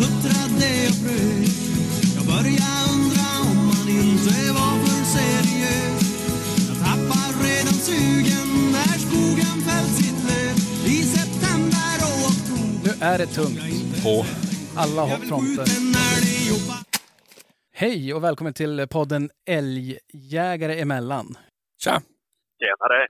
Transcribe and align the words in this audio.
huttrade 0.00 0.70
och 0.90 0.98
frös 1.02 1.54
Jag 2.16 2.24
började 2.32 2.76
undra 2.94 3.26
om 3.48 3.56
man 3.70 3.86
inte 4.02 4.36
var 4.58 4.74
för 4.84 5.00
seriös 5.16 6.02
Jag 6.68 6.78
tappar 6.86 7.28
redan 7.46 7.76
sugen 7.88 8.48
när 8.74 8.96
skogen 9.06 9.56
fällt 9.68 9.94
sitt 10.00 10.20
löv 10.28 10.56
I 10.96 10.96
september 11.16 11.96
och 12.08 12.18
oktober 12.30 12.80
Nu 12.84 12.92
är 13.10 13.18
det 13.18 13.26
tungt. 13.26 14.02
På. 14.04 14.24
Alla 14.76 15.02
har 15.02 15.18
fronter. 15.18 15.64
Hej 17.74 18.14
och 18.14 18.24
välkommen 18.24 18.54
till 18.54 18.86
podden 18.90 19.30
Älgjägare 19.48 20.80
emellan. 20.80 21.38
Tja! 21.84 22.02
Tjenare. 22.60 23.06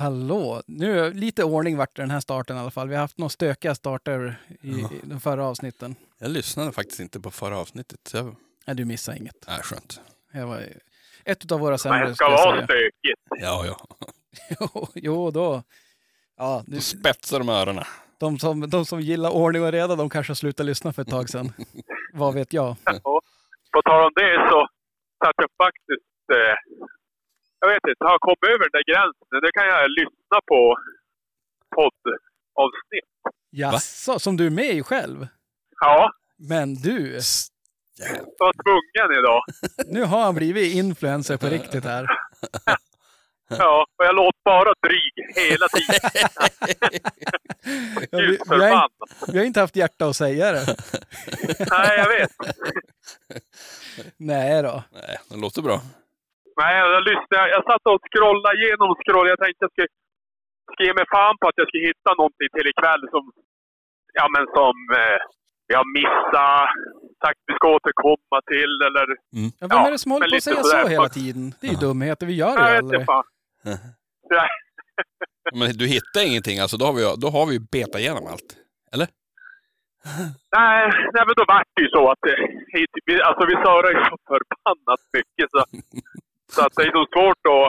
Hallå! 0.00 0.62
Nu, 0.66 1.12
lite 1.12 1.44
ordning 1.44 1.76
vart 1.76 1.96
den 1.96 2.10
här 2.10 2.20
starten 2.20 2.56
i 2.56 2.60
alla 2.60 2.70
fall. 2.70 2.88
Vi 2.88 2.94
har 2.94 3.00
haft 3.02 3.18
några 3.18 3.28
stökiga 3.28 3.74
starter 3.74 4.40
i, 4.48 4.80
Ja. 4.80 4.90
i 4.92 5.00
de 5.02 5.20
förra 5.20 5.44
avsnitten. 5.46 5.94
Jag 6.18 6.30
lyssnade 6.30 6.72
faktiskt 6.72 7.00
inte 7.00 7.20
på 7.20 7.30
förra 7.30 7.58
avsnittet. 7.58 8.00
Så 8.08 8.16
jag... 8.16 8.36
Nej, 8.66 8.76
du 8.76 8.84
missade 8.84 9.18
inget. 9.18 9.44
Nej, 9.48 9.58
skönt. 9.62 10.00
Det 10.32 10.44
var 10.44 10.62
ett 11.24 11.52
av 11.52 11.60
våra 11.60 11.70
Men 11.70 11.78
sämre, 11.78 12.08
det 12.08 12.14
ska 12.14 12.24
jag 12.24 12.30
vara 12.46 12.64
stökigt. 12.64 13.20
Ja, 13.40 13.66
ja. 13.66 13.76
jo, 14.60 14.86
jo, 14.94 15.30
då. 15.30 15.62
Ja, 16.36 16.62
Då 16.66 16.72
du, 16.74 16.80
spetsar 16.80 17.38
de 17.38 17.48
öronen. 17.48 17.84
de, 18.18 18.38
som, 18.38 18.70
de 18.70 18.86
som 18.86 19.00
gillar 19.00 19.30
ordning 19.30 19.62
och 19.62 19.72
reda, 19.72 19.96
de 19.96 20.10
kanske 20.10 20.30
har 20.30 20.34
slutat 20.36 20.66
lyssna 20.66 20.92
för 20.92 21.02
ett 21.02 21.08
tag 21.10 21.28
sedan. 21.30 21.52
Vad 22.12 22.34
vet 22.34 22.52
jag? 22.52 22.76
På 23.72 23.82
tal 23.84 24.04
om 24.04 24.12
det 24.14 24.48
så 24.50 24.68
satt 25.24 25.34
jag 25.36 25.50
faktiskt... 25.66 26.30
Eh, 26.32 26.86
jag 27.60 27.68
vet 27.68 27.84
inte, 27.88 28.04
har 28.04 28.10
jag 28.10 28.20
kommit 28.20 28.44
över 28.54 28.58
den 28.58 28.76
där 28.78 28.84
gränsen. 28.92 29.38
Nu 29.44 29.50
kan 29.56 29.66
jag 29.66 29.90
lyssna 29.90 30.38
på 30.46 30.76
poddavsnitt. 31.76 33.10
Jaså, 33.50 34.18
som 34.18 34.36
du 34.36 34.46
är 34.46 34.50
med 34.50 34.70
i 34.74 34.82
själv? 34.82 35.26
Ja, 35.80 36.12
Men 36.38 36.74
du, 36.74 37.18
jag 37.98 38.16
var 38.38 38.52
tvungen 38.64 39.18
idag. 39.18 39.42
nu 39.94 40.04
har 40.04 40.22
han 40.22 40.34
blivit 40.34 40.74
influencer 40.74 41.36
på 41.36 41.46
riktigt 41.46 41.84
här. 41.84 42.06
Ja, 43.58 43.86
och 43.98 44.04
jag 44.04 44.14
låter 44.14 44.38
bara 44.44 44.72
dryg 44.86 45.34
hela 45.50 45.68
tiden. 45.68 46.10
Ja, 48.10 48.18
vi, 48.18 48.26
Gud 48.26 48.40
vi, 48.50 48.56
har, 48.70 48.88
vi 49.32 49.38
har 49.38 49.44
inte 49.44 49.60
haft 49.60 49.76
hjärta 49.76 50.06
att 50.06 50.16
säga 50.16 50.52
det. 50.52 50.76
Nej, 51.70 51.98
jag 51.98 52.08
vet. 52.08 52.30
Nej 54.16 54.62
då. 54.62 54.82
Nej, 54.92 55.18
det 55.28 55.36
låter 55.36 55.62
bra. 55.62 55.80
Nej, 56.60 56.72
jag 56.96 57.02
lyssnade. 57.10 57.48
Jag 57.56 57.62
satt 57.70 57.84
och 57.92 58.00
scrollade 58.10 58.56
igenom 58.60 58.86
och 58.92 58.98
scrollade. 59.02 59.32
Jag 59.34 59.40
tänkte 59.44 59.62
jag 59.66 59.72
skulle, 59.74 59.90
skulle 60.72 60.86
ge 60.88 60.94
mig 61.00 61.06
fan 61.16 61.36
på 61.40 61.44
att 61.48 61.58
jag 61.60 61.66
skulle 61.68 61.86
hitta 61.90 62.10
någonting 62.20 62.48
till 62.54 62.66
ikväll 62.72 63.02
som, 63.14 63.22
ja 64.18 64.24
men 64.34 64.44
som 64.58 64.74
eh, 65.00 65.18
vi 65.68 65.72
har 65.80 65.86
missat, 66.00 66.68
sagt 67.24 67.40
vi 67.48 67.54
ska 67.58 67.66
återkomma 67.76 68.38
till 68.52 68.72
eller... 68.88 69.06
Ja, 69.60 69.66
vem 69.72 69.78
är 69.88 69.90
det 69.94 69.98
som 70.04 70.10
håller 70.12 70.24
men 70.26 70.30
på 70.30 70.36
att 70.36 70.42
säga 70.48 70.62
sådär. 70.62 70.82
så 70.82 70.88
hela 70.96 71.08
tiden? 71.20 71.42
Det 71.60 71.66
är 71.68 71.72
ju 71.76 71.80
dumheter, 71.86 72.26
vi 72.26 72.36
gör 72.42 72.54
det 72.56 72.62
Jag 72.62 72.72
ju 72.72 72.78
aldrig. 72.78 73.06
fan. 73.06 73.24
Men 75.58 75.68
du 75.82 75.86
hittar 75.86 76.20
ingenting 76.30 76.58
alltså, 76.58 76.76
då 76.76 76.84
har 76.86 76.92
vi, 76.98 77.02
då 77.24 77.28
har 77.36 77.46
vi 77.46 77.52
ju 77.52 77.60
betat 77.72 78.00
igenom 78.00 78.24
allt. 78.32 78.50
Eller? 78.92 79.08
nej, 80.56 80.80
nej, 81.14 81.22
men 81.26 81.34
då 81.36 81.44
vart 81.48 81.68
det 81.74 81.82
ju 81.82 81.88
så 81.88 82.10
att 82.12 82.24
eh, 82.26 82.38
hit- 82.74 83.02
vi, 83.06 83.22
alltså 83.22 83.42
vi 83.50 83.54
surrar 83.64 83.90
ju 83.96 84.00
så 84.10 84.16
förbannat 84.32 85.00
mycket 85.16 85.46
så, 85.54 85.58
så 86.54 86.60
att 86.66 86.74
det 86.76 86.82
är 86.88 86.92
så 86.98 87.04
svårt 87.14 87.42
att 87.56 87.68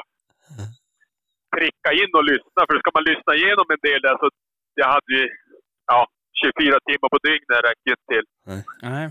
pricka 1.56 1.90
in 2.02 2.12
och 2.20 2.26
lyssna. 2.32 2.60
För 2.68 2.76
ska 2.82 2.90
man 2.98 3.04
lyssna 3.12 3.32
igenom 3.40 3.66
en 3.76 3.82
del 3.88 4.02
där 4.08 4.16
så 4.22 4.28
jag 4.82 4.88
hade 4.96 5.12
ju 5.20 5.24
ja, 5.92 6.00
24 6.42 6.80
timmar 6.90 7.10
på 7.14 7.20
dygnet 7.28 7.60
räcker 7.68 7.88
ju 7.90 7.94
inte 7.98 8.10
till. 8.14 8.26
Nej. 8.92 9.06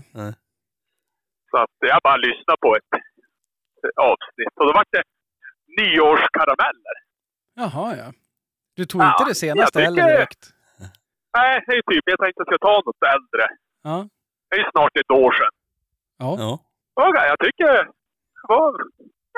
Så 1.51 1.57
att 1.63 1.75
jag 1.91 1.99
bara 2.07 2.17
lyssnade 2.27 2.57
på 2.65 2.69
ett 2.77 2.91
avsnitt. 4.11 4.53
Och 4.59 4.65
då 4.67 4.73
var 4.79 4.85
det 4.95 5.03
nyårskarameller. 5.81 6.95
Jaha, 7.61 7.87
ja. 8.01 8.07
Du 8.75 8.85
tog 8.85 9.01
Ja, 9.01 9.11
inte 9.19 9.31
det 9.31 9.35
senaste 9.35 9.79
jag 9.79 9.85
heller 9.85 10.01
tycker- 10.03 10.15
direkt? 10.17 10.43
Nej, 11.37 11.63
det 11.67 11.73
är 11.77 11.81
typ, 11.91 12.03
jag 12.05 12.19
tänkte 12.19 12.41
att 12.41 12.47
jag 12.51 12.59
ska 12.59 12.67
ta 12.67 12.75
något 12.85 13.03
äldre. 13.15 13.45
Ja. 13.83 14.07
Det 14.49 14.55
är 14.55 14.59
ju 14.59 14.71
snart 14.71 14.97
ett 15.01 15.11
år 15.11 15.31
sedan. 15.31 15.53
Ja. 16.17 16.35
Ja. 16.39 16.51
Och 16.93 17.15
jag 17.15 17.39
tycker 17.39 17.65
det 17.73 17.85
var 18.47 18.69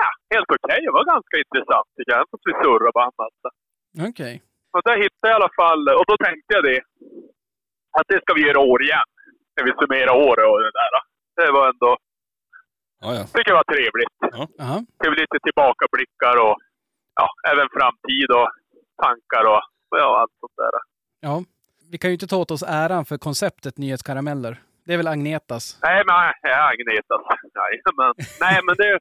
ja, 0.01 0.09
helt 0.33 0.49
okej. 0.57 0.79
Det 0.85 0.91
var 0.97 1.05
ganska 1.13 1.35
intressant 1.43 1.87
tycker 1.95 2.11
jag. 2.15 2.21
Att 2.35 2.47
vi 2.49 2.53
surrade 2.61 2.91
på 2.97 3.01
annat. 3.07 3.35
Okej. 4.09 4.35
Och 4.73 4.81
där 4.87 4.97
hittade 5.03 5.27
jag 5.31 5.33
i 5.35 5.39
alla 5.39 5.53
fall, 5.61 5.81
och 5.99 6.05
då 6.09 6.15
tänkte 6.25 6.49
jag 6.57 6.63
det, 6.69 6.79
att 7.97 8.07
det 8.11 8.19
ska 8.23 8.29
vi 8.37 8.41
göra 8.47 8.59
år 8.73 8.79
igen. 8.87 9.07
När 9.55 9.63
vi 9.67 9.71
summerar 9.79 10.13
året 10.27 10.45
och 10.51 10.59
det 10.65 10.71
där. 10.81 10.91
Det 11.37 11.51
var 11.57 11.65
ändå, 11.73 11.91
Ja, 13.03 13.09
ja. 13.17 13.23
tycker 13.33 13.51
jag 13.51 13.61
var 13.63 13.69
trevligt. 13.75 14.15
Aha. 14.63 14.77
Det 14.99 15.07
är 15.07 15.11
lite 15.23 15.37
tillbakablickar 15.47 16.35
och 16.47 16.55
ja, 17.19 17.27
även 17.51 17.67
framtid 17.77 18.29
och 18.39 18.47
tankar 19.03 19.43
och 19.53 19.61
ja, 19.89 20.19
allt 20.21 20.31
sånt 20.39 20.57
där. 20.63 20.71
Ja. 21.27 21.43
Vi 21.91 21.97
kan 21.97 22.09
ju 22.09 22.13
inte 22.13 22.27
ta 22.27 22.37
åt 22.37 22.51
oss 22.51 22.63
äran 22.67 23.05
för 23.05 23.17
konceptet 23.17 23.77
nyhetskarameller. 23.77 24.53
Det 24.85 24.93
är 24.93 24.97
väl 24.97 25.07
Agnetas? 25.07 25.79
Nej, 25.81 26.03
men 26.07 26.15
jag 26.41 26.51
är 26.51 26.61
Agnetas. 26.73 27.21
Nej, 27.59 27.81
men, 27.97 28.13
nej, 28.39 28.59
men 28.65 28.75
det... 28.75 28.99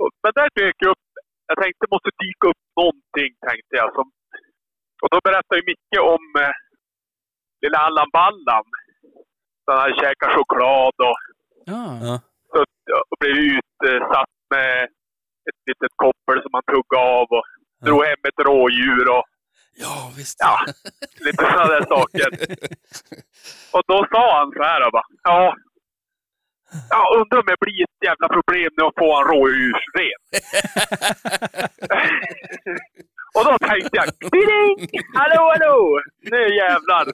och- 0.00 0.14
Men 0.22 0.32
där 0.38 0.48
dök 0.60 0.82
upp... 0.92 1.04
Jag 1.46 1.56
tänkte 1.62 1.80
det 1.86 1.94
måste 1.96 2.10
dyka 2.24 2.44
upp 2.52 2.62
någonting, 2.80 3.30
tänkte 3.48 3.74
jag. 3.80 3.88
Som, 3.96 4.06
och 5.02 5.08
då 5.12 5.18
berättade 5.24 5.56
ju 5.60 5.64
Micke 5.70 5.98
om 6.14 6.24
eh, 6.42 6.54
lilla 7.62 7.78
Allan 7.78 8.10
Ballan. 8.12 8.64
Han 9.66 9.78
hade 9.80 9.94
käkat 10.02 10.32
choklad 10.36 10.94
och, 11.08 11.18
Ja. 11.72 11.82
Ja. 12.08 12.14
sutt- 12.54 12.92
och 13.10 13.16
blev 13.20 13.36
utsatt 13.36 14.34
med 14.54 14.84
ett 15.48 15.60
litet 15.68 15.92
koppel 15.96 16.42
som 16.42 16.50
han 16.56 16.62
tuggade 16.72 17.04
av 17.20 17.26
och 17.36 17.44
drog 17.86 18.04
hem 18.04 18.18
ett 18.28 18.40
rådjur 18.46 19.08
och 19.16 19.24
Ja, 19.76 20.12
visst. 20.16 20.36
ja, 20.40 20.56
lite 21.26 21.42
sådana 21.44 21.66
där 21.74 21.84
saker. 21.94 22.28
Och 23.74 23.82
då 23.86 24.06
sa 24.12 24.38
han 24.38 24.50
så 24.56 24.62
här 24.62 24.90
bara, 24.90 25.02
ja. 25.22 25.56
Jag 26.90 27.20
undrar 27.20 27.38
om 27.38 27.46
det 27.46 27.56
blir 27.60 27.82
ett 27.82 28.04
jävla 28.08 28.28
problem 28.28 28.70
nu 28.76 28.84
att 28.84 28.98
få 28.98 29.08
en 29.20 29.24
rådjursren. 29.32 30.20
och 33.34 33.44
då 33.44 33.58
tänkte 33.68 33.96
jag, 34.00 34.06
ding! 34.32 34.88
Hallå, 35.14 35.42
hallå! 35.52 36.00
Nu 36.20 36.54
jävlar! 36.56 37.06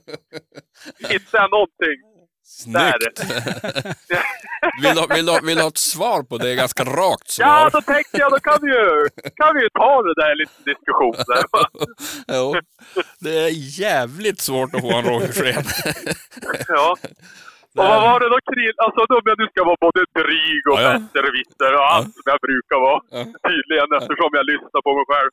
Hittade 1.08 1.42
jag 1.42 1.50
någonting. 1.50 1.98
Snyggt! 2.44 3.20
vill, 4.82 4.94
du, 4.94 5.14
vill, 5.14 5.26
du, 5.26 5.40
vill 5.46 5.56
du 5.56 5.62
ha 5.62 5.68
ett 5.68 5.78
svar 5.78 6.22
på 6.22 6.38
det? 6.38 6.54
Ganska 6.54 6.84
rakt 6.84 7.30
svar. 7.30 7.46
Ja, 7.46 7.70
då 7.72 7.80
tänkte 7.80 8.18
jag, 8.18 8.30
då 8.32 8.40
kan 8.40 8.58
vi 8.62 8.68
ju, 8.68 9.08
kan 9.36 9.54
vi 9.56 9.62
ju 9.62 9.68
ta 9.68 10.02
det 10.02 10.14
där 10.14 10.34
lite 10.34 10.52
diskussion 10.64 11.14
där. 11.26 11.44
jo, 12.36 12.54
det 13.18 13.38
är 13.38 13.50
jävligt 13.80 14.40
svårt 14.40 14.74
att 14.74 14.80
få 14.80 14.92
en 14.92 15.04
rådjursren. 15.04 15.64
Ja. 16.68 16.96
Och 17.78 17.84
vad 17.90 18.00
var 18.06 18.16
det 18.22 18.28
då 18.34 18.38
Krill? 18.50 18.76
Alltså 18.84 19.00
då 19.10 19.16
jag 19.30 19.38
nu 19.42 19.46
ska 19.52 19.60
vara 19.70 19.80
både 19.86 20.00
dryg 20.18 20.62
och 20.72 20.78
Ja, 20.80 20.86
ja. 20.86 20.98
besserwisser 20.98 21.72
och 21.78 21.86
allt 21.94 22.10
som 22.16 22.26
jag 22.32 22.40
brukar 22.48 22.78
vara. 22.88 23.00
Ja. 23.16 23.22
Tydligen 23.50 23.88
eftersom 23.98 24.30
jag 24.38 24.44
lyssnar 24.52 24.80
på 24.86 24.92
mig 24.98 25.06
själv. 25.10 25.30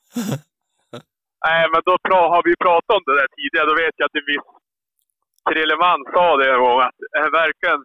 Nej, 1.48 1.62
men 1.72 1.82
då 1.88 1.94
har 2.34 2.42
vi 2.50 2.54
pratat 2.66 2.96
om 2.98 3.04
det 3.08 3.16
där 3.20 3.30
tidigare. 3.38 3.68
Då 3.72 3.76
vet 3.84 3.96
jag 4.00 4.06
att 4.10 4.20
en 4.22 4.28
viss 4.34 4.48
Krilleman 5.50 6.02
sa 6.14 6.26
det 6.40 6.48
en 6.54 6.62
gång 6.66 6.80
att 6.88 6.98
det 7.02 7.20
är 7.26 7.32
verkligen 7.44 7.82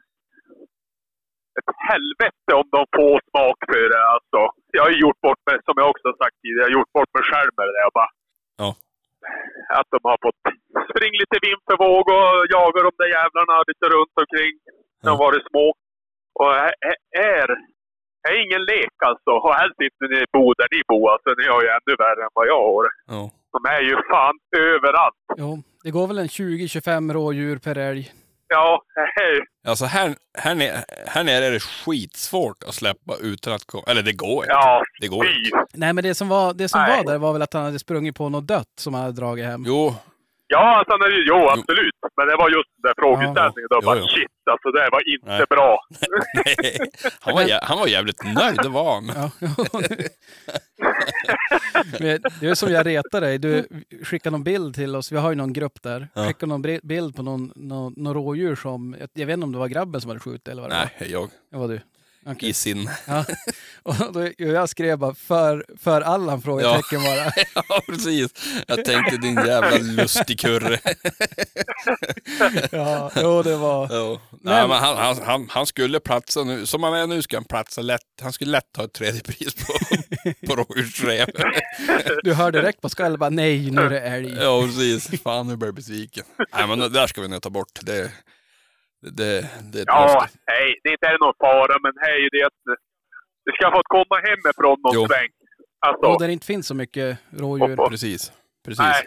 ett 1.59 1.71
helvete 1.91 2.51
om 2.61 2.67
de 2.77 2.81
får 2.97 3.17
smak 3.31 3.59
för 3.71 3.85
det. 3.95 4.03
Alltså, 4.15 4.39
jag 4.77 4.83
har 4.85 4.91
ju 4.95 5.01
gjort 5.05 5.21
bort 5.27 5.43
mig, 5.49 5.57
som 5.67 5.75
jag 5.81 5.89
också 5.93 6.09
sagt 6.21 6.37
tidigare, 6.43 6.65
jag 6.65 6.71
har 6.71 6.79
gjort 6.79 6.93
bort 6.99 7.13
mig 7.17 7.25
själv 7.31 7.51
med 7.57 7.65
det 7.69 7.75
där. 7.77 7.85
Jag 7.89 7.95
bara, 8.01 8.13
Ja. 8.63 8.71
Att 9.79 9.89
de 9.95 9.99
har 10.11 10.19
fått 10.27 10.43
springa 10.91 11.17
lite 11.23 11.39
vind 11.47 11.61
för 11.69 11.77
våg 11.87 12.05
och 12.17 12.31
jaga 12.57 12.79
de 12.89 12.93
där 13.01 13.11
jävlarna 13.19 13.55
lite 13.71 13.87
runt 13.95 14.15
omkring 14.23 14.53
när 15.03 15.09
de 15.11 15.17
Ja. 15.19 15.25
varit 15.27 15.45
små. 15.51 15.67
Och 16.41 16.51
är, 16.67 16.75
är, 17.37 17.49
är 18.29 18.35
ingen 18.45 18.63
lek 18.73 18.97
alltså. 19.11 19.31
Och 19.45 19.55
helst 19.61 19.81
inte 19.87 19.97
när 20.01 20.09
ni 20.21 20.25
bor 20.37 20.51
där 20.61 20.69
ni 20.77 20.81
bor. 20.91 21.05
Alltså 21.13 21.29
ni 21.41 21.47
har 21.53 21.61
ju 21.65 21.69
ännu 21.79 21.93
värre 22.05 22.23
än 22.27 22.35
vad 22.39 22.47
jag 22.53 22.61
har. 22.71 22.85
Ja. 23.15 23.23
De 23.55 23.59
är 23.77 23.83
ju 23.91 23.95
fan 24.13 24.37
överallt. 24.75 25.23
Jo, 25.43 25.51
det 25.85 25.91
går 25.91 26.07
väl 26.07 26.19
en 26.19 26.27
20-25 26.27 27.13
rådjur 27.13 27.59
per 27.59 27.79
älg. 27.79 28.05
Ja, 28.53 28.83
hej. 28.97 29.41
Alltså 29.69 29.85
här, 29.85 30.15
här, 30.39 30.55
nere, 30.55 30.85
här 31.07 31.25
nere 31.25 31.45
är 31.45 31.51
det 31.51 31.61
skitsvårt 31.61 32.63
att 32.69 32.75
släppa 32.75 33.17
utan 33.21 33.53
att 33.53 33.65
komma... 33.65 33.85
Eller 33.87 34.03
det 34.03 34.13
går 34.13 34.45
inte. 34.45 34.53
Ja, 34.53 34.83
Det 35.01 35.09
går 35.09 35.27
inte. 35.27 35.65
Nej, 35.73 35.93
men 35.93 36.05
det 36.05 36.15
som 36.15 36.29
var, 36.29 36.55
det 36.55 36.69
som 36.69 36.81
Nej. 36.81 36.97
var 36.97 37.13
där 37.13 37.19
var 37.19 37.33
väl 37.33 37.43
att 37.43 37.53
han 37.55 37.65
hade 37.65 37.79
sprungit 37.79 38.17
på 38.17 38.29
något 38.29 38.47
dött 38.47 38.69
som 38.81 38.95
han 38.95 39.03
hade 39.03 39.17
dragit 39.17 39.45
hem. 39.45 39.65
Jo, 39.67 39.95
Ja, 40.55 40.65
alltså, 40.79 40.95
det- 40.99 41.25
jo, 41.31 41.41
absolut. 41.55 41.95
Men 42.17 42.27
det 42.29 42.37
var 42.37 42.49
just 42.57 42.69
den 42.77 42.83
där 42.89 42.95
frågeställningen. 43.03 43.69
Då 43.71 43.79
Jo, 43.83 43.87
bara 43.87 43.99
jo. 43.99 44.07
shit, 44.15 44.29
alltså 44.51 44.69
det 44.71 44.89
var 44.95 45.03
inte 45.15 45.27
Nej. 45.37 45.45
bra. 45.51 45.79
nej. 46.35 46.91
Han 47.21 47.35
var, 47.35 47.65
han 47.69 47.79
var 47.79 47.87
jävligt 47.87 48.25
nöjd, 48.25 48.57
det 48.63 48.69
var 48.69 48.95
han. 48.95 49.07
Det 52.41 52.47
är 52.47 52.55
som 52.55 52.73
jag 52.73 52.87
retar 52.87 53.21
dig. 53.21 53.39
Du 53.39 53.67
skickar 54.05 54.31
någon 54.31 54.45
bild 54.45 54.75
till 54.75 54.97
oss. 54.97 55.13
Vi 55.13 55.17
har 55.17 55.31
ju 55.31 55.37
någon 55.37 55.53
grupp 55.53 55.83
där. 55.83 56.09
Ja. 56.15 56.27
Skickar 56.27 56.47
någon 56.47 56.63
bild 56.83 57.17
på 57.17 57.23
någon, 57.23 57.53
någon, 57.57 57.95
någon 57.97 58.15
rådjur 58.15 58.55
som... 58.57 58.97
Jag, 59.15 59.27
vet 59.27 59.35
inte 59.35 59.45
om 59.45 59.53
det 59.53 59.59
var 59.59 59.69
grabben 59.69 60.01
som 60.01 60.09
hade 60.09 60.21
skjutit 60.21 60.49
eller 60.49 60.63
vad 60.63 60.71
det 60.71 60.89
Nej, 61.01 61.11
jag. 61.13 61.21
var. 61.21 61.29
Det 61.51 61.57
var 61.57 61.69
du. 61.69 61.81
Okej. 62.27 62.49
I 62.49 62.53
sin... 62.53 62.91
Ja. 63.07 63.25
Och 63.83 64.13
då, 64.13 64.29
jag 64.39 64.69
skrev 64.69 64.99
bara 64.99 65.15
för, 65.15 65.65
för 65.79 66.01
Allan 66.01 66.43
frågetecken 66.43 67.03
bara. 67.05 67.33
Ja, 67.69 67.83
precis. 67.87 68.31
Jag 68.67 68.85
tänkte 68.85 69.17
din 69.17 69.35
jävla 69.35 69.79
lustigkurre. 69.79 70.79
Ja, 72.73 73.11
jo 73.17 73.43
det 73.43 73.57
var... 73.57 73.89
Ja. 73.95 74.21
Men- 74.31 74.39
Nej, 74.55 74.69
men 74.69 74.79
han, 74.79 74.97
han, 74.97 75.17
han, 75.25 75.47
han 75.51 75.67
skulle 75.67 76.01
platsa 76.01 76.45
nu. 76.45 76.67
Som 76.67 76.83
han 76.83 76.95
är 76.95 77.07
nu 77.07 77.23
ska 77.23 77.37
han 77.37 77.45
platsa 77.45 77.81
lätt. 77.83 78.01
Han 78.23 78.33
skulle 78.33 78.51
lätt 78.51 78.73
ta 78.73 78.85
ett 78.85 78.93
tredje 78.93 79.21
pris 79.21 79.55
på, 79.55 79.73
på 80.47 80.57
rådjursrev. 80.57 81.27
Du 82.23 82.35
hör 82.35 82.51
direkt 82.53 82.81
på 82.81 82.89
skallen 82.89 83.19
bara 83.19 83.31
nej, 83.31 83.71
nu 83.71 83.83
är 83.83 83.91
det 83.91 84.01
älg. 84.01 84.37
Ja, 84.41 84.63
precis. 84.63 85.23
Fan, 85.23 85.47
nu 85.49 85.57
blir 85.57 85.69
jag 85.69 85.75
besviken. 85.75 86.25
Nej, 86.57 86.67
men 86.69 86.79
det 86.79 86.89
där 86.89 87.07
ska 87.07 87.21
vi 87.21 87.29
nog 87.29 87.43
ta 87.43 87.51
bort. 87.51 87.79
Det, 87.83 88.11
det, 89.11 89.51
det 89.73 89.85
Ja, 89.87 90.03
måste. 90.03 90.39
hej, 90.47 90.81
det 90.83 90.89
är 90.89 90.93
inte 90.93 91.25
någon 91.25 91.35
fara, 91.41 91.79
men 91.83 91.93
hej, 92.01 92.29
det 92.33 92.39
är 92.41 92.47
att 92.47 92.63
du 93.45 93.53
ska 93.53 93.71
fått 93.71 93.89
komma 93.89 94.17
hemifrån 94.29 94.79
någon 94.83 94.95
Jo. 94.95 95.07
sväng. 95.07 95.29
Alltså, 95.87 96.07
Och 96.07 96.21
där 96.21 96.27
det 96.27 96.33
inte 96.33 96.47
finns 96.47 96.67
så 96.67 96.75
mycket 96.75 97.19
rådjur. 97.31 97.77
Precis. 97.77 98.33
Precis. 98.65 98.79
nej, 98.79 99.03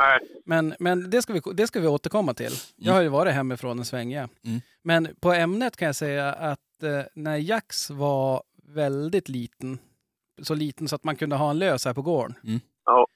nej. 0.00 0.18
Men, 0.44 0.74
men 0.78 1.10
det, 1.10 1.22
ska 1.22 1.32
vi, 1.32 1.40
det 1.54 1.66
ska 1.66 1.80
vi 1.80 1.86
återkomma 1.86 2.34
till. 2.34 2.52
Jag 2.76 2.92
har 2.92 3.00
ju 3.02 3.08
varit 3.08 3.32
hemifrån 3.34 3.78
en 3.78 3.84
sväng, 3.84 4.10
ja. 4.12 4.28
Mm. 4.44 4.60
Men 4.82 5.08
på 5.20 5.32
ämnet 5.32 5.76
kan 5.76 5.86
jag 5.86 5.96
säga 5.96 6.32
att 6.32 6.82
eh, 6.82 7.00
när 7.14 7.36
Jax 7.36 7.90
var 7.90 8.42
väldigt 8.74 9.28
liten, 9.28 9.78
så 10.42 10.54
liten 10.54 10.88
så 10.88 10.94
att 10.96 11.04
man 11.04 11.16
kunde 11.16 11.36
ha 11.36 11.50
en 11.50 11.58
lös 11.58 11.84
här 11.84 11.94
på 11.94 12.02
gården. 12.02 12.34
Ja. 12.84 13.06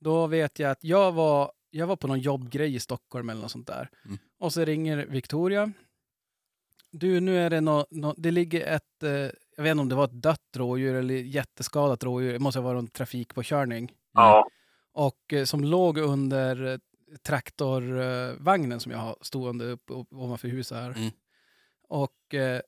Då 0.00 0.26
vet 0.26 0.58
jag 0.58 0.70
att 0.70 0.84
jag 0.84 1.12
var, 1.12 1.52
jag 1.70 1.86
var 1.86 1.96
på 1.96 2.06
någon 2.08 2.20
jobbgrej 2.20 2.74
i 2.74 2.80
Stockholm 2.80 3.28
eller 3.30 3.40
något 3.42 3.50
sånt 3.50 3.66
där. 3.66 3.88
Mm. 4.04 4.18
Och 4.38 4.52
så 4.52 4.64
ringer 4.64 5.06
Victoria. 5.06 5.72
Du, 6.90 7.20
nu 7.20 7.38
är 7.38 7.50
det 7.50 7.60
nå 7.60 7.86
nå- 7.90 8.14
det 8.16 8.30
ligger 8.30 8.66
ett, 8.66 9.02
eh, 9.02 9.10
jag 9.56 9.62
vet 9.62 9.70
inte 9.70 9.80
om 9.80 9.88
det 9.88 9.94
var 9.94 10.04
ett 10.04 10.22
dött 10.22 10.40
rådjur 10.56 10.94
eller 10.94 11.14
jätteskadat 11.14 12.04
rådjur. 12.04 12.32
Det 12.32 12.38
måste 12.38 12.60
ha 12.60 12.64
varit 12.64 12.78
en 12.78 12.88
trafikpåkörning 12.88 13.92
Ja. 14.12 14.48
och 14.92 15.32
eh, 15.32 15.44
som 15.44 15.64
låg 15.64 15.98
under 15.98 16.66
eh, 16.66 16.78
traktorvagnen 17.22 18.80
som 18.80 18.92
jag 18.92 18.98
har 18.98 19.16
stående 19.20 19.64
upp 19.64 19.90
o- 19.90 20.06
ovanför 20.10 20.48
huset 20.48 20.76
här. 20.78 20.90
Mm. 20.90 21.10
Och 21.88 22.34
eh, 22.34 22.60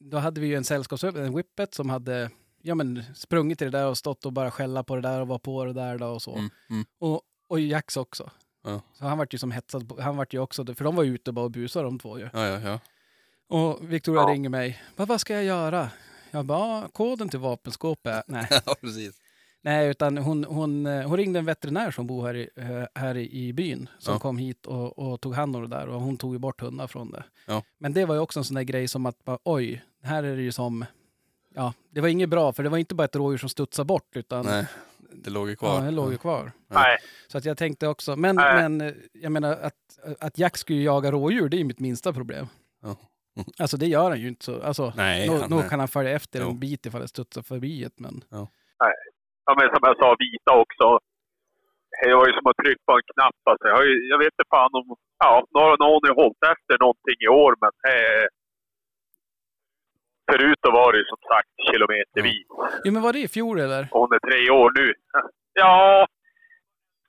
då 0.00 0.16
hade 0.18 0.40
vi 0.40 0.46
ju 0.46 0.54
en 0.54 0.64
sällskapsöv, 0.64 1.16
en 1.16 1.34
whippet 1.36 1.74
som 1.74 1.90
hade 1.90 2.30
ja, 2.62 2.74
men, 2.74 3.02
sprungit 3.14 3.58
till 3.58 3.70
det 3.70 3.78
där 3.78 3.88
och 3.88 3.98
stått 3.98 4.26
och 4.26 4.32
bara 4.32 4.50
skälla 4.50 4.82
på 4.84 4.96
det 4.96 5.02
där 5.02 5.20
och 5.20 5.28
var 5.28 5.38
på 5.38 5.64
det 5.64 5.72
där 5.72 5.98
då 5.98 6.06
och 6.06 6.22
så. 6.22 6.34
Mm, 6.34 6.50
mm. 6.70 6.84
Och, 6.98 7.22
och 7.48 7.60
Jax 7.60 7.96
också. 7.96 8.30
Ja. 8.66 8.80
Så 8.92 9.04
han 9.06 9.18
vart 9.18 9.34
ju 9.34 9.38
som 9.38 9.50
hetsad, 9.50 9.88
på, 9.88 10.00
han 10.02 10.16
vart 10.16 10.34
ju 10.34 10.38
också, 10.38 10.64
för 10.74 10.84
de 10.84 10.96
var 10.96 11.02
ju 11.02 11.14
ute 11.14 11.32
bara 11.32 11.44
och 11.44 11.50
busade 11.50 11.84
de 11.84 11.98
två 11.98 12.18
ju. 12.18 12.28
Ja, 12.32 12.46
ja, 12.46 12.60
ja. 12.60 12.78
Och 13.48 13.92
Victoria 13.92 14.20
Ja. 14.22 14.28
ringer 14.28 14.48
mig, 14.48 14.82
vad, 14.96 15.20
ska 15.20 15.34
jag 15.34 15.44
göra? 15.44 15.90
Jag 16.30 16.44
bara, 16.44 16.80
"Ja, 16.82 16.88
koden 16.92 17.28
till 17.28 17.38
vapenskåpet, 17.38 18.24
nej. 18.28 18.46
ja 18.66 18.74
precis. 18.80 19.20
Nej, 19.62 19.88
utan 19.88 20.18
hon, 20.18 20.44
hon, 20.44 20.86
eh, 20.86 21.08
hon 21.08 21.16
ringde 21.16 21.38
en 21.38 21.44
veterinär 21.44 21.90
som 21.90 22.06
bor 22.06 22.26
här 22.26 22.34
i, 22.36 22.48
eh, 22.56 22.84
här 23.02 23.16
i 23.16 23.32
i 23.46 23.52
byn 23.52 23.88
som 23.98 24.12
Ja. 24.14 24.18
kom 24.20 24.38
hit 24.38 24.66
och, 24.66 24.98
och 24.98 25.20
tog 25.20 25.34
hand 25.34 25.56
om 25.56 25.62
det 25.62 25.68
där 25.68 25.88
och 25.88 26.00
hon 26.00 26.16
tog 26.16 26.32
ju 26.32 26.38
bort 26.38 26.60
hundar 26.60 26.86
från 26.86 27.10
det. 27.10 27.24
Ja. 27.46 27.62
Men 27.78 27.92
det 27.92 28.04
var 28.04 28.14
ju 28.14 28.20
också 28.20 28.40
en 28.40 28.44
sån 28.44 28.54
där 28.54 28.62
grej 28.62 28.88
som 28.88 29.06
att 29.06 29.24
bara, 29.24 29.38
oj, 29.44 29.84
här 30.02 30.22
är 30.22 30.36
det 30.36 30.42
ju 30.42 30.52
som, 30.52 30.84
ja, 31.54 31.72
det 31.90 32.00
var 32.00 32.08
inget 32.08 32.28
bra 32.28 32.52
för 32.52 32.62
det 32.62 32.68
var 32.68 32.78
inte 32.78 32.94
bara 32.94 33.04
ett 33.04 33.16
rådjur 33.16 33.38
som 33.38 33.48
studsade 33.48 33.86
bort 33.86 34.16
utan 34.16 34.46
Nej, 34.46 34.66
det 35.10 35.30
låg 35.30 35.46
ju 35.48 35.52
ja, 35.52 35.56
kvar. 35.56 35.80
det 35.84 35.90
låg 35.90 36.12
ju 36.12 36.18
kvar. 36.18 36.52
Nej. 36.68 36.96
Så 37.28 37.38
att 37.38 37.44
jag 37.44 37.58
tänkte 37.58 37.88
också, 37.88 38.16
men, 38.16 38.36
Nej. 38.36 38.68
men 38.68 38.94
jag 39.12 39.32
menar 39.32 39.52
att, 39.52 39.74
att 40.20 40.38
Jack 40.38 40.56
skulle 40.56 40.80
jaga 40.82 41.10
rådjur, 41.10 41.48
det 41.48 41.56
är 41.56 41.58
ju 41.58 41.64
mitt 41.64 41.80
minsta 41.80 42.12
problem. 42.12 42.46
Ja. 42.82 42.96
Alltså 43.62 43.76
det 43.76 43.86
gör 43.86 44.08
han 44.10 44.20
ju 44.20 44.28
inte 44.28 44.44
så, 44.44 44.62
alltså, 44.62 44.92
Nej, 44.96 45.28
nog, 45.28 45.38
han- 45.40 45.50
nog 45.50 45.68
kan 45.70 45.78
han 45.78 45.88
följa 45.88 46.10
efter 46.10 46.40
Jo. 46.40 46.50
en 46.50 46.58
bit 46.60 46.86
ifall 46.86 47.00
det 47.00 47.08
studsar 47.08 47.42
förbi 47.42 47.84
ett, 47.84 47.98
men 47.98 48.24
Ja, 48.30 49.52
men 49.58 49.68
som 49.74 49.82
jag 49.88 49.96
sa, 50.02 50.08
vita 50.26 50.52
också. 50.64 50.86
Det 52.04 52.14
var 52.18 52.26
ju 52.28 52.32
som 52.38 52.46
att 52.50 52.58
trycka 52.62 52.82
på 52.88 52.92
en 52.98 53.06
knapp. 53.12 53.40
Alltså, 53.50 53.64
jag, 53.70 53.76
har 53.78 53.84
ju, 53.90 53.94
jag 54.12 54.18
vet 54.22 54.32
inte 54.34 54.48
fan 54.56 54.72
om... 54.80 54.86
Ja, 55.24 55.32
nu 55.52 55.58
har 55.64 55.70
någon 55.86 56.16
hållit 56.22 56.42
efter 56.54 56.74
någonting 56.84 57.18
i 57.26 57.28
år, 57.44 57.52
men 57.62 57.72
eh, 57.92 58.24
Förut 60.30 60.58
då 60.62 60.70
var 60.70 60.92
det 60.92 61.04
som 61.12 61.20
sagt 61.30 61.50
kilometervis. 61.66 62.46
jo 62.84 62.92
men 62.92 63.02
var 63.02 63.12
det 63.12 63.18
i 63.18 63.28
fjol 63.28 63.60
eller? 63.60 63.88
Hon 63.90 64.12
är 64.16 64.18
tre 64.28 64.50
år 64.50 64.70
nu. 64.80 64.94
Ja, 65.52 66.06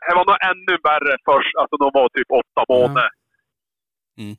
det 0.07 0.15
var 0.15 0.25
nog 0.25 0.37
ännu 0.51 0.73
värre 0.89 1.13
först. 1.29 1.53
Alltså 1.59 1.75
de 1.83 1.87
var 1.99 2.09
typ 2.09 2.29
åtta 2.41 2.61
månader. 2.73 3.09
Mm. 4.17 4.35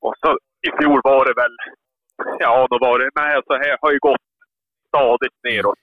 Och 0.00 0.14
så 0.22 0.30
i 0.68 0.70
fjol 0.78 1.00
var 1.04 1.24
det 1.24 1.34
väl... 1.42 1.56
Ja, 2.38 2.66
då 2.70 2.78
var 2.86 2.98
det... 2.98 3.10
Men 3.14 3.36
alltså, 3.36 3.52
det 3.52 3.76
har 3.80 3.92
ju 3.92 3.98
gått 3.98 4.26
stadigt 4.88 5.38
neråt. 5.42 5.78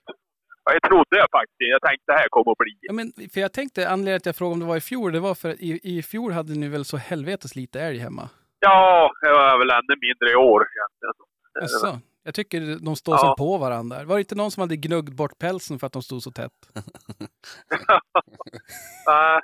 Ja, 0.63 0.73
jag 0.73 0.81
trodde 0.81 1.17
jag 1.23 1.29
faktiskt. 1.31 1.71
Jag 1.75 1.81
tänkte 1.81 2.11
det 2.11 2.17
här 2.17 2.29
kommer 2.29 2.51
att 2.51 2.57
bli. 2.57 2.77
Ja, 2.81 2.93
men, 2.93 3.11
för 3.33 3.41
jag 3.41 3.53
tänkte, 3.53 3.89
anledningen 3.89 4.17
att 4.17 4.25
jag 4.25 4.35
frågade 4.35 4.53
om 4.53 4.59
det 4.59 4.65
var 4.65 4.77
i 4.77 4.81
fjol, 4.81 5.11
det 5.11 5.19
var 5.19 5.35
för 5.35 5.49
att 5.49 5.59
i, 5.59 5.79
i 5.83 6.03
fjol 6.03 6.31
hade 6.31 6.53
ni 6.53 6.67
väl 6.67 6.85
så 6.85 6.97
helvetes 6.97 7.55
lite 7.55 7.81
älg 7.81 7.99
hemma? 7.99 8.29
Ja, 8.59 9.11
det 9.21 9.31
var 9.31 9.59
väl 9.59 9.69
ännu 9.69 9.95
mindre 10.07 10.31
i 10.31 10.35
år 10.35 10.61
egentligen. 10.75 11.13
Jaså? 11.61 11.99
Jag 12.29 12.35
tycker 12.35 12.79
de 12.79 12.95
står 12.95 13.15
Ja. 13.15 13.19
som 13.19 13.35
på 13.37 13.57
varandra. 13.57 14.03
Var 14.03 14.15
det 14.15 14.21
inte 14.21 14.35
någon 14.35 14.51
som 14.51 14.61
hade 14.61 14.75
gnuggt 14.75 15.13
bort 15.13 15.37
pälsen 15.39 15.79
för 15.79 15.87
att 15.87 15.93
de 15.93 16.03
stod 16.03 16.23
så 16.23 16.31
tätt? 16.31 16.51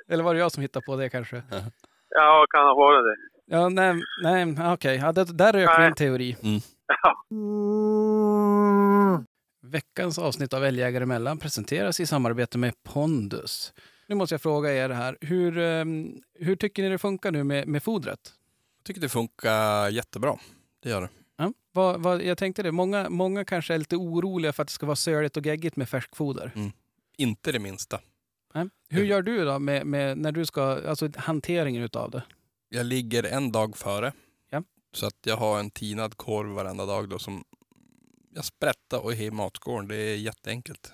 Eller 0.08 0.24
var 0.24 0.34
det 0.34 0.40
jag 0.40 0.52
som 0.52 0.62
hittade 0.62 0.86
på 0.86 0.96
det 0.96 1.08
kanske? 1.08 1.42
ja, 2.08 2.46
kan 2.50 2.64
ha 2.66 2.74
varit 2.74 3.04
det. 3.04 3.16
Ja, 3.56 3.68
nej, 3.68 3.94
nej 4.22 4.72
okej. 4.72 4.96
Ja, 4.96 5.12
det, 5.12 5.24
där 5.24 5.52
rök 5.52 5.78
min 5.80 5.94
teori. 5.94 6.36
Ja. 7.00 7.24
Veckans 9.62 10.18
avsnitt 10.18 10.52
av 10.54 10.64
Älgjägare 10.64 11.02
emellan 11.02 11.38
presenteras 11.38 12.00
i 12.00 12.06
samarbete 12.06 12.58
med 12.58 12.82
Pondus. 12.82 13.72
Nu 14.08 14.14
måste 14.14 14.34
jag 14.34 14.42
fråga 14.42 14.74
er 14.74 14.88
här, 14.90 15.16
hur, 15.20 15.58
ehm, 15.58 16.20
hur 16.34 16.56
tycker 16.56 16.82
ni 16.82 16.88
det 16.88 16.98
funkar 16.98 17.30
nu 17.30 17.44
med, 17.44 17.68
med 17.68 17.82
fodret? 17.82 18.32
Jag 18.78 18.84
tycker 18.84 19.00
det 19.00 19.08
funkar 19.08 19.88
jättebra. 19.88 20.36
Det 20.82 20.90
gör 20.90 21.00
det. 21.00 21.08
Ja, 21.76 21.82
vad, 21.82 22.02
vad, 22.02 22.22
jag 22.22 22.38
tänkte 22.38 22.62
det, 22.62 22.72
många, 22.72 23.08
många 23.10 23.44
kanske 23.44 23.74
är 23.74 23.78
lite 23.78 23.96
oroliga 23.96 24.52
för 24.52 24.62
att 24.62 24.68
det 24.68 24.72
ska 24.72 24.86
vara 24.86 24.96
söligt 24.96 25.36
och 25.36 25.46
geggigt 25.46 25.76
med 25.76 25.88
färskfoder. 25.88 26.52
Inte 27.18 27.52
det 27.52 27.58
minsta. 27.58 28.00
Nej. 28.54 28.68
Hur 28.88 28.98
Mm. 28.98 29.10
gör 29.10 29.22
du 29.22 29.44
då 29.44 29.58
med, 29.58 29.86
med 29.86 30.18
när 30.18 30.32
du 30.32 30.46
ska, 30.46 30.62
alltså 30.88 31.08
hanteringen 31.16 31.82
utav 31.82 32.10
det? 32.10 32.22
Jag 32.68 32.86
ligger 32.86 33.22
en 33.24 33.52
dag 33.52 33.76
före. 33.76 34.12
Ja. 34.50 34.62
Så 34.92 35.06
att 35.06 35.16
jag 35.26 35.36
har 35.36 35.58
en 35.60 35.70
tinad 35.70 36.16
korv 36.16 36.48
varenda 36.48 36.86
dag 36.86 37.08
då 37.08 37.18
som 37.18 37.44
jag 38.30 38.44
sprättar 38.44 38.98
och 39.04 39.12
i 39.12 39.30
matskålen. 39.30 39.88
Det 39.88 39.96
är 39.96 40.16
jätteenkelt. 40.16 40.92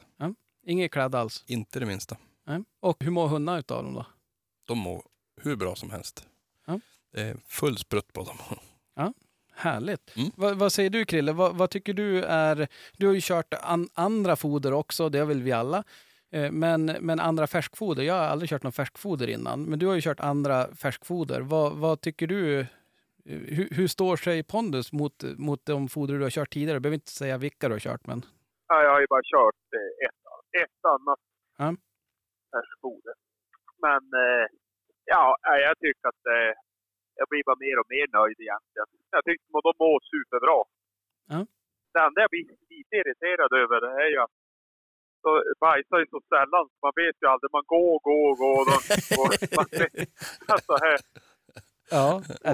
Inget 0.67 0.93
kladd 0.93 1.15
alls. 1.15 1.45
Inte 1.47 1.81
det 1.81 1.87
minsta. 1.87 2.17
Nej. 2.47 2.65
Och 2.81 3.05
hur 3.05 3.11
mår 3.11 3.29
hundarna 3.29 3.59
utav 3.59 3.85
dem 3.85 3.95
då? 3.95 4.07
De 4.67 4.79
mår 4.79 5.03
hur 5.43 5.57
bra 5.57 5.75
som 5.77 5.91
helst. 5.91 6.27
Ja. 6.67 6.81
Det 7.13 7.21
är 7.21 7.37
full 7.47 7.79
sprutt 7.79 8.13
på 8.13 8.23
dem. 8.25 8.37
Härligt. 9.63 10.17
Mm. 10.17 10.31
Vad, 10.37 10.59
vad 10.59 10.73
säger 10.73 10.91
du 10.91 11.05
Krille? 11.05 11.33
Vad, 11.33 11.57
vad 11.57 11.71
tycker 11.71 11.95
du 11.95 12.23
är... 12.25 12.69
Du 12.99 13.07
har 13.07 13.15
ju 13.15 13.21
kört 13.23 13.55
an, 13.63 13.89
andra 13.95 14.37
foder 14.37 14.73
också, 14.73 15.09
det 15.09 15.19
har 15.19 15.27
väl 15.27 15.43
vi 15.43 15.53
alla. 15.53 15.85
Eh, 16.33 16.51
Men, 16.51 16.85
men 16.87 17.21
andra 17.21 17.47
färskfoder, 17.47 18.03
jag 18.03 18.15
har 18.15 18.21
aldrig 18.25 18.51
kört 18.51 18.63
någon 18.63 18.73
färskfoder 18.73 19.29
innan. 19.31 19.65
Men 19.65 19.79
du 19.79 19.87
har 19.87 19.95
ju 19.95 20.01
kört 20.01 20.21
andra 20.21 20.75
färskfoder. 20.75 21.41
Vad, 21.41 21.73
vad 21.77 22.01
tycker 22.01 22.27
du? 22.27 22.61
eh, 22.61 22.67
Hur, 23.25 23.69
hur 23.71 23.87
står 23.89 24.17
sig 24.17 24.43
Pondus 24.43 24.93
mot, 24.93 25.23
mot 25.39 25.67
de 25.67 25.89
foder 25.89 26.15
du 26.15 26.23
har 26.23 26.31
kört 26.31 26.53
tidigare? 26.53 26.75
Jag 26.75 26.83
behöver 26.83 26.95
inte 26.95 27.11
säga 27.13 27.39
vilka 27.39 27.69
du 27.69 27.75
har 27.75 27.81
kört, 27.81 28.07
men... 28.07 28.23
Ja, 28.69 28.83
jag 28.83 28.91
har 28.91 29.01
ju 29.01 29.07
bara 29.11 29.23
kört 29.35 29.63
eh, 29.79 30.07
ett, 30.07 30.65
ett 30.65 30.85
annat 30.95 31.21
Ja. 31.59 31.69
färskfoder. 32.55 33.15
Men 33.85 34.03
eh, 34.25 34.47
ja, 35.05 35.37
jag 35.43 35.79
tycker 35.79 36.09
att 36.09 36.27
eh, 36.37 36.53
jag 37.21 37.27
blir 37.31 37.43
bara 37.49 37.61
mer 37.67 37.77
och 37.83 37.89
mer 37.95 38.07
nöjd 38.19 38.39
egentligen. 38.47 38.89
Jag 39.17 39.23
tycker 39.27 39.45
att 39.59 39.67
de 39.69 39.75
mår 39.85 39.99
superbra. 40.13 40.59
Ja. 41.33 41.39
Det 41.93 42.01
enda 42.07 42.19
jag 42.25 42.31
blir 42.35 42.47
lite 42.75 42.95
irriterad 43.01 43.53
över 43.63 43.77
det 43.85 43.93
är 44.05 44.11
ju 44.15 44.19
att 44.27 44.35
de 45.25 45.31
bajsar 45.65 45.99
ju 46.03 46.07
så 46.15 46.21
sällan. 46.35 46.65
så 46.71 46.77
Man 46.87 46.93
vet 47.03 47.17
ju 47.23 47.27
aldrig. 47.33 47.51
Man 47.59 47.67
går, 47.75 47.95
går, 48.09 48.31
går. 48.43 48.65
Och, 48.75 48.83
och, 49.21 49.31
man 49.59 49.67
vet, 49.81 49.93
alltså, 50.55 50.73
här, 50.85 50.99
Ja, 51.97 52.07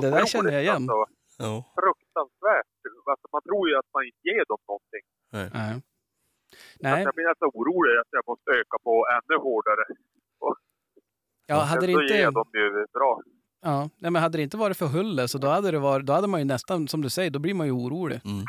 det 0.03 0.11
där 0.17 0.27
känner 0.33 0.53
jag 0.57 0.63
igen. 0.63 0.85
Alltså, 0.91 1.01
Ja. 1.45 1.55
fruktansvärt. 1.81 2.71
Alltså, 3.13 3.27
man 3.35 3.43
tror 3.49 3.65
ju 3.69 3.75
att 3.81 3.91
man 3.95 4.03
inte 4.09 4.23
ger 4.31 4.45
dem 4.53 4.61
någonting. 4.71 5.05
Nej. 5.37 5.49
Nej. 6.85 7.03
Jag 7.07 7.15
blir 7.15 7.29
nästan 7.33 7.51
orolig 7.59 7.93
att 8.03 8.13
jag 8.19 8.25
måste 8.31 8.51
öka 8.61 8.77
på 8.87 8.95
ännu 9.17 9.37
hårdare. 9.47 9.85
ja, 11.47 11.57
hade 11.71 11.87
det 11.87 11.93
Då 11.93 12.03
ger 12.03 12.29
inte... 12.29 12.41
de 12.41 12.45
ju 12.59 12.87
bra. 12.97 13.11
Ja, 13.63 13.91
nej, 13.99 14.11
men 14.11 14.23
hade 14.23 14.39
det 14.39 14.43
inte 14.43 14.57
varit 14.57 14.77
för 14.77 14.87
Hulle 14.87 15.29
så 15.29 15.39
då 15.39 15.49
hade, 15.49 15.71
det 15.71 15.79
varit, 15.79 16.07
då 16.07 16.13
hade 16.13 16.27
man 16.27 16.41
ju 16.41 16.45
nästan, 16.45 16.89
som 16.89 17.03
du 17.03 17.11
säger, 17.11 17.31
då 17.31 17.39
blir 17.39 17.55
man 17.55 17.67
ju 17.67 17.73
orolig. 17.73 18.21
Mm. 18.25 18.45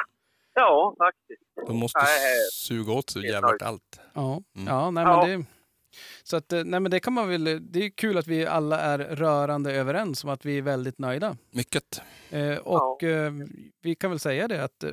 Ja, 0.53 0.95
faktiskt. 0.97 1.41
De 1.67 1.77
måste 1.77 1.99
Nej, 1.99 2.35
suga 2.53 2.93
åt 2.93 3.09
sig 3.09 3.25
jävligt 3.25 3.61
allt. 3.61 3.99
Ja, 4.13 4.41
Mm. 4.55 4.67
ja, 4.67 4.91
nej, 4.91 5.03
Ja. 5.03 5.25
men 5.27 5.39
det... 5.39 5.45
Så 6.23 6.37
att, 6.37 6.53
eh, 6.53 6.63
nej 6.63 6.79
men 6.79 6.91
det 6.91 6.99
kan 6.99 7.13
man 7.13 7.29
väl, 7.29 7.43
det 7.71 7.85
är 7.85 7.89
kul 7.89 8.17
att 8.17 8.27
vi 8.27 8.45
alla 8.45 8.79
är 8.79 8.97
rörande 8.99 9.73
överens 9.73 10.23
om 10.23 10.29
att 10.29 10.45
vi 10.45 10.57
är 10.57 10.61
väldigt 10.61 10.99
nöjda. 10.99 11.37
Mycket. 11.51 12.01
Eh, 12.29 12.57
och 12.57 13.03
eh, 13.03 13.33
vi 13.81 13.95
kan 13.95 14.09
väl 14.09 14.19
säga 14.19 14.47
det 14.47 14.63
att 14.63 14.83
eh, 14.83 14.91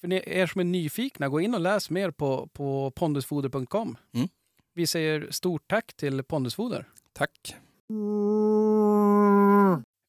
för 0.00 0.08
ni, 0.08 0.22
er 0.26 0.46
som 0.46 0.60
är 0.60 0.64
nyfikna, 0.64 1.28
gå 1.28 1.40
in 1.40 1.54
och 1.54 1.60
läs 1.60 1.90
mer 1.90 2.10
på, 2.10 2.46
på 2.52 2.90
pondusfoder.com. 2.90 3.96
Mm. 4.14 4.28
Vi 4.74 4.86
säger 4.86 5.26
stort 5.30 5.62
tack 5.68 5.94
till 5.96 6.22
Pondusfoder. 6.24 6.88
Tack. 7.12 7.56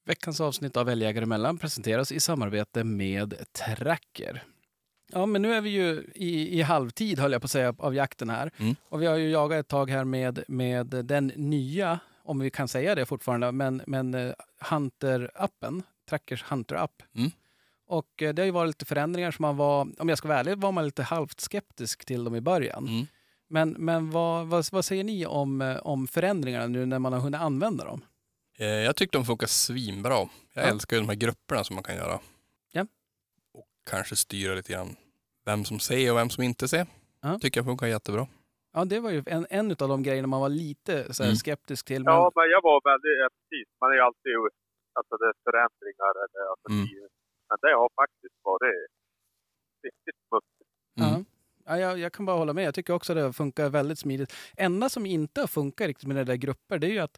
Veckans 0.07 0.41
avsnitt 0.41 0.77
av 0.77 0.89
Älgjägare 0.89 1.23
emellan 1.23 1.57
presenteras 1.57 2.11
i 2.11 2.19
samarbete 2.19 2.83
med 2.83 3.33
Tracker. 3.51 4.43
Ja, 5.11 5.25
men 5.25 5.41
nu 5.41 5.53
är 5.53 5.61
vi 5.61 5.69
ju 5.69 6.11
i, 6.15 6.59
i 6.59 6.61
halvtid, 6.61 7.19
höll 7.19 7.31
jag 7.31 7.41
på 7.41 7.45
att 7.45 7.51
säga, 7.51 7.75
av 7.77 7.95
jakten 7.95 8.29
här. 8.29 8.51
Mm. 8.57 8.75
Och 8.89 9.01
vi 9.01 9.05
har 9.05 9.15
ju 9.15 9.29
jagat 9.29 9.59
ett 9.59 9.67
tag 9.67 9.89
här 9.89 10.03
med, 10.03 10.43
med 10.47 10.87
den 10.87 11.27
nya, 11.35 11.99
om 12.23 12.39
vi 12.39 12.49
kan 12.49 12.67
säga 12.67 12.95
det 12.95 13.05
fortfarande, 13.05 13.51
men, 13.51 13.81
men 13.87 14.13
eh, 14.13 14.33
Hunter-appen, 14.69 15.83
Trackers 16.09 16.43
Hunter-app. 16.43 17.03
Mm. 17.15 17.31
Och 17.87 18.21
eh, 18.21 18.33
det 18.33 18.41
har 18.41 18.45
ju 18.45 18.51
varit 18.51 18.69
lite 18.69 18.85
förändringar 18.85 19.31
som 19.31 19.43
man 19.43 19.57
var, 19.57 19.87
om 19.99 20.09
jag 20.09 20.17
ska 20.17 20.27
vara 20.27 20.39
ärlig, 20.39 20.57
var 20.57 20.71
man 20.71 20.85
lite 20.85 21.03
halvt 21.03 21.39
skeptisk 21.39 22.05
till 22.05 22.23
dem 22.23 22.35
i 22.35 22.41
början. 22.41 22.87
Mm. 22.87 23.07
Men, 23.49 23.69
men 23.69 24.11
vad, 24.11 24.47
vad, 24.47 24.65
vad 24.71 24.85
säger 24.85 25.03
ni 25.03 25.25
om, 25.25 25.61
eh, 25.61 25.77
om 25.77 26.07
förändringarna 26.07 26.67
nu 26.67 26.85
när 26.85 26.99
man 26.99 27.13
har 27.13 27.19
hunnit 27.19 27.41
använda 27.41 27.85
dem? 27.85 28.01
Eh, 28.59 28.67
Jag 28.67 28.95
tycker 28.95 29.17
de 29.19 29.25
funkar 29.25 29.47
svinbra. 29.47 30.13
Jag 30.13 30.29
Ja. 30.53 30.61
älskar 30.61 30.95
ju 30.97 31.01
de 31.03 31.09
här 31.09 31.15
grupperna 31.15 31.63
som 31.63 31.73
man 31.75 31.83
kan 31.83 31.95
göra. 31.95 32.19
Ja. 32.71 32.81
Och 33.53 33.67
kanske 33.89 34.15
styra 34.15 34.55
lite 34.55 34.73
grann 34.73 34.95
vem 35.45 35.65
som 35.65 35.79
ser 35.79 36.11
och 36.11 36.17
vem 36.17 36.29
som 36.29 36.43
inte 36.43 36.67
ser. 36.67 36.87
Ja. 37.21 37.39
Tycker 37.41 37.59
jag 37.59 37.65
funkar 37.65 37.87
jättebra. 37.87 38.27
Ja, 38.73 38.85
det 38.85 38.99
var 38.99 39.11
ju 39.11 39.23
en, 39.25 39.47
en 39.49 39.71
av 39.71 39.75
de 39.93 40.03
grejerna 40.03 40.27
man 40.27 40.41
var 40.41 40.49
lite 40.49 41.13
så 41.13 41.23
här, 41.23 41.29
Mm. 41.29 41.35
skeptisk 41.35 41.85
till. 41.85 42.03
Men, 42.03 42.13
Ja, 42.13 42.31
men 42.35 42.49
jag 42.49 42.61
var 42.61 42.81
väldigt, 42.91 43.17
ja, 43.23 43.29
precis. 43.37 43.67
Man 43.81 43.89
är 43.91 43.95
ju 43.95 44.01
alltid, 44.01 44.33
alltså 44.97 45.13
det 45.21 45.25
är 45.31 45.35
förändringar 45.47 46.13
eller 46.23 46.41
alltså, 46.51 46.67
Mm. 46.71 46.85
det- 46.85 47.09
Men 47.49 47.57
det 47.61 47.73
har 47.81 47.89
faktiskt 48.01 48.35
varit 48.43 48.87
riktigt 49.83 50.15
smutsigt. 50.27 50.71
Mm. 50.99 51.09
Ja. 51.09 51.23
Ja, 51.69 51.79
jag, 51.79 51.99
jag 51.99 52.13
kan 52.13 52.25
bara 52.25 52.37
hålla 52.37 52.53
med. 52.53 52.63
Jag 52.63 52.75
tycker 52.75 52.93
också 52.93 53.13
det 53.13 53.33
funkar 53.33 53.69
väldigt 53.69 53.99
smidigt. 53.99 54.33
enda 54.57 54.89
som 54.89 55.05
inte 55.05 55.39
har 55.41 55.47
funkat 55.47 55.87
riktigt 55.87 56.07
med 56.07 56.17
det 56.17 56.23
där 56.23 56.35
grupper, 56.35 56.79
det 56.79 56.87
är 56.87 56.91
ju 56.91 56.99
att 56.99 57.17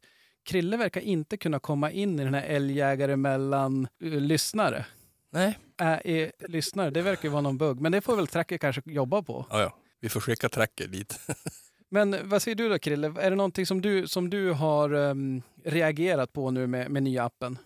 Krille 0.50 0.77
verkar 0.77 1.01
inte 1.01 1.38
kunna 1.38 1.60
komma 1.60 1.91
in 1.91 2.20
i 2.20 2.24
den 2.24 2.34
här 2.34 2.48
älgjägare 2.48 3.15
mellan 3.15 3.88
uh, 4.03 4.22
lyssnare. 4.22 4.86
Nej. 5.32 5.60
Äh, 5.82 5.88
är 5.88 6.32
lyssnare, 6.48 6.89
det 6.89 7.01
verkar 7.01 7.24
ju 7.24 7.29
vara 7.29 7.41
någon 7.41 7.58
bugg. 7.58 7.79
Men 7.82 7.91
det 7.91 8.01
får 8.01 8.15
väl 8.15 8.27
Tracker 8.27 8.58
kanske 8.58 8.82
jobba 8.86 9.22
på. 9.22 9.46
Ja, 9.50 9.62
ja. 9.62 9.72
Vi 10.01 10.10
får 10.10 10.20
skicka 10.20 10.50
tracker 10.50 10.88
dit. 10.88 11.20
Men 11.96 12.29
vad 12.29 12.41
säger 12.41 12.56
du 12.56 12.70
då 12.70 12.79
Krille? 12.79 13.08
Är 13.08 13.29
det 13.29 13.36
någonting 13.36 13.65
som 13.65 13.82
du, 13.82 14.08
som 14.08 14.29
du 14.29 14.51
har 14.53 14.89
ehm, 14.89 15.41
reagerat 15.63 16.34
på 16.34 16.51
nu 16.51 16.68
med, 16.68 16.91
med 16.91 17.03
nya 17.03 17.24
appen? 17.24 17.58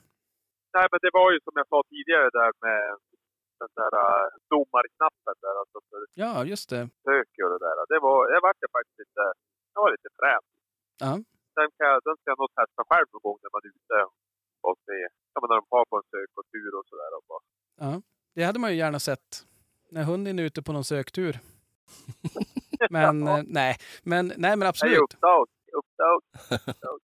Nej, 0.75 0.88
men 0.92 1.00
det 1.06 1.12
var 1.20 1.28
ju 1.34 1.40
som 1.44 1.54
jag 1.56 1.68
sa 1.68 1.84
tidigare 1.90 2.30
där 2.40 2.52
med 2.66 2.82
den 3.62 3.72
där 3.80 3.94
uh, 4.06 4.25
domarknappen 4.50 5.36
där, 5.46 5.56
alltså 5.62 5.78
för 5.90 6.00
Ja, 6.24 6.46
just 6.52 6.70
det. 6.70 6.82
och 7.46 7.52
det 7.54 7.60
där. 7.66 7.75
Det 7.94 8.00
var, 8.08 8.18
jag 8.34 8.42
vart 8.42 8.58
jag 8.66 8.72
faktiskt 8.78 9.00
lite, 9.04 9.24
jag 9.74 9.82
var 9.84 9.92
lite 9.96 10.10
frän. 10.20 10.44
Ja. 11.04 11.13
Den, 11.57 11.67
kan, 11.77 11.88
jag- 11.91 12.03
den 12.07 12.15
ska 12.19 12.25
jag 12.33 12.39
nog 12.43 12.51
testa 12.60 12.81
själv 12.89 13.07
någon 13.13 13.24
gång 13.27 13.38
när 13.43 13.51
man 13.55 13.62
är 13.67 13.72
ute 13.79 13.98
och 14.67 14.75
se, 14.88 14.98
ja 15.33 15.38
men 15.41 15.48
när 15.51 15.57
de 15.62 15.65
har 15.75 15.86
på 15.91 15.95
en 16.01 16.07
sök 16.13 16.29
och 16.38 16.45
sådär. 16.89 17.10
Ja, 17.83 18.01
det 18.36 18.43
hade 18.43 18.60
man 18.60 18.72
ju 18.72 18.77
gärna 18.77 19.00
sett. 19.00 19.45
När 19.91 20.03
hunden 20.03 20.39
är 20.39 20.43
ute 20.43 20.62
på 20.63 20.72
någon 20.74 20.83
söktur. 20.83 21.39
Men 22.89 23.27
eh, 23.27 23.39
nej, 23.48 23.77
men, 24.03 24.27
nej, 24.27 24.36
men 24.38 24.60
Nej, 24.60 24.67
absolut. 24.67 24.98
uppdag, 25.00 25.48
uppdag. 25.77 26.22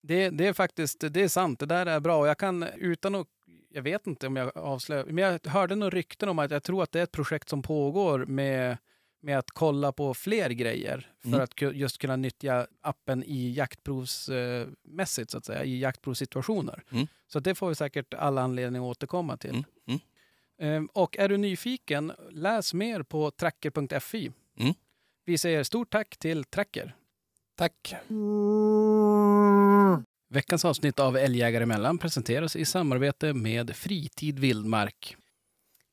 Det, 0.02 0.30
det 0.30 0.46
är 0.46 0.52
faktiskt 0.52 1.00
det 1.10 1.22
är 1.22 1.28
sant. 1.28 1.60
Det 1.60 1.66
där 1.66 1.86
är 1.86 2.00
bra. 2.00 2.16
Och 2.20 2.26
jag 2.26 2.38
kan 2.38 2.62
utan 2.62 3.14
att 3.14 3.26
jag 3.68 3.82
vet 3.82 4.06
inte 4.06 4.26
om 4.26 4.36
jag 4.36 4.56
avslöjar, 4.56 5.04
men 5.04 5.18
jag 5.18 5.46
hörde 5.46 5.74
några 5.74 5.90
rykten 5.90 6.28
om 6.28 6.38
att 6.38 6.50
jag 6.50 6.62
tror 6.62 6.82
att 6.82 6.92
det 6.92 6.98
är 6.98 7.02
ett 7.02 7.12
projekt 7.12 7.48
som 7.48 7.62
pågår 7.62 8.18
med, 8.26 8.78
med 9.24 9.38
att 9.38 9.50
kolla 9.50 9.92
på 9.92 10.14
fler 10.14 10.50
grejer 10.50 11.12
för 11.20 11.28
Mm. 11.28 11.40
att 11.40 11.54
ku- 11.54 11.72
just 11.72 11.98
kunna 11.98 12.16
nyttja 12.16 12.66
appen 12.80 13.24
i 13.24 13.50
jaktprovsmässigt, 13.52 15.30
så 15.30 15.38
att 15.38 15.44
säga, 15.44 15.64
i 15.64 15.78
jaktprovssituationer. 15.80 16.82
Mm. 16.90 17.06
Så 17.26 17.40
det 17.40 17.54
får 17.54 17.68
vi 17.68 17.74
säkert 17.74 18.14
alla 18.14 18.42
anledning 18.42 18.82
att 18.82 18.86
återkomma 18.90 19.36
till. 19.36 19.50
Mm. 19.50 19.64
Mm. 19.86 20.00
Ehm, 20.58 20.88
Och 20.92 21.18
är 21.18 21.28
du 21.28 21.36
nyfiken, 21.36 22.12
läs 22.30 22.74
mer 22.74 23.02
på 23.02 23.30
tracker.fi. 23.30 24.32
Mm. 24.58 24.74
Vi 25.24 25.38
säger 25.38 25.64
stort 25.64 25.90
tack 25.90 26.16
till 26.16 26.44
Tracker. 26.44 26.94
Tack. 27.56 27.94
Veckans 30.30 30.64
avsnitt 30.64 30.98
av 31.00 31.16
Älgjägare 31.16 31.62
emellan 31.62 31.98
presenteras 31.98 32.56
i 32.56 32.64
samarbete 32.64 33.32
med 33.32 33.76
Fritid 33.76 34.38
Vildmark. 34.38 35.16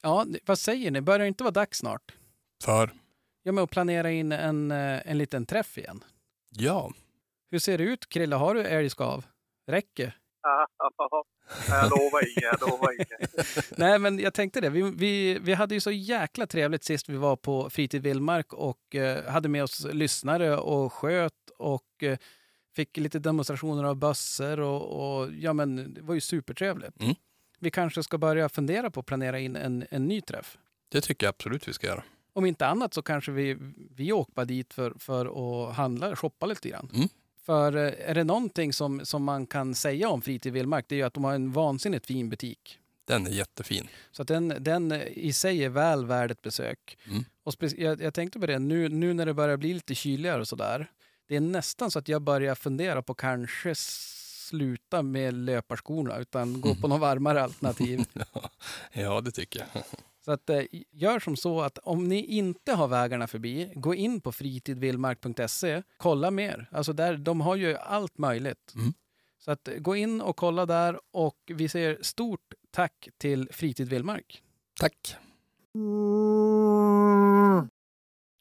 Ja, 0.02 0.26
vad 0.46 0.60
säger 0.60 0.92
ni? 0.92 1.02
Börjar 1.02 1.20
det 1.20 1.28
inte 1.28 1.44
vara 1.44 1.52
dags 1.52 1.78
snart? 1.78 2.12
För. 2.64 2.92
Ja, 3.44 3.52
med 3.52 3.64
att 3.64 3.70
planera 3.70 4.12
in 4.12 4.32
en, 4.32 4.72
eh, 4.72 5.12
en 5.12 5.18
liten 5.18 5.46
träff 5.46 5.78
igen. 5.78 6.04
Ja. 6.50 6.94
Hur 7.52 7.60
ser 7.60 7.78
det 7.78 7.84
ut, 7.84 8.10
Krille? 8.10 8.36
Har 8.36 8.56
du 8.56 8.62
älgskav? 8.62 9.26
Räcker? 9.68 10.18
jag 11.70 11.90
lovar 11.90 12.22
inget, 12.32 12.60
jag 12.60 12.70
lovar 12.70 12.94
inget. 12.94 13.72
Nej, 13.78 14.00
men 14.00 14.20
jag 14.20 14.34
tänkte 14.34 14.62
det. 14.62 14.70
Vi, 14.70 14.82
vi, 14.82 15.40
vi 15.40 15.54
hade 15.54 15.74
ju 15.74 15.80
så 15.80 15.92
jäkla 15.92 16.48
trevligt 16.48 16.84
sist 16.84 17.10
vi 17.10 17.18
var 17.18 17.36
på 17.36 17.70
Fritid 17.70 18.04
Vildmark 18.04 18.54
och 18.54 18.96
eh, 18.96 19.32
hade 19.32 19.50
med 19.50 19.64
oss 19.64 19.88
lyssnare 19.92 20.58
och 20.58 20.94
sköt 20.94 21.34
och 21.58 22.04
eh, 22.04 22.18
fick 22.76 22.98
lite 22.98 23.20
demonstrationer 23.20 23.84
av 23.84 23.96
bössor 23.96 24.60
och, 24.60 25.22
och 25.22 25.30
ja, 25.34 25.54
men 25.54 25.94
det 25.94 26.02
var 26.02 26.14
ju 26.14 26.22
supertrevligt. 26.22 27.02
Mm. 27.02 27.16
Vi 27.60 27.72
kanske 27.72 28.04
ska 28.04 28.18
börja 28.18 28.50
fundera 28.50 28.92
på 28.92 29.00
att 29.00 29.06
planera 29.06 29.40
in 29.40 29.56
en, 29.56 29.86
en 29.90 30.08
ny 30.08 30.22
träff. 30.22 30.58
Det 30.90 31.02
tycker 31.02 31.26
jag 31.26 31.30
absolut 31.30 31.68
vi 31.68 31.74
ska 31.74 31.88
göra. 31.88 32.04
Om 32.34 32.46
inte 32.46 32.68
annat 32.68 32.94
så 32.94 33.02
kanske 33.02 33.32
vi, 33.32 33.58
vi 33.96 34.12
åker 34.12 34.46
dit 34.46 34.74
för, 34.74 34.94
för 35.00 35.26
att 35.70 35.76
handla, 35.76 36.16
shoppa 36.16 36.46
lite 36.46 36.70
grann. 36.70 36.90
Mm. 36.94 37.08
För 37.46 37.76
eh, 37.76 38.10
är 38.10 38.16
det 38.16 38.24
någonting 38.24 38.74
som, 38.74 39.06
som 39.06 39.24
man 39.24 39.48
kan 39.48 39.76
säga 39.76 40.10
om 40.10 40.22
Fritid 40.22 40.54
Vildmark, 40.54 40.86
det 40.88 40.96
är 40.96 40.98
ju 40.98 41.04
att 41.04 41.14
de 41.14 41.24
har 41.24 41.34
en 41.34 41.52
vansinnigt 41.52 42.06
fin 42.06 42.30
butik. 42.30 42.80
Den 43.06 43.28
är 43.28 43.32
jättefin. 43.32 43.88
Så 44.12 44.22
att 44.22 44.28
den, 44.28 44.54
den 44.60 44.92
i 45.02 45.34
sig 45.34 45.64
är 45.64 45.70
väl 45.70 46.06
värd 46.06 46.32
ett 46.32 46.42
besök. 46.42 46.98
Mm. 47.08 47.26
Och 47.44 47.56
jag, 47.78 48.02
jag 48.02 48.14
tänkte 48.14 48.40
på 48.40 48.46
det, 48.46 48.60
nu, 48.60 48.90
nu 48.90 49.14
när 49.14 49.26
det 49.26 49.34
börjar 49.34 49.58
bli 49.58 49.74
lite 49.74 49.96
kyligare 49.96 50.42
och 50.42 50.48
sådär. 50.48 50.92
Det 51.28 51.36
är 51.36 51.42
nästan 51.42 51.92
så 51.92 52.00
att 52.00 52.08
jag 52.08 52.22
börjar 52.22 52.56
fundera 52.56 53.02
på 53.02 53.14
kanske 53.14 53.76
sluta 53.76 55.02
med 55.02 55.34
löparskorna 55.34 56.18
utan 56.18 56.62
gå 56.62 56.76
på 56.82 56.88
något 56.88 57.02
varmare 57.02 57.44
alternativ. 57.44 58.06
Ja, 58.94 59.22
det 59.22 59.32
tycker 59.32 59.60
jag. 59.60 59.84
Så 60.25 60.32
att, 60.32 60.50
eh, 60.50 60.62
gör 60.92 61.20
som 61.20 61.36
så 61.36 61.62
att 61.62 61.78
om 61.78 62.08
ni 62.08 62.25
inte 62.25 62.74
har 62.74 62.88
vägarna 62.88 63.28
förbi, 63.28 63.72
gå 63.75 63.96
in 63.96 64.22
på 64.22 64.32
fritidvildmark.se, 64.32 65.84
kolla 65.98 66.32
mer. 66.32 66.70
Alltså 66.72 66.94
där, 66.94 67.18
de 67.18 67.42
har 67.42 67.56
ju 67.56 67.75
allt 67.78 68.18
möjligt. 68.18 68.74
Mm. 68.75 68.94
Så 69.38 69.51
att, 69.51 69.68
eh, 69.68 69.74
gå 69.78 69.96
in 69.96 70.22
och 70.22 70.36
kolla 70.36 70.66
där 70.66 71.00
och 71.13 71.38
vi 71.48 71.70
säger 71.70 71.98
stort 72.01 72.54
tack 72.72 73.10
till 73.18 73.50
Fritid 73.51 73.90
Vildmark. 73.90 74.44
Tack. 74.80 75.16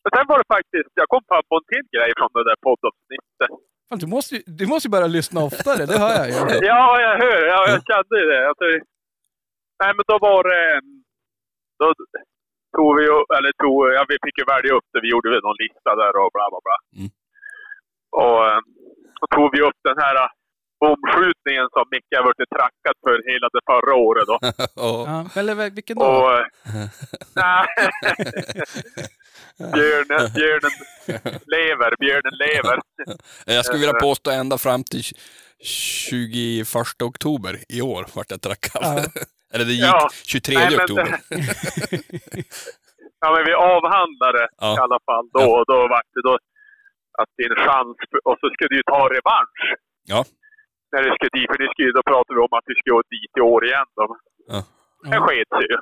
Men 0.03 0.11
sen 0.17 0.27
var 0.29 0.39
det 0.39 0.45
faktiskt, 0.57 0.91
jag 0.95 1.09
kom 1.09 1.23
på 1.49 1.57
en 1.57 1.65
till 1.73 1.87
grej 1.97 2.11
från 2.19 2.29
det 2.35 2.45
där 2.51 2.57
poddavsnittet. 2.67 3.51
Fan, 3.89 3.99
du, 3.99 4.07
måste, 4.07 4.35
ju- 4.37 4.43
du 4.47 4.67
måste 4.67 4.87
ju 4.89 4.91
börja 4.91 5.07
lyssna 5.07 5.45
oftare, 5.45 5.87
det 5.87 5.99
hör 5.99 6.15
jag 6.19 6.29
ju. 6.29 6.35
Ja, 6.73 7.01
jag 7.01 7.15
hör. 7.25 7.41
Ja, 7.53 7.61
jag 7.73 7.81
kände 7.91 8.15
ju 8.21 8.27
det. 8.33 8.49
Alltså, 8.49 8.65
nej, 9.83 9.91
men 9.97 10.05
då 10.11 10.19
var 10.29 10.43
det... 10.53 10.81
Då 11.81 11.87
tog 12.77 12.91
vi 12.99 13.03
ju- 13.11 13.27
eller 13.37 13.53
tog, 13.63 13.77
ja, 13.97 14.03
vi 14.13 14.17
fick 14.25 14.37
ju 14.43 14.45
välja 14.55 14.73
upp 14.79 14.89
det. 14.93 15.01
Vi 15.05 15.11
gjorde 15.15 15.29
väl 15.33 15.43
någon 15.49 15.61
lista 15.65 15.91
där 16.03 16.13
och 16.23 16.31
bla 16.37 16.47
bla 16.53 16.61
bla. 16.67 16.77
Mm. 16.99 17.11
Och 18.23 18.39
eh, 18.51 18.61
då 19.21 19.27
tog 19.37 19.49
vi 19.55 19.61
upp 19.69 19.81
den 19.89 19.99
här 20.05 20.15
eh, 20.25 20.31
bomskjutningen 20.83 21.67
som 21.75 21.85
Micke 21.95 22.13
har 22.17 22.25
varit 22.29 22.51
trackad 22.57 22.97
för 23.05 23.17
hela 23.33 23.47
det 23.55 23.63
förra 23.71 23.95
året 24.09 24.27
då. 24.33 24.39
Ja, 24.77 25.25
eller 25.41 25.71
vilken 25.79 25.97
då? 25.99 26.05
Och... 26.05 26.33
eh, 26.39 26.45
Nej. 27.43 27.67
björnen, 29.75 30.33
björnen 30.35 30.71
lever, 31.47 31.91
björnen 32.01 32.35
lever. 32.47 32.79
Jag 33.47 33.65
skulle 33.65 33.79
vilja 33.81 34.01
påstå 34.01 34.31
ända 34.31 34.59
fram 34.59 34.85
till 34.85 35.03
21 35.65 37.03
oktober 37.03 37.57
i 37.69 37.83
år 37.83 38.07
vart 38.15 38.31
jag 38.31 38.41
trackad. 38.43 38.83
Ja. 38.83 39.05
Eller 39.55 39.65
det 39.65 39.73
gick 39.73 39.85
Ja. 39.85 40.09
23 40.25 40.55
Nej, 40.55 40.71
men- 40.71 40.81
oktober. 40.81 41.21
Ja, 43.23 43.29
men 43.37 43.45
vi 43.49 43.53
avhandlade 43.55 44.43
Ja. 44.61 44.71
i 44.79 44.81
alla 44.87 44.99
fall 45.09 45.27
då. 45.37 45.41
Och 45.57 45.65
då 45.73 45.77
var 45.93 46.03
det 46.15 46.23
då 46.29 46.35
att 47.21 47.31
din 47.41 47.55
chans... 47.65 47.97
Och 48.29 48.37
så 48.41 48.47
skulle 48.53 48.69
du 48.73 48.77
ju 48.77 48.83
ta 48.83 49.01
revansch. 49.17 49.63
Ja. 50.13 50.21
När 50.93 51.03
du 51.03 51.11
skulle 51.17 51.31
dit. 51.41 51.49
För 51.51 51.59
ni 51.63 51.69
skulle, 51.73 51.93
då 51.99 52.03
pratade 52.11 52.35
vi 52.37 52.41
om 52.49 52.53
att 52.59 52.67
vi 52.71 52.75
skulle 52.79 52.95
gå 52.99 53.03
dit 53.17 53.33
i 53.39 53.41
år 53.41 53.61
igen. 53.69 53.89
Då. 53.97 54.05
Ja. 54.53 54.59
Det 55.11 55.17
Ja, 55.17 55.21
sket 55.27 55.49
sig 55.57 55.65
ju. 55.73 55.77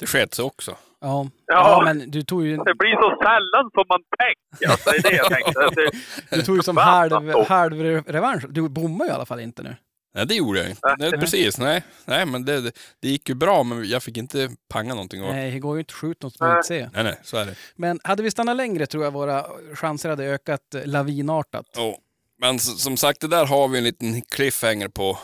Det 0.00 0.06
sket 0.06 0.34
sig 0.34 0.44
också. 0.44 0.70
ja. 1.00 1.26
Ja. 1.46 1.54
ja, 1.68 1.82
men 1.84 2.10
du 2.10 2.22
tog 2.22 2.40
ju, 2.46 2.56
Det 2.56 2.74
blir 2.82 2.94
så 3.04 3.08
sällan 3.26 3.64
som 3.76 3.84
man 3.92 4.02
tänker. 4.22 4.64
Alltså, 4.70 4.90
det 4.90 4.96
är 4.98 5.02
det 5.10 5.16
jag 5.16 5.30
tänkte. 5.36 5.60
Det, 5.80 5.90
du 6.36 6.42
tog 6.42 6.56
ju 6.56 6.62
som 6.62 6.76
halv, 6.76 7.12
halv 7.48 7.74
re- 7.86 8.04
revansch. 8.12 8.44
Du 8.48 8.68
bommar 8.68 9.04
ju 9.04 9.10
i 9.10 9.14
alla 9.14 9.26
fall 9.26 9.40
inte 9.40 9.62
nu. 9.62 9.76
Nej, 10.14 10.26
det 10.26 10.34
gjorde 10.34 10.58
jag 10.58 10.70
inte. 10.70 10.96
Nej, 10.98 11.10
precis. 11.10 11.58
Nej, 11.58 11.84
nej 12.04 12.26
men 12.26 12.44
det, 12.44 12.60
det, 13.00 13.08
gick 13.08 13.28
ju 13.28 13.34
bra, 13.34 13.62
men 13.62 13.88
jag 13.88 14.02
fick 14.02 14.16
inte 14.16 14.50
panga 14.68 14.94
någonting. 14.94 15.22
Och, 15.22 15.28
nej. 15.28 15.42
Nej, 15.42 15.50
det 15.50 15.58
går 15.58 15.76
ju 15.76 15.80
inte 15.80 15.92
att 15.92 15.96
skjuta 15.96 16.26
något 16.26 16.36
som 16.36 16.46
man 16.46 16.56
inte 16.56 16.68
ser. 16.68 16.90
nej, 17.02 17.18
så 17.22 17.36
är 17.36 17.46
det. 17.46 17.54
Men 17.76 18.00
hade 18.04 18.22
vi 18.22 18.30
stannat 18.30 18.56
längre 18.56 18.86
tror 18.86 19.04
jag 19.04 19.10
våra 19.10 19.46
chanser 19.74 20.08
hade 20.08 20.24
ökat 20.24 20.74
eh, 20.74 20.86
lavinartat. 20.86 21.76
Oh. 21.78 21.94
Men 22.38 22.58
som 22.58 22.96
sagt, 22.96 23.20
det 23.20 23.28
där 23.28 23.46
har 23.46 23.68
vi 23.68 23.78
en 23.78 23.84
liten 23.84 24.22
cliffhanger 24.22 24.88
på 24.88 25.18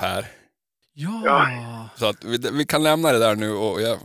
Per. 0.00 0.26
Ja. 0.92 1.88
Så 1.96 2.06
att 2.06 2.24
vi, 2.24 2.38
vi 2.52 2.64
kan 2.66 2.82
lämna 2.82 3.12
det 3.12 3.18
där 3.18 3.36
nu 3.36 3.50
och 3.52 3.80
jag, 3.80 3.98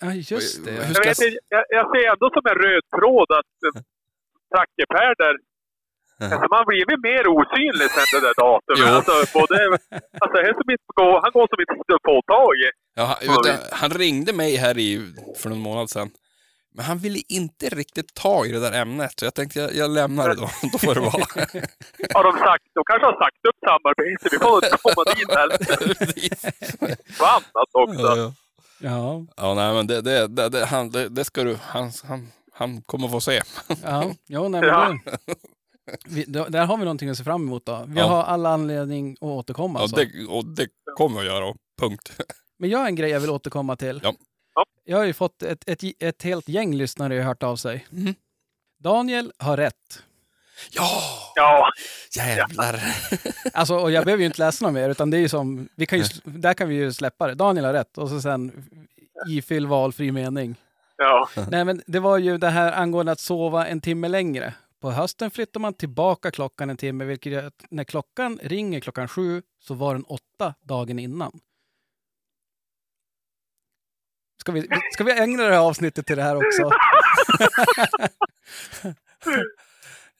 ja 0.00 0.12
just 0.12 0.64
det. 0.64 0.72
Jag, 0.72 0.88
vet, 0.88 1.22
inte, 1.22 1.38
jag, 1.48 1.64
jag 1.68 1.86
ser 1.92 2.12
ändå 2.12 2.30
som 2.30 2.42
en 2.50 2.58
röd 2.64 2.82
tråd 2.96 3.28
att 3.38 3.54
uh, 3.66 3.82
Trackeper 4.52 5.14
där 5.24 5.34
Alltså 6.20 6.48
man 6.56 6.64
blir 6.66 6.86
väl 6.86 7.00
mer 7.10 7.24
osynlig 7.36 7.88
sen 7.90 8.06
det 8.12 8.26
där 8.26 8.34
datumet. 8.44 8.92
Alltså, 9.08 9.38
både, 9.38 9.54
alltså, 10.22 10.36
han, 10.44 10.54
som 10.60 10.70
inte 10.74 10.90
går, 11.00 11.20
han 11.22 11.32
går 11.32 11.46
som 11.52 11.60
inte 11.60 11.98
få 12.08 12.22
tag 12.34 12.54
i. 12.66 12.70
Ja, 12.94 13.04
han, 13.26 13.58
han 13.80 13.90
ringde 13.90 14.32
mig 14.32 14.56
här 14.56 14.78
i, 14.78 15.12
för 15.38 15.48
någon 15.50 15.58
månad 15.60 15.90
sedan. 15.90 16.10
Men 16.76 16.84
han 16.84 16.98
ville 16.98 17.18
inte 17.28 17.68
riktigt 17.68 18.14
ta 18.14 18.46
i 18.46 18.52
det 18.52 18.60
där 18.60 18.72
ämnet, 18.72 19.12
så 19.18 19.24
jag 19.24 19.34
tänkte 19.34 19.60
jag, 19.60 19.74
jag 19.74 19.90
lämnar 19.90 20.28
det 20.28 20.34
då. 20.34 20.50
Då 20.72 20.78
får 20.78 20.94
det 20.94 21.00
vara. 21.00 21.12
Har 22.14 22.24
de 22.24 22.38
sagt, 22.38 22.64
de 22.74 22.84
kanske 22.86 23.06
har 23.06 23.18
sagt 23.24 23.46
upp 23.48 23.58
samarbetet. 23.68 24.32
Vi 24.32 24.38
får 24.38 24.64
inte 24.64 24.78
komma 24.82 25.04
dit 25.14 25.30
heller. 25.38 25.58
Förbannat 27.12 27.68
också. 27.72 28.06
ja, 28.06 28.16
ja. 28.16 28.32
Ja, 28.78 29.24
ja, 29.36 29.54
nej 29.54 29.74
men 29.74 29.86
det, 29.86 30.00
det, 30.00 30.26
det, 30.28 30.48
det, 30.48 30.64
han, 30.64 30.90
det, 30.90 31.08
det 31.08 31.24
ska 31.24 31.44
du, 31.44 31.56
han, 31.62 31.90
han, 32.08 32.28
han 32.52 32.82
kommer 32.82 33.08
få 33.08 33.20
se. 33.20 33.40
ja, 33.82 34.04
ja 34.26 34.48
nej, 34.48 34.60
men 34.60 34.70
Ja. 34.70 34.98
det, 35.04 35.34
vi, 36.04 36.24
då, 36.28 36.44
där 36.48 36.66
har 36.66 36.76
vi 36.76 36.84
någonting 36.84 37.08
att 37.08 37.18
se 37.18 37.24
fram 37.24 37.42
emot 37.42 37.66
då. 37.66 37.84
Vi 37.88 38.00
Ja. 38.00 38.06
har 38.06 38.22
alla 38.22 38.50
anledning 38.50 39.12
att 39.12 39.22
återkomma. 39.22 39.78
Ja, 39.78 39.82
alltså. 39.82 39.96
det, 39.96 40.26
och 40.28 40.44
det 40.46 40.66
kommer 40.96 41.16
jag 41.16 41.26
göra, 41.26 41.46
och 41.46 41.56
punkt. 41.80 42.12
Men 42.58 42.70
jag 42.70 42.78
har 42.78 42.86
en 42.86 42.94
grej 42.96 43.10
jag 43.10 43.20
vill 43.20 43.30
återkomma 43.30 43.76
till. 43.76 44.00
Ja. 44.02 44.14
Ja. 44.54 44.64
Jag 44.84 44.98
har 44.98 45.04
ju 45.04 45.12
fått 45.12 45.42
ett, 45.42 45.68
ett, 45.68 45.80
ett 45.98 46.22
helt 46.22 46.48
gäng 46.48 46.74
lyssnare 46.74 47.14
har 47.14 47.22
hört 47.22 47.42
av 47.42 47.56
sig. 47.56 47.86
Mhm. 47.90 48.14
Daniel 48.78 49.32
har 49.38 49.56
rätt. 49.56 50.02
Ja, 50.70 51.02
Ja, 51.34 51.68
jävlar. 52.16 52.80
Alltså, 53.52 53.76
och 53.76 53.90
jag 53.90 54.04
behöver 54.04 54.20
ju 54.20 54.26
inte 54.26 54.38
läsa 54.38 54.64
något 54.64 54.74
mer, 54.74 54.88
utan 54.90 55.10
det 55.10 55.16
är 55.16 55.20
ju 55.20 55.28
som, 55.28 55.68
vi 55.76 55.86
kan 55.86 55.98
ju, 55.98 56.04
där 56.24 56.54
kan 56.54 56.68
vi 56.68 56.74
ju 56.74 56.92
släppa 56.92 57.26
det. 57.26 57.34
Daniel 57.34 57.64
har 57.64 57.72
rätt 57.72 57.98
och 57.98 58.08
så 58.08 58.20
sen 58.20 58.68
ifyll 59.30 59.66
valfri 59.66 60.12
mening. 60.12 60.56
ja. 60.96 61.28
Nej, 61.48 61.64
men 61.64 61.82
det 61.86 62.00
var 62.00 62.18
ju 62.18 62.38
det 62.38 62.48
här 62.48 62.72
angående 62.72 63.12
att 63.12 63.20
sova 63.20 63.66
en 63.66 63.80
timme 63.80 64.08
längre. 64.08 64.54
På 64.84 64.90
hösten 64.90 65.30
flyttar 65.30 65.60
man 65.60 65.74
tillbaka 65.74 66.30
klockan 66.30 66.70
en 66.70 66.76
timme, 66.76 67.04
vilket 67.04 67.32
gör 67.32 67.44
att 67.44 67.64
när 67.70 67.84
klockan 67.84 68.38
ringer 68.42 68.80
klockan 68.80 69.08
sju 69.08 69.42
så 69.60 69.74
var 69.74 69.94
den 69.94 70.04
åtta 70.04 70.54
dagen 70.62 70.98
innan. 70.98 71.40
Ska 74.40 74.52
vi, 74.52 74.68
ska 74.92 75.04
vi 75.04 75.12
ägna 75.12 75.42
det 75.42 75.54
här 75.54 75.60
avsnittet 75.68 76.06
till 76.06 76.16
det 76.16 76.22
här 76.22 76.36
också? 76.36 76.70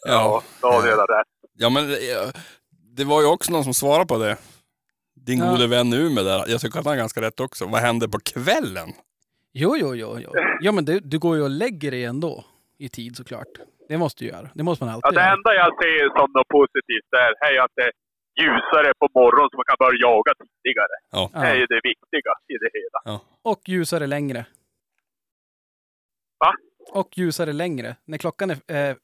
Ja, 0.06 0.42
Daniel 0.62 0.98
har 0.98 1.18
rätt. 1.18 1.28
Ja, 1.52 1.70
men 1.70 1.88
det, 1.88 2.32
det 2.70 3.04
var 3.04 3.20
ju 3.20 3.26
också 3.26 3.52
någon 3.52 3.64
som 3.64 3.74
svarade 3.74 4.06
på 4.06 4.18
det. 4.18 4.36
Din 5.14 5.38
Ja. 5.38 5.50
gode 5.50 5.66
vän 5.66 5.92
Ume 5.92 6.22
där. 6.22 6.44
Jag 6.48 6.60
tycker 6.60 6.78
att 6.78 6.84
han 6.84 6.90
har 6.92 6.96
ganska 6.96 7.20
rätt 7.20 7.40
också. 7.40 7.66
Vad 7.66 7.80
hände 7.80 8.08
på 8.08 8.18
kvällen? 8.18 8.92
Jo, 9.52 9.76
jo, 9.76 9.94
jo. 9.94 10.18
jo. 10.20 10.30
Ja, 10.60 10.72
men 10.72 10.84
du, 10.84 11.00
du 11.00 11.18
går 11.18 11.36
ju 11.36 11.42
och 11.42 11.50
lägger 11.50 11.90
dig 11.90 12.04
ändå 12.04 12.44
i 12.78 12.88
tid 12.88 13.16
såklart. 13.16 13.48
Det 13.88 13.98
måste 13.98 14.24
du 14.24 14.28
göra. 14.30 14.48
Det 14.54 14.62
måste 14.62 14.84
man 14.84 14.88
Ja, 14.90 14.94
alltid 14.94 15.18
det 15.18 15.24
göra. 15.24 15.32
enda 15.36 15.50
jag 15.62 15.70
ser 15.82 16.04
som 16.18 16.28
något 16.36 16.48
positivt 16.48 17.08
där 17.18 17.30
är 17.48 17.60
att 17.64 17.70
det 17.78 17.82
är 17.82 17.92
ljusare 18.42 18.92
på 19.00 19.06
morgonen 19.20 19.48
så 19.50 19.56
man 19.56 19.64
kan 19.70 19.76
börja 19.84 19.98
jaga 20.08 20.32
tidigare. 20.40 20.96
Ja. 21.10 21.30
Det 21.32 21.38
är 21.38 21.54
Ja. 21.54 21.60
ju 21.60 21.66
det 21.66 21.80
viktiga 21.90 22.32
i 22.52 22.54
det 22.62 22.70
hela. 22.78 23.20
Och 23.42 23.60
ljusare 23.68 24.06
längre. 24.06 24.46
Va? 26.38 26.52
Och 26.92 27.18
ljusare 27.18 27.52
längre. 27.52 27.96
När 28.04 28.18
klockan 28.18 28.50
är 28.50 28.90
eh, 28.90 28.96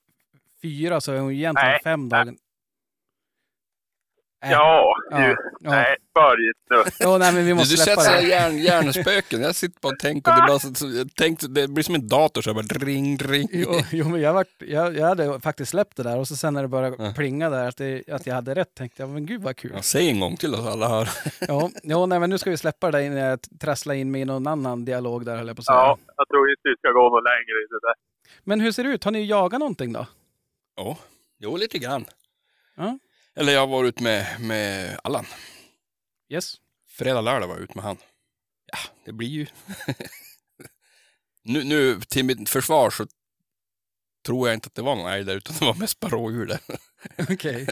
fyra 0.63 1.01
så 1.01 1.13
är 1.13 1.19
hon 1.21 1.33
egentligen 1.33 1.71
Nej. 1.73 1.81
fem 1.85 2.09
dagar. 2.09 2.35
Äh, 4.45 4.51
Ja, 4.51 4.95
ja, 5.11 5.27
ju. 5.29 5.37
ja. 5.61 5.71
Nej, 5.71 5.97
börja 6.15 6.53
nu. 6.71 6.91
Ja, 6.99 7.19
nej, 7.19 7.33
men 7.35 7.45
vi 7.47 7.55
måste 7.55 7.73
du 7.75 7.77
sätter 7.77 8.03
släppa 8.03 8.21
det. 8.21 8.27
hjärn, 8.29 8.59
hjärnspöken. 8.59 9.41
Jag 9.43 9.55
sitter 9.55 9.81
bara 9.81 9.93
och 9.93 9.99
tänker. 9.99 10.31
Och 10.33 10.37
det, 10.41 10.47
bara 10.49 10.59
så, 10.59 11.09
tänkte, 11.17 11.49
det 11.49 11.69
blir 11.69 11.85
som 11.85 11.95
en 11.95 12.09
dator, 12.09 12.43
så 12.43 12.49
jag 12.49 12.57
bara 12.57 12.63
ring, 12.67 13.17
ring. 13.19 13.49
Jo, 13.53 13.75
jo, 13.93 14.09
men 14.09 14.21
jag, 14.21 14.33
vart, 14.35 14.47
jag, 14.59 14.97
jag 14.97 15.07
hade 15.07 15.41
faktiskt 15.41 15.71
släppt 15.71 15.97
det 15.97 16.03
där 16.03 16.19
och 16.19 16.29
så 16.29 16.37
sen 16.37 16.55
när 16.55 16.63
det 16.63 16.69
började 16.69 16.97
Ja. 17.05 17.13
plinga 17.17 17.51
där 17.51 17.69
att, 17.69 17.77
det, 17.77 18.09
att 18.09 18.27
jag 18.27 18.35
hade 18.35 18.55
rätt 18.55 18.75
tänkte 18.75 19.03
jag, 19.03 19.11
men 19.11 19.27
gud 19.27 19.43
vad 19.43 19.57
kul. 19.57 19.73
Ja, 19.75 19.83
säg 19.83 20.09
en 20.11 20.21
gång 20.21 20.37
till 20.37 20.55
så 20.55 20.69
alla 20.69 20.89
hör. 20.89 21.09
Ja, 21.49 21.71
ja 21.83 22.07
nej, 22.07 22.21
men 22.21 22.31
nu 22.31 22.39
ska 22.39 22.51
vi 22.51 22.57
släppa 22.57 22.91
det 22.91 22.99
där 22.99 23.05
innan 23.05 23.19
jag 23.19 23.39
trasslar 23.61 23.95
in 23.95 24.11
mig 24.11 24.21
i 24.21 24.25
någon 24.25 24.47
annan 24.47 24.85
dialog 24.85 25.25
där 25.27 25.37
höll 25.37 25.47
jag 25.47 25.57
på 25.57 25.61
att 25.61 25.67
säga. 25.67 25.77
Ja, 25.77 25.99
jag 26.17 26.29
tror 26.29 26.51
inte 26.51 26.61
vi 26.63 26.75
ska 26.77 26.89
gå 26.93 27.03
något 27.03 27.25
längre 27.25 27.57
i 27.65 27.67
det 27.71 27.81
där. 27.89 27.95
Men 28.45 28.61
hur 28.61 28.73
ser 28.73 28.85
det 28.85 28.91
ut? 28.91 29.05
Har 29.05 29.11
ni 29.13 29.25
jagat 29.27 29.61
någonting 29.61 29.93
då? 29.93 30.07
Ja, 30.77 30.97
jo 31.39 31.57
lite 31.57 31.79
grann. 31.79 32.05
Ja. 32.77 32.99
Eller 33.37 33.53
jag 33.53 33.67
var 33.67 33.85
ute 33.85 34.03
med, 34.03 34.41
med 34.41 35.01
Allan. 35.05 35.27
Yes. 36.29 36.55
Fredag, 36.89 37.21
lördag 37.21 37.49
var 37.49 37.55
jag 37.55 37.63
ute 37.63 37.75
med 37.75 37.85
han. 37.85 37.97
Ja, 38.73 38.79
det 39.05 39.13
blir 39.13 39.29
ju... 39.29 39.47
nu, 41.45 41.65
nu, 41.65 42.01
till 42.01 42.25
mitt 42.25 42.49
försvar 42.49 42.91
så 42.91 43.07
tror 44.27 44.49
jag 44.49 44.57
inte 44.57 44.67
att 44.67 44.75
det 44.75 44.83
var 44.83 44.97
någon 44.97 45.13
älg 45.13 45.25
där, 45.25 45.37
utan 45.37 45.57
det 45.59 45.65
var 45.65 45.75
mest 45.75 46.01
bara 46.01 46.11
rådjur 46.11 46.47
där. 46.47 46.61
Okej. 47.33 47.67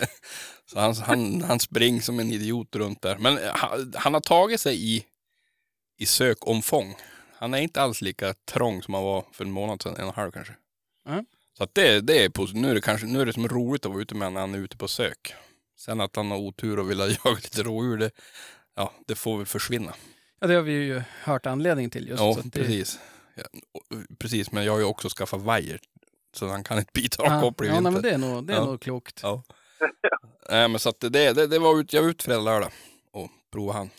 Så 0.67 0.81
han, 0.81 0.95
han, 0.95 1.43
han 1.43 1.61
springer 1.61 2.01
som 2.01 2.21
en 2.21 2.33
idiot 2.33 2.77
runt 2.77 3.03
där. 3.03 3.19
Men 3.19 3.39
han, 3.53 3.93
han 3.97 4.15
har 4.15 4.21
tagit 4.21 4.61
sig 4.61 4.97
i, 4.97 5.05
i 5.99 6.07
sökomfång. 6.07 6.97
Han 7.35 7.55
är 7.55 7.59
inte 7.59 7.83
alls 7.83 8.01
lika 8.01 8.35
trång 8.35 8.83
som 8.83 8.95
han 8.95 9.03
var 9.03 9.25
för 9.33 9.45
en 9.45 9.51
månad 9.51 9.83
sedan, 9.83 9.97
en 9.97 10.03
och 10.03 10.09
en 10.09 10.15
halv 10.15 10.31
kanske. 10.31 10.55
Ja. 11.05 11.25
Så 11.57 11.65
att 11.65 11.75
det, 11.75 12.01
det 12.01 12.25
är 12.25 12.29
positivt. 12.29 12.63
Nu 12.63 12.71
är 12.71 12.75
det, 12.75 12.81
kanske, 12.81 13.07
nu 13.07 13.21
är 13.21 13.27
det 13.27 13.33
som 13.33 13.49
roligt 13.49 13.87
att 13.87 13.93
vara 13.93 14.03
ute 14.03 14.15
med 14.15 14.27
honom 14.27 14.35
när 14.35 14.41
han 14.41 14.55
är 14.55 14.59
ute 14.59 14.77
på 14.77 14.89
sök. 14.89 15.35
Sen 15.89 16.01
att 16.01 16.17
han 16.17 16.31
har 16.31 16.39
otur 16.39 16.79
och 16.79 16.91
vill 16.91 16.99
jaga 17.25 17.35
lite 17.35 17.63
rådjur, 17.63 17.97
det, 17.97 18.11
ja, 18.77 18.93
det 19.07 19.15
får 19.15 19.37
väl 19.37 19.47
försvinna. 19.47 19.95
Ja, 20.41 20.47
det 20.47 20.55
har 20.55 20.63
vi 20.63 20.73
ju 20.73 21.03
hört 21.25 21.47
anledningen 21.47 21.91
till 21.91 22.09
just. 22.09 22.23
Ja, 22.23 22.35
så 22.35 22.41
att 22.41 22.45
det, 22.53 22.61
precis. 22.61 23.01
Ja, 23.35 23.43
och- 23.73 24.19
precis, 24.19 24.53
men 24.53 24.65
jag 24.65 24.73
har 24.73 24.79
ju 24.79 24.85
också 24.85 25.09
skaffat 25.09 25.41
vajer. 25.41 25.81
Så 26.33 26.49
han 26.49 26.65
kan 26.65 26.79
inte 26.79 26.91
bita 26.95 27.23
av 27.23 27.29
Ja, 27.29 27.41
kopplingen. 27.41 27.75
ja 27.75 27.81
nej, 27.81 27.93
men 27.93 28.03
det 28.03 28.11
är 28.11 28.19
nog, 28.19 28.45
det 28.47 28.53
är 28.53 28.57
Ja. 28.57 28.65
nog 28.65 28.81
klokt. 28.81 29.21
Ja. 29.23 29.43
Nej, 30.51 30.69
men 30.69 30.79
så 30.79 30.89
att 30.89 31.01
det, 31.01 31.09
det, 31.09 31.47
det 31.47 31.59
var 31.59 31.81
ut, 31.81 31.93
jag 31.93 32.03
var 32.03 32.09
ute 32.11 32.25
fredag, 32.25 32.41
lördag 32.41 32.71
och 33.13 33.29
provade 33.53 33.79
han. 33.79 33.91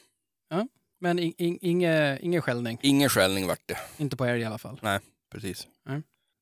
Men 1.02 1.20
in, 1.20 1.34
in, 1.38 1.58
inge, 1.62 2.20
ingen 2.22 2.42
skällning. 2.42 2.80
Ingen 2.82 3.10
skällning 3.10 3.48
vart 3.48 3.68
det. 3.68 3.78
Inte 3.98 4.18
på 4.18 4.26
älg 4.26 4.42
i 4.42 4.46
alla 4.46 4.58
fall. 4.58 4.80
Precis. 5.32 5.68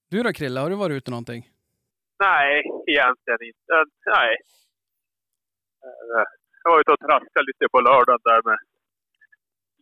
Du 0.09 0.23
då 0.23 0.33
Krille, 0.33 0.59
har 0.59 0.69
du 0.69 0.75
varit 0.75 0.95
ute 0.95 1.11
någonting? 1.11 1.49
Nej, 2.23 2.63
egentligen 2.87 3.37
inte. 3.41 3.73
Eh, 3.73 4.13
Nej. 4.15 4.35
Eh, 5.87 6.25
Jag 6.63 6.71
var 6.71 6.79
ute 6.81 6.91
och 6.95 6.99
traskade 7.07 7.45
lite 7.49 7.65
på 7.73 7.79
lördagen 7.87 8.23
där 8.29 8.41
med 8.49 8.59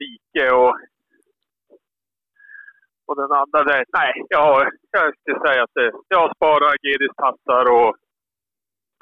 like 0.02 0.44
och, 0.62 0.74
och 3.08 3.15
den 3.22 3.32
andra. 3.41 3.60
Där. 3.70 3.86
Nej, 4.00 4.12
jag, 4.30 4.72
jag 4.91 5.06
skulle 5.20 5.39
säga 5.48 5.63
att 5.63 5.74
det, 5.80 5.91
jag 6.08 6.20
har 6.24 6.32
sparat 6.36 6.84
Gedis 6.86 7.15
tassar 7.24 7.65
och 7.80 7.91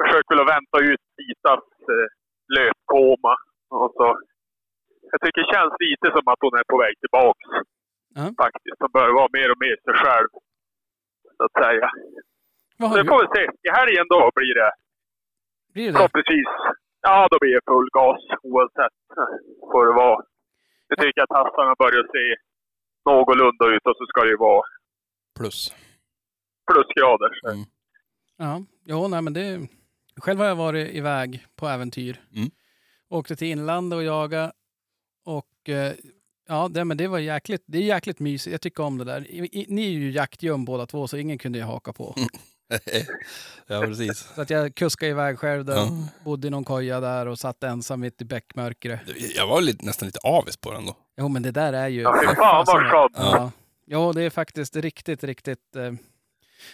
försökt 0.02 0.32
väl 0.32 0.42
att 0.44 0.54
vänta 0.58 0.78
ut 0.92 1.02
Titas 1.18 1.64
eh, 1.94 2.08
löpkoma. 2.56 3.34
Och 3.78 3.90
så, 3.98 4.06
jag 5.12 5.20
tycker 5.22 5.42
det 5.44 5.54
känns 5.56 5.74
lite 5.86 6.08
som 6.16 6.26
att 6.32 6.42
hon 6.46 6.56
är 6.62 6.66
på 6.72 6.78
väg 6.84 6.94
tillbaks. 7.04 7.46
Ja. 8.20 8.24
Faktiskt. 8.44 8.78
Hon 8.84 8.92
börjar 8.98 9.14
vara 9.22 9.36
mer 9.38 9.48
och 9.54 9.62
mer 9.66 9.76
sig 9.86 9.96
själv. 10.04 10.30
Så 11.38 11.44
att 11.48 11.56
säga. 11.66 11.88
Vad 12.80 12.90
Så 12.92 12.98
har 12.98 13.04
du? 13.04 13.10
får 13.10 13.20
vi 13.24 13.28
se. 13.38 13.44
I 13.68 13.70
helgen 13.80 14.06
då 14.14 14.20
blir 14.36 14.56
det 14.62 14.72
Blir 15.74 15.86
det 15.86 15.92
det? 15.92 15.98
förhoppningsvis. 15.98 16.52
Ja, 17.06 17.28
då 17.32 17.38
blir 17.42 17.54
det 17.56 17.62
full 17.72 17.90
gas 18.00 18.22
oavsett. 18.44 18.96
Får 19.72 19.86
det 19.88 19.94
vara. 19.94 20.24
Jag 20.88 20.98
tycker 21.00 21.22
att 21.22 21.38
hästarna 21.40 21.74
börjar 21.84 22.04
se 22.16 22.26
någorlunda 23.10 23.66
ut 23.76 23.86
och 23.90 23.96
så 23.98 24.06
ska 24.06 24.22
det 24.22 24.30
ju 24.30 24.38
vara 24.38 24.64
Plus. 25.38 25.74
plusgrader. 26.72 27.40
Så. 27.42 27.48
Mm. 27.50 27.66
Ja, 28.38 28.64
jo, 28.84 29.08
nej, 29.08 29.22
men 29.22 29.34
det... 29.34 29.68
Själv 30.18 30.40
har 30.40 30.46
jag 30.46 30.56
varit 30.56 30.96
iväg 30.96 31.46
på 31.56 31.68
äventyr. 31.68 32.22
Mm. 32.36 32.50
Åkte 33.10 33.36
till 33.36 33.48
inlandet 33.48 33.98
och 33.98 34.04
jaga 34.04 34.52
och 35.26 35.70
eh, 35.70 35.94
ja, 36.48 36.68
det, 36.68 36.86
men 36.86 36.98
det 36.98 37.08
var 37.08 37.20
jäkligt, 37.20 37.64
det 37.66 37.78
är 37.78 37.82
jäkligt 37.82 38.20
mysigt. 38.20 38.52
Jag 38.52 38.62
tycker 38.62 38.84
om 38.84 38.98
det 38.98 39.04
där. 39.04 39.20
Ni 39.68 39.86
är 39.86 39.90
ju 39.92 40.12
jaktgöm 40.12 40.66
båda 40.66 40.86
två 40.86 41.08
så 41.08 41.18
ingen 41.18 41.38
kunde 41.38 41.58
ju 41.60 41.64
haka 41.66 41.94
på. 41.94 42.16
ja, 43.68 43.82
precis. 43.82 44.28
Så 44.36 44.42
att 44.42 44.50
jag 44.50 44.76
kuskade 44.76 45.10
iväg 45.10 45.40
själv 45.40 45.66
där, 45.66 45.76
Ja. 45.76 45.90
bodde 46.26 46.48
i 46.48 46.50
någon 46.50 46.64
koja 46.64 47.00
där 47.00 47.26
och 47.26 47.40
satt 47.40 47.64
ensam 47.64 48.00
mitt 48.00 48.22
i 48.22 48.26
bäckmörkret. 48.26 49.00
Jag 49.36 49.48
var 49.48 49.62
lite, 49.62 49.86
nästan 49.86 50.06
lite 50.06 50.20
avis 50.20 50.58
på 50.58 50.72
den 50.72 50.86
då. 50.86 50.96
Jo, 51.18 51.28
men 51.28 51.44
det 51.44 51.52
där 51.52 51.74
är 51.74 51.88
ju... 51.88 52.02
Ja, 52.02 52.16
fy 52.22 52.36
fan 52.36 52.64
vad 52.68 52.92
skönt. 52.92 53.12
Ja. 53.18 53.52
ja, 53.86 54.12
det 54.16 54.22
är 54.24 54.30
faktiskt 54.30 54.76
riktigt, 54.76 55.24
riktigt... 55.24 55.76
Eh, 55.76 55.92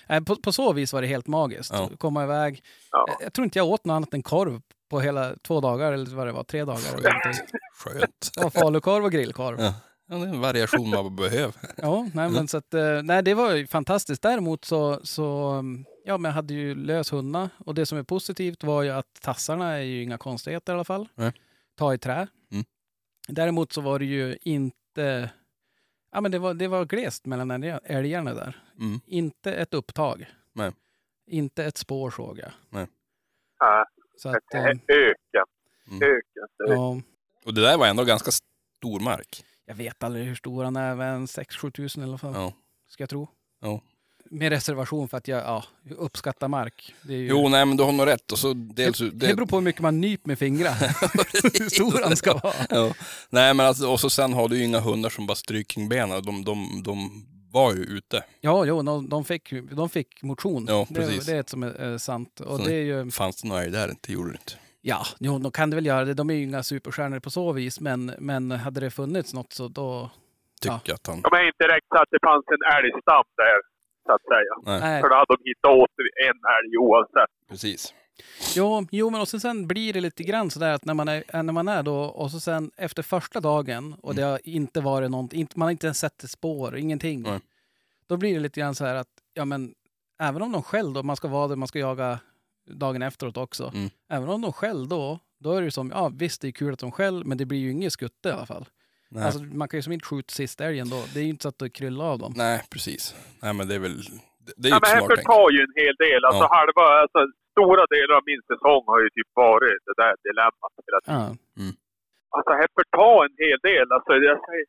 nej, 0.07 0.25
på, 0.25 0.35
på 0.35 0.51
så 0.51 0.73
vis 0.73 0.93
var 0.93 1.01
det 1.01 1.07
helt 1.07 1.27
magiskt. 1.27 1.71
Ja. 1.73 1.89
Komma 1.97 2.23
iväg. 2.23 2.63
Ja. 2.91 3.05
Jag, 3.07 3.25
jag 3.25 3.33
tror 3.33 3.45
inte 3.45 3.59
jag 3.59 3.67
åt 3.67 3.85
något 3.85 3.93
annat 3.95 4.13
än 4.13 4.23
korv 4.23 4.62
på 4.89 4.99
hela 4.99 5.33
två 5.47 5.62
dagar, 5.62 5.91
eller 5.91 6.15
vad 6.15 6.27
det 6.27 6.31
var, 6.31 6.43
tre 6.43 6.65
dagar. 6.65 6.79
Skönt. 7.77 8.31
Det 8.35 8.43
var 8.43 8.49
falukorv 8.49 9.05
och 9.05 9.12
grillkorv. 9.12 9.59
Ja. 9.62 9.73
Ja, 10.12 10.15
det 10.15 10.21
är 10.23 10.27
en 10.27 10.41
variation 10.41 10.89
man 10.89 11.15
behöver. 11.15 11.53
Ja, 11.75 12.07
nej, 12.13 12.29
men 12.29 12.47
så 12.47 12.57
att, 12.57 12.73
eh, 12.73 13.01
nej, 13.03 13.23
det 13.23 13.33
var 13.33 13.51
ju 13.51 13.67
fantastiskt. 13.67 14.21
Däremot 14.21 14.65
så, 14.65 14.99
så 15.03 15.47
mm, 15.49 15.85
ja, 16.10 16.17
men 16.17 16.30
jag 16.30 16.34
hade 16.36 16.54
ju 16.54 16.76
lös 16.76 17.12
hundar 17.13 17.50
och 17.58 17.76
det 17.76 17.86
som 17.86 17.98
är 17.98 18.04
positivt 18.04 18.63
var 18.63 18.84
ju 18.84 18.89
att 18.89 19.13
tassarna 19.22 19.72
är 19.72 19.82
ju 19.82 20.04
inga 20.04 20.17
konstigheter 20.17 20.74
i 20.74 20.76
alla 20.76 20.84
fall. 20.84 21.08
Nej. 21.15 21.32
Ta 21.76 21.93
i 21.93 21.98
trä. 21.98 22.28
Mm. 22.52 22.65
Däremot 23.28 23.72
så 23.74 23.82
var 23.82 24.00
det 24.00 24.06
ju 24.06 24.38
inte, 24.41 25.30
ja 26.12 26.22
men 26.22 26.32
det 26.32 26.39
var, 26.39 26.54
det 26.54 26.67
var 26.67 26.86
glest 26.86 27.26
mellan 27.26 27.52
älg- 27.52 27.80
älgarna 27.84 28.34
där. 28.34 28.63
Mm. 28.80 29.00
Inte 29.06 29.54
ett 29.54 29.74
upptag. 29.74 30.26
Nej. 30.54 30.72
Inte 31.28 31.65
ett 31.65 31.78
spår 31.78 32.12
såg 32.12 32.39
jag. 32.39 32.52
Ja, 33.60 33.86
Så 34.17 34.30
att, 34.30 34.54
eh, 34.54 34.65
öken. 34.65 35.45
Mm. 35.88 36.00
Så 36.58 36.63
ja, 36.67 37.02
Och 37.45 37.54
det 37.54 37.62
där 37.62 37.78
var 37.78 37.88
ändå 37.88 38.04
ganska 38.04 38.32
stor 38.32 39.00
mark. 39.00 39.43
jag 39.65 39.76
vet 39.76 40.04
aldrig 40.04 40.26
hur 40.26 40.36
stor 40.36 40.63
han 40.63 40.76
är, 40.76 40.95
men 40.95 41.26
6-7 41.28 41.72
tusen 41.72 42.04
i 42.04 42.06
alla 42.06 42.17
fall. 42.17 42.34
Ja. 42.34 42.54
Ska 42.88 43.02
jag 43.04 43.10
tro. 43.10 43.28
Ja. 43.62 43.82
Med 44.32 44.50
reservation 44.52 45.08
för 45.08 45.18
att 45.18 45.28
jag 45.28 45.39
ja, 45.44 45.63
uppskattar 45.98 46.48
mark. 46.48 46.96
Det 47.02 47.13
är 47.13 47.18
ju... 47.18 47.28
Jo, 47.28 47.50
nej 47.50 47.65
men 47.65 47.78
du 47.78 47.84
har 47.84 47.92
nog 47.92 48.08
rätt. 48.08 48.32
Och 48.32 48.39
så 48.39 48.54
dels, 48.54 48.98
Det, 48.98 49.10
det 49.10 49.36
beror 49.36 49.46
på 49.48 49.56
hur 49.56 49.63
mycket 49.63 49.82
man 49.82 50.02
nyper 50.02 50.28
med 50.28 50.39
fingrar. 50.39 50.74
hur 51.60 51.70
stor 51.70 52.04
han 52.04 52.15
ska 52.15 52.34
vara. 52.34 52.54
ja. 52.70 52.94
Nej, 53.30 53.54
men 53.54 53.65
alltså, 53.65 53.88
och 53.88 54.00
så 54.00 54.10
sen 54.10 54.34
har 54.34 54.48
du 54.48 54.58
ju 54.58 54.63
inga 54.63 54.80
hundar 54.80 55.10
som 55.10 55.28
bara 55.28 55.36
stryker 55.36 55.74
kring 55.74 55.89
benen. 55.89 56.24
De, 56.24 56.44
de, 56.44 56.84
de 56.84 57.26
var 57.52 57.74
ju 57.74 57.82
ute. 57.84 58.24
Ja, 58.42 58.65
jo, 58.65 58.82
de, 58.82 59.10
de, 59.10 59.26
fick, 59.26 59.54
de 59.72 59.89
fick 59.89 60.24
motion. 60.24 60.65
Ja, 60.70 60.86
det, 60.89 60.96
precis. 60.96 61.26
det 61.26 61.36
är 61.36 61.39
ett 61.39 61.50
som 61.50 61.63
är, 61.63 61.98
sant. 61.98 62.39
Och 62.39 62.58
Så 62.58 62.63
det 62.63 62.74
är 62.74 62.84
ju, 62.84 63.12
Fanns 63.12 63.42
det 63.42 63.48
några 63.48 63.65
där? 63.65 63.96
Det 64.08 64.13
gjorde 64.13 64.30
det 64.30 64.38
inte. 64.42 64.54
ja, 64.82 65.02
jo, 65.20 65.39
de 65.39 65.52
kan 65.52 65.70
det 65.70 65.76
väl 65.76 65.86
göra 65.86 66.06
det. 66.06 66.13
De 66.13 66.30
är 66.30 66.34
ju 66.34 66.44
inga 66.44 66.63
superstjärnor 66.63 67.20
på 67.20 67.30
så 67.30 67.52
vis, 67.52 67.80
men, 67.80 68.06
men 68.20 68.52
hade 68.52 68.80
det 68.80 68.92
funnits 68.92 69.34
något 69.34 69.54
så 69.54 69.68
då... 69.68 70.12
Tycker 70.62 70.94
att 70.94 71.08
han... 71.08 71.22
De 71.22 71.34
är 71.34 71.48
inte 71.48 71.63
direkt 71.68 71.88
att 71.89 72.10
det 72.12 72.20
fanns 72.28 72.46
en 72.56 72.63
älgstam 72.78 73.24
där, 73.38 73.60
så 74.10 74.15
att 74.15 74.22
säga. 74.34 74.80
Nej, 74.80 75.02
För 75.02 75.10
då 75.10 75.15
hade 75.15 75.36
de 75.36 75.50
hittat 75.50 75.72
åt 75.72 75.89
en 76.30 76.39
älg 76.58 76.78
oavsett. 76.78 77.32
precis. 77.50 77.93
jo, 78.56 78.88
jo, 78.91 79.10
men 79.10 79.22
och 79.22 79.28
sen, 79.28 79.39
sen 79.39 79.67
blir 79.67 79.93
det 79.93 80.02
lite 80.02 80.24
grann 80.24 80.50
sådär 80.50 80.74
att 80.74 80.86
när 80.86 80.93
man 80.93 81.08
är, 81.08 81.43
när 81.43 81.54
man 81.54 81.67
är 81.67 81.84
då 81.84 81.95
och 82.02 82.32
så 82.32 82.39
sen 82.39 82.72
efter 82.78 83.04
första 83.04 83.39
dagen 83.39 83.95
och 84.02 84.15
det 84.15 84.22
har 84.22 84.39
inte 84.43 84.82
varit 84.82 85.12
något, 85.12 85.34
inte, 85.34 85.60
man 85.60 85.65
har 85.65 85.72
inte 85.72 85.88
ens 85.88 86.00
sett 86.00 86.24
ett 86.24 86.30
spår, 86.30 86.78
ingenting. 86.78 87.22
Nej. 87.22 87.39
Då 88.08 88.17
blir 88.17 88.34
det 88.34 88.39
lite 88.39 88.60
grann 88.60 88.76
så 88.76 88.86
här 88.86 88.95
att, 88.95 89.08
ja 89.34 89.45
men 89.45 89.74
även 90.19 90.41
om 90.41 90.52
de 90.52 90.63
skäll 90.63 90.93
då, 90.93 91.04
man 91.04 91.15
ska 91.15 91.28
vara 91.28 91.48
där, 91.48 91.56
man 91.56 91.67
ska 91.67 91.80
jaga 91.80 92.19
dagen 92.65 93.02
efteråt 93.02 93.38
också. 93.38 93.72
Mm. 93.76 93.89
Även 94.10 94.30
om 94.30 94.41
de 94.41 94.54
skäll 94.54 94.89
då, 94.89 95.19
då 95.39 95.52
är 95.54 95.62
det 95.62 95.65
ju 95.65 95.72
som, 95.72 95.89
ja 95.95 96.12
visst 96.15 96.41
det 96.41 96.48
är 96.48 96.52
kul 96.52 96.74
att 96.74 96.80
de 96.80 96.91
skäll, 96.91 97.26
men 97.26 97.38
det 97.38 97.45
blir 97.45 97.60
ju 97.60 97.72
inget 97.72 97.93
skutte 97.93 98.30
i 98.30 98.32
alla 98.32 98.45
fall. 98.45 98.65
Nej, 99.12 99.24
Alltså 99.26 99.41
man 99.60 99.67
kan 99.67 99.78
ju 99.78 99.82
som 99.82 99.93
inte 99.93 100.06
skjuta 100.06 100.32
sista 100.41 100.65
älgen 100.65 100.88
då. 100.89 101.00
Det 101.13 101.19
är 101.19 101.24
ju 101.24 101.30
inte 101.36 101.43
så 101.43 101.50
att 101.50 101.60
det 101.60 101.69
kryllar 101.80 102.06
av 102.13 102.17
dem. 102.24 102.32
nej 102.45 102.58
precis. 102.74 103.02
Nej, 103.43 103.54
men 103.58 103.67
det 103.67 103.76
är 103.76 103.80
väl... 103.88 103.98
Det, 104.45 104.54
det 104.62 104.65
är 104.67 104.69
ju 104.72 104.76
Ja, 104.76 104.80
men 104.84 104.89
här 104.93 105.00
smart 105.00 105.10
tänk. 105.10 105.19
förtar 105.28 105.45
ju 105.56 105.60
en 105.67 105.76
hel 105.84 105.95
del. 106.06 106.22
Alltså 106.28 106.43
Ja. 106.48 106.54
halva, 106.58 106.86
alltså 107.04 107.19
stora 107.54 107.84
delar 107.95 108.13
av 108.19 108.24
min 108.32 108.41
säsong 108.52 108.84
har 108.91 109.00
ju 109.04 109.10
typ 109.17 109.30
varit 109.45 109.78
det 109.88 109.95
där 110.04 110.13
dilemmat 110.28 110.74
hela 110.88 111.00
tiden. 111.06 111.38
Ja. 111.56 111.72
Alltså 112.36 112.52
här 112.60 112.67
förtar 112.80 113.15
en 113.28 113.36
hel 113.45 113.60
del. 113.72 113.88
Alltså 113.95 114.12
jag 114.30 114.38
säger, 114.48 114.67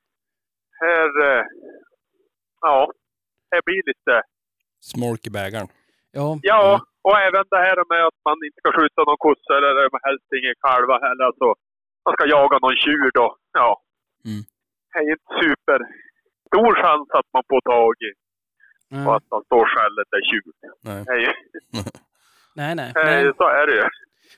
här, 0.84 1.08
eh, 1.28 1.44
ja, 2.66 2.78
det 3.50 3.60
blir 3.68 3.82
lite, 3.90 4.14
Smolk 4.90 5.22
i 5.26 5.30
bägaren. 5.38 5.68
Ja. 6.18 6.28
ja, 6.52 6.62
Mm. 6.74 6.80
och 7.06 7.16
även 7.26 7.44
det 7.54 7.62
här 7.66 7.78
med 7.92 8.02
att 8.08 8.18
man 8.28 8.36
inte 8.46 8.58
ska 8.62 8.70
skjuta 8.78 9.00
någon 9.08 9.20
kossa 9.26 9.52
eller 9.58 9.74
helst 10.08 10.28
ingen 10.38 10.56
kalva 10.66 10.96
heller. 11.06 11.24
Alltså, 11.30 11.48
man 12.04 12.12
ska 12.16 12.24
jaga 12.36 12.56
någon 12.64 12.76
tjur 12.84 13.10
då. 13.20 13.26
Ja. 13.60 13.70
Mm. 14.24 14.42
Det 14.92 14.98
är 14.98 15.02
ju 15.02 15.12
inte 15.12 15.32
super 15.42 15.78
stor 16.48 16.74
chans 16.82 17.08
att 17.18 17.26
man 17.32 17.42
får 17.48 17.60
tag 17.60 17.94
i 18.08 18.12
Ja. 18.92 19.06
och 19.08 19.16
att 19.16 19.24
man 19.30 19.42
står 19.44 19.64
skället 19.66 20.08
är 20.18 20.22
tjur. 20.30 20.52
Nej. 20.80 21.22
Ju, 21.22 21.32
Nej, 22.54 22.74
nej. 22.74 22.92
så 23.36 23.42
är 23.48 23.66
det 23.66 23.76
ju. 23.76 23.82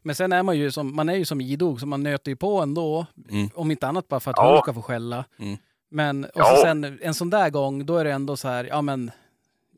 Men 0.03 0.15
sen 0.15 0.33
är 0.33 0.43
man 0.43 0.59
ju 0.59 0.71
som, 0.71 0.97
man 0.97 1.09
är 1.09 1.15
ju 1.15 1.25
som 1.25 1.41
idog, 1.41 1.81
så 1.81 1.87
man 1.87 2.03
nöter 2.03 2.31
ju 2.31 2.37
på 2.37 2.61
ändå. 2.61 3.07
Mm. 3.31 3.49
Om 3.55 3.71
inte 3.71 3.87
annat 3.87 4.09
bara 4.09 4.21
för 4.21 4.31
att 4.31 4.37
Ja. 4.39 4.53
hon 4.53 4.63
ska 4.63 4.75
få 4.75 4.83
skälla. 4.83 5.25
Mm. 5.39 5.57
Men 5.89 6.25
och 6.25 6.31
Ja. 6.35 6.45
så 6.57 6.63
sen 6.63 6.99
en 7.03 7.15
sån 7.15 7.31
där 7.31 7.51
gång, 7.51 7.87
då 7.87 7.97
är 7.97 8.05
det 8.05 8.13
ändå 8.13 8.37
så 8.37 8.49
här, 8.49 8.65
ja 8.65 8.83
men 8.83 9.11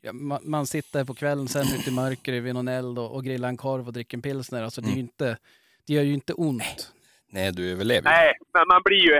ja, 0.01 0.13
man, 0.13 0.39
man 0.43 0.67
sitter 0.67 1.03
på 1.05 1.13
kvällen 1.13 1.47
sen 1.47 1.65
ute 1.79 1.89
i 1.89 1.93
mörkret 1.93 2.43
vid 2.43 2.53
någon 2.53 2.67
eld 2.67 2.99
och, 2.99 3.15
och 3.15 3.23
grillar 3.23 3.49
en 3.49 3.57
korv 3.57 3.87
och 3.87 3.93
dricker 3.93 4.17
en 4.17 4.21
pilsner. 4.21 4.63
Alltså 4.63 4.81
det 4.81 4.87
är 4.87 4.89
ju 4.89 4.93
Mm. 4.93 5.05
inte, 5.05 5.37
det 5.87 5.93
gör 5.93 6.03
ju 6.03 6.13
inte 6.13 6.33
ont. 6.33 6.91
Nej, 7.31 7.51
du 7.51 7.71
överlever. 7.71 8.09
Nej, 8.09 8.33
men 8.53 8.63
man 8.67 8.81
blir 8.85 9.03
ju, 9.09 9.13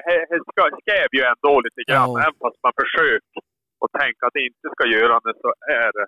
skräv 0.82 1.08
ju 1.18 1.22
ändå 1.34 1.62
lite 1.62 1.82
grann. 1.92 2.10
Ja. 2.12 2.22
Även 2.22 2.34
fast 2.42 2.58
man 2.64 2.74
försöker 2.82 3.40
och 3.80 3.92
tänka 4.00 4.26
att 4.28 4.34
det 4.34 4.46
inte 4.46 4.68
ska 4.76 4.88
göra 4.98 5.20
det 5.20 5.34
så 5.42 5.50
är 5.84 5.92
det 5.98 6.08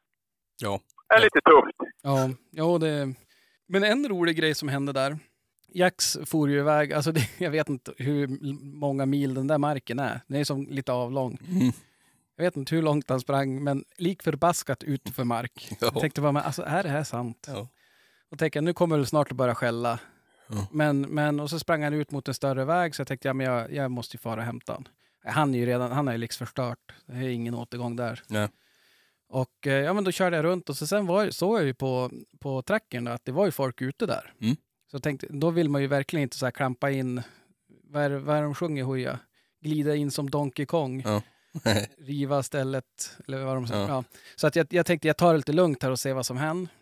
Ja. 0.61 0.79
är 1.15 1.21
lite 1.21 1.41
tufft. 1.41 1.77
Ja, 2.03 2.29
ja 2.51 2.77
det... 2.77 3.13
Men 3.67 3.83
en 3.83 4.09
rolig 4.09 4.37
grej 4.37 4.55
som 4.55 4.69
hände 4.69 4.91
där. 4.93 5.17
Jax 5.73 6.17
for 6.25 6.49
ju 6.49 6.59
iväg, 6.59 6.93
alltså 6.93 7.11
det, 7.11 7.29
jag 7.37 7.51
vet 7.51 7.69
inte 7.69 7.93
hur 7.97 8.27
många 8.79 9.05
mil 9.05 9.33
den 9.33 9.47
där 9.47 9.57
marken 9.57 9.99
är. 9.99 10.21
Den 10.27 10.39
är 10.39 10.43
som 10.43 10.67
lite 10.69 10.91
avlång. 10.91 11.37
Mm. 11.49 11.71
Jag 12.35 12.43
vet 12.43 12.57
inte 12.57 12.75
hur 12.75 12.81
långt 12.81 13.09
han 13.09 13.19
sprang, 13.19 13.63
men 13.63 13.83
lik 13.97 14.23
förbaskat 14.23 14.83
ut 14.83 15.09
för 15.15 15.23
mark. 15.23 15.67
Ja. 15.69 15.75
Jag 15.93 15.99
tänkte 16.01 16.21
bara, 16.21 16.31
men 16.31 16.43
alltså 16.43 16.63
är 16.63 16.83
det 16.83 16.89
här 16.89 17.03
sant? 17.03 17.45
Ja. 17.47 17.67
Och 18.31 18.39
tänkte, 18.39 18.61
nu 18.61 18.73
kommer 18.73 18.97
det 18.97 19.05
snart 19.05 19.31
att 19.31 19.37
börja 19.37 19.55
skälla. 19.55 19.99
Ja. 20.49 20.67
Men, 20.71 21.01
men, 21.01 21.39
och 21.39 21.49
så 21.49 21.59
sprang 21.59 21.83
han 21.83 21.93
ut 21.93 22.11
mot 22.11 22.27
en 22.27 22.33
större 22.33 22.65
väg, 22.65 22.95
så 22.95 22.99
jag 22.99 23.07
tänkte, 23.07 23.27
ja, 23.27 23.33
men 23.33 23.45
jag, 23.45 23.73
jag 23.73 23.91
måste 23.91 24.17
ju 24.17 24.19
fara 24.19 24.39
och 24.39 24.45
hämta 24.45 24.73
han. 24.73 24.87
Han 25.33 25.55
är 25.55 25.59
ju 25.59 25.65
redan, 25.65 25.91
han 25.91 26.07
har 26.07 26.13
ju 26.13 26.17
liksom 26.17 26.47
förstört. 26.47 26.93
Det 27.05 27.13
är 27.13 27.29
ingen 27.29 27.55
återgång 27.55 27.95
där. 27.95 28.23
Nej. 28.27 28.49
Och 29.29 29.67
eh, 29.67 29.73
ja, 29.73 29.93
men 29.93 30.03
då 30.03 30.11
körde 30.11 30.35
jag 30.35 30.45
runt 30.45 30.69
och 30.69 30.77
så 30.77 30.87
sen 30.87 31.05
var, 31.05 31.29
såg 31.29 31.57
jag 31.57 31.65
ju 31.65 31.73
på, 31.73 32.11
på 32.39 32.61
trackern 32.61 33.03
då, 33.03 33.11
att 33.11 33.25
det 33.25 33.31
var 33.31 33.45
ju 33.45 33.51
folk 33.51 33.81
ute 33.81 34.05
där. 34.05 34.33
Mm. 34.41 34.55
Så 34.91 34.99
tänkte, 34.99 35.27
då 35.29 35.49
vill 35.49 35.69
man 35.69 35.81
ju 35.81 35.87
verkligen 35.87 36.23
inte 36.23 36.37
så 36.37 36.45
här 36.45 36.51
klampa 36.51 36.91
in, 36.91 37.21
vad 37.83 38.03
är, 38.03 38.09
vad 38.09 38.37
är 38.37 38.41
de 38.41 38.55
sjunger 38.55 38.83
Hooja? 38.83 39.19
Glida 39.61 39.95
in 39.95 40.11
som 40.11 40.29
Donkey 40.29 40.65
Kong, 40.65 41.03
Ja. 41.05 41.21
riva 41.97 42.43
stället, 42.43 42.85
eller 43.27 43.43
vad 43.43 43.55
de 43.55 43.67
säger. 43.67 43.81
Ja. 43.81 43.87
Ja. 43.89 44.03
Så 44.35 44.47
att 44.47 44.55
jag, 44.55 44.67
jag 44.69 44.85
tänkte 44.85 45.07
jag 45.07 45.17
tar 45.17 45.31
det 45.31 45.37
lite 45.37 45.53
lugnt 45.53 45.83
här 45.83 45.91
och 45.91 45.99
ser 45.99 46.13
vad 46.13 46.25
som 46.25 46.37
händer. 46.37 46.73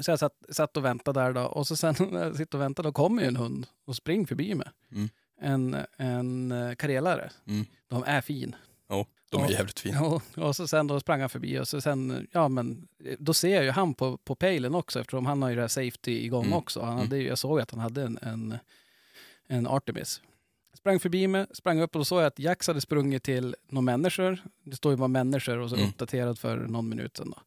Så 0.00 0.10
jag 0.10 0.18
satt, 0.18 0.32
satt 0.48 0.76
och 0.76 0.84
väntade 0.84 1.20
där 1.20 1.32
då. 1.32 1.40
Och 1.42 1.66
så 1.66 1.76
sen 1.76 1.94
när 2.10 2.24
jag 2.24 2.36
sitter 2.36 2.58
och 2.58 2.62
väntar, 2.62 2.82
då 2.82 2.92
kommer 2.92 3.22
ju 3.22 3.28
en 3.28 3.36
hund 3.36 3.66
och 3.84 3.96
springer 3.96 4.26
förbi 4.26 4.54
mig. 4.54 4.66
Mm. 4.92 5.08
En, 5.40 5.76
en 5.96 6.52
eh, 6.52 6.74
karelare. 6.74 7.30
Mm. 7.46 7.64
De 7.88 8.04
är 8.06 8.20
fin. 8.20 8.56
Ja, 8.88 9.06
de 9.30 9.40
är 9.42 9.46
Ja. 9.46 9.50
jävligt 9.50 9.80
fina. 9.80 9.98
Ja, 10.34 10.46
och 10.46 10.56
så 10.56 10.68
sen 10.68 10.86
då 10.86 11.00
sprang 11.00 11.20
han 11.20 11.28
förbi 11.28 11.58
och 11.58 11.68
så 11.68 11.80
sen, 11.80 12.26
ja 12.32 12.48
men 12.48 12.88
då 13.18 13.34
ser 13.34 13.54
jag 13.54 13.64
ju 13.64 13.70
han 13.70 13.94
på, 13.94 14.16
på 14.16 14.34
pejlen 14.34 14.74
också 14.74 15.00
eftersom 15.00 15.26
han 15.26 15.42
har 15.42 15.48
ju 15.48 15.54
det 15.54 15.60
här 15.60 15.68
safety 15.68 16.24
igång 16.24 16.44
Mm. 16.44 16.58
också. 16.58 16.80
Han 16.82 16.98
hade 16.98 17.18
ju, 17.18 17.28
jag 17.28 17.38
såg 17.38 17.60
att 17.60 17.70
han 17.70 17.80
hade 17.80 18.02
en, 18.02 18.18
en, 18.22 18.54
en 19.48 19.66
Artemis. 19.66 20.22
Sprang 20.74 21.00
förbi 21.00 21.26
mig, 21.26 21.46
sprang 21.52 21.80
upp 21.80 21.94
och 21.94 22.00
då 22.00 22.04
såg 22.04 22.20
jag 22.20 22.26
att 22.26 22.38
Jax 22.38 22.66
hade 22.66 22.80
sprungit 22.80 23.22
till 23.22 23.56
några 23.68 23.82
människor. 23.84 24.42
Det 24.64 24.76
står 24.76 24.92
ju 24.92 24.96
bara 24.96 25.08
människor 25.08 25.58
och 25.58 25.70
så 25.70 25.76
Mm. 25.76 25.88
uppdaterat 25.88 26.38
för 26.38 26.56
någon 26.56 26.88
minut 26.88 27.16
sedan. 27.16 27.30
Då. 27.36 27.42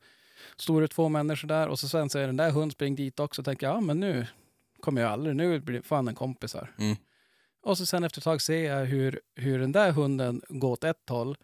Stod 0.58 0.82
det 0.82 0.88
två 0.88 1.10
människor 1.10 1.48
där 1.48 1.68
och 1.68 1.80
så 1.80 1.88
sen 1.88 2.06
är 2.16 2.28
den 2.28 2.38
där 2.38 2.52
hund 2.52 2.72
spring 2.72 2.96
dit 2.96 3.20
också 3.20 3.42
och 3.42 3.46
tänker 3.46 3.68
ja 3.68 3.82
men 3.82 4.00
nu 4.00 4.28
kommer 4.80 5.02
jag 5.02 5.12
aldrig, 5.12 5.36
nu 5.36 5.60
blir 5.60 5.82
fan 5.82 6.08
en 6.08 6.16
kompis 6.16 6.54
här. 6.54 6.72
Mm. 6.78 6.96
Och 7.64 7.78
så 7.78 7.86
sen 7.86 8.04
efter 8.04 8.20
ett 8.20 8.24
tag 8.24 8.42
ser 8.42 8.64
jag 8.64 8.86
hur, 8.86 9.22
hur 9.36 9.60
den 9.60 9.72
där 9.72 9.92
hunden 9.92 10.42
går 10.50 10.72
åt 10.72 10.84
ett 10.84 11.10
håll 11.10 11.38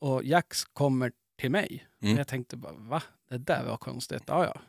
och 0.00 0.24
Jax 0.24 0.64
kommer 0.64 1.12
till 1.40 1.50
mig. 1.50 1.86
Mm. 2.02 2.14
Och 2.14 2.20
jag 2.20 2.28
tänkte 2.28 2.56
bara, 2.56 2.72
va? 2.72 3.02
Det 3.30 3.38
där 3.38 3.64
var 3.64 3.76
konstigt. 3.76 4.22
Ja, 4.26 4.44
ja. 4.44 4.60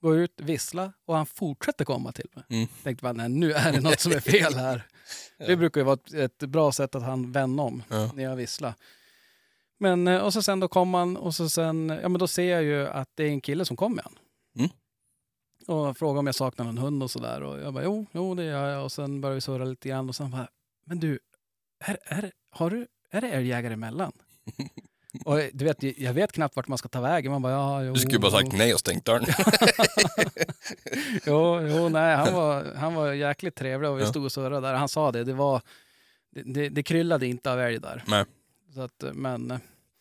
Går 0.00 0.16
ut, 0.18 0.32
vissla 0.36 0.92
och 1.06 1.16
han 1.16 1.26
fortsätter 1.26 1.84
komma 1.84 2.12
till 2.12 2.28
mig. 2.34 2.44
Mm. 2.50 2.68
Tänkte 2.82 3.02
bara, 3.02 3.12
nej 3.12 3.28
nu 3.28 3.52
är 3.52 3.72
det 3.72 3.80
något 3.80 4.00
som 4.00 4.12
är 4.12 4.20
fel 4.20 4.54
här. 4.54 4.82
Det 5.38 5.56
brukar 5.56 5.80
ju 5.80 5.84
vara 5.84 5.98
ett, 6.14 6.42
ett 6.42 6.48
bra 6.48 6.72
sätt 6.72 6.94
att 6.94 7.02
han 7.02 7.32
vänder 7.32 7.64
om 7.64 7.82
Ja. 7.88 8.10
när 8.14 8.22
jag 8.22 8.36
visslar. 8.36 8.74
Men, 9.78 10.08
eh, 10.08 10.20
och 10.20 10.32
så 10.32 10.42
sen 10.42 10.60
då 10.60 10.68
kom 10.68 10.94
han 10.94 11.16
och 11.16 11.34
så 11.34 11.48
sen, 11.48 11.88
ja 12.02 12.08
men 12.08 12.18
då 12.18 12.26
ser 12.26 12.50
jag 12.52 12.62
ju 12.62 12.86
att 12.88 13.08
det 13.14 13.24
är 13.24 13.28
en 13.28 13.40
kille 13.40 13.64
som 13.64 13.76
kommer 13.76 14.02
igen. 14.02 14.18
Mm. 14.58 14.70
Och 15.66 15.96
frågar 15.98 16.18
om 16.18 16.26
jag 16.26 16.34
saknar 16.34 16.64
någon 16.64 16.78
hund 16.78 17.02
och 17.02 17.10
sådär. 17.10 17.42
Och 17.42 17.58
jag 17.60 17.74
bara, 17.74 17.84
jo, 17.84 18.06
jo 18.12 18.34
det 18.34 18.44
gör 18.44 18.68
jag. 18.68 18.84
Och 18.84 18.92
sen 18.92 19.20
börjar 19.20 19.34
vi 19.34 19.40
surra 19.40 19.64
lite 19.64 19.88
grann 19.88 20.08
och 20.08 20.16
sen 20.16 20.30
bara, 20.30 20.48
men 20.86 21.00
du, 21.00 21.18
är, 21.84 21.98
är, 22.04 22.32
har 22.50 22.70
du, 22.70 22.86
är 23.10 23.20
det 23.20 23.28
älgjägare 23.28 23.72
emellan? 23.72 24.12
och 25.24 25.38
du 25.52 25.64
vet, 25.64 25.82
jag 25.98 26.12
vet 26.14 26.32
knappt 26.32 26.56
vart 26.56 26.68
man 26.68 26.78
ska 26.78 26.88
ta 26.88 27.00
vägen. 27.00 27.32
Man 27.32 27.42
bara, 27.42 27.52
ja, 27.52 27.82
jo. 27.84 27.92
Du 27.92 28.00
skulle 28.00 28.18
bara 28.18 28.30
sagt 28.32 28.48
jo. 28.52 28.58
nej 28.58 28.74
och 28.74 28.80
stängt 28.80 29.04
dörren. 29.04 29.24
jo, 31.26 31.60
jo, 31.60 31.88
nej, 31.88 32.16
han 32.16 32.34
var, 32.34 32.74
han 32.74 32.94
var 32.94 33.12
jäkligt 33.12 33.54
trevlig 33.54 33.90
och 33.90 33.98
vi 33.98 34.02
Ja. 34.02 34.08
stod 34.08 34.24
och 34.24 34.32
surrade 34.32 34.66
där. 34.68 34.74
Han 34.74 34.88
sa 34.88 35.12
det, 35.12 35.24
det 35.24 35.32
var, 35.32 35.62
det, 36.30 36.42
det, 36.42 36.68
det 36.68 36.82
kryllade 36.82 37.26
inte 37.26 37.52
av 37.52 37.60
älg 37.60 37.78
där. 37.78 38.04
Nej. 38.06 38.24
Så 38.76 38.82
att, 38.82 39.04
men 39.14 39.60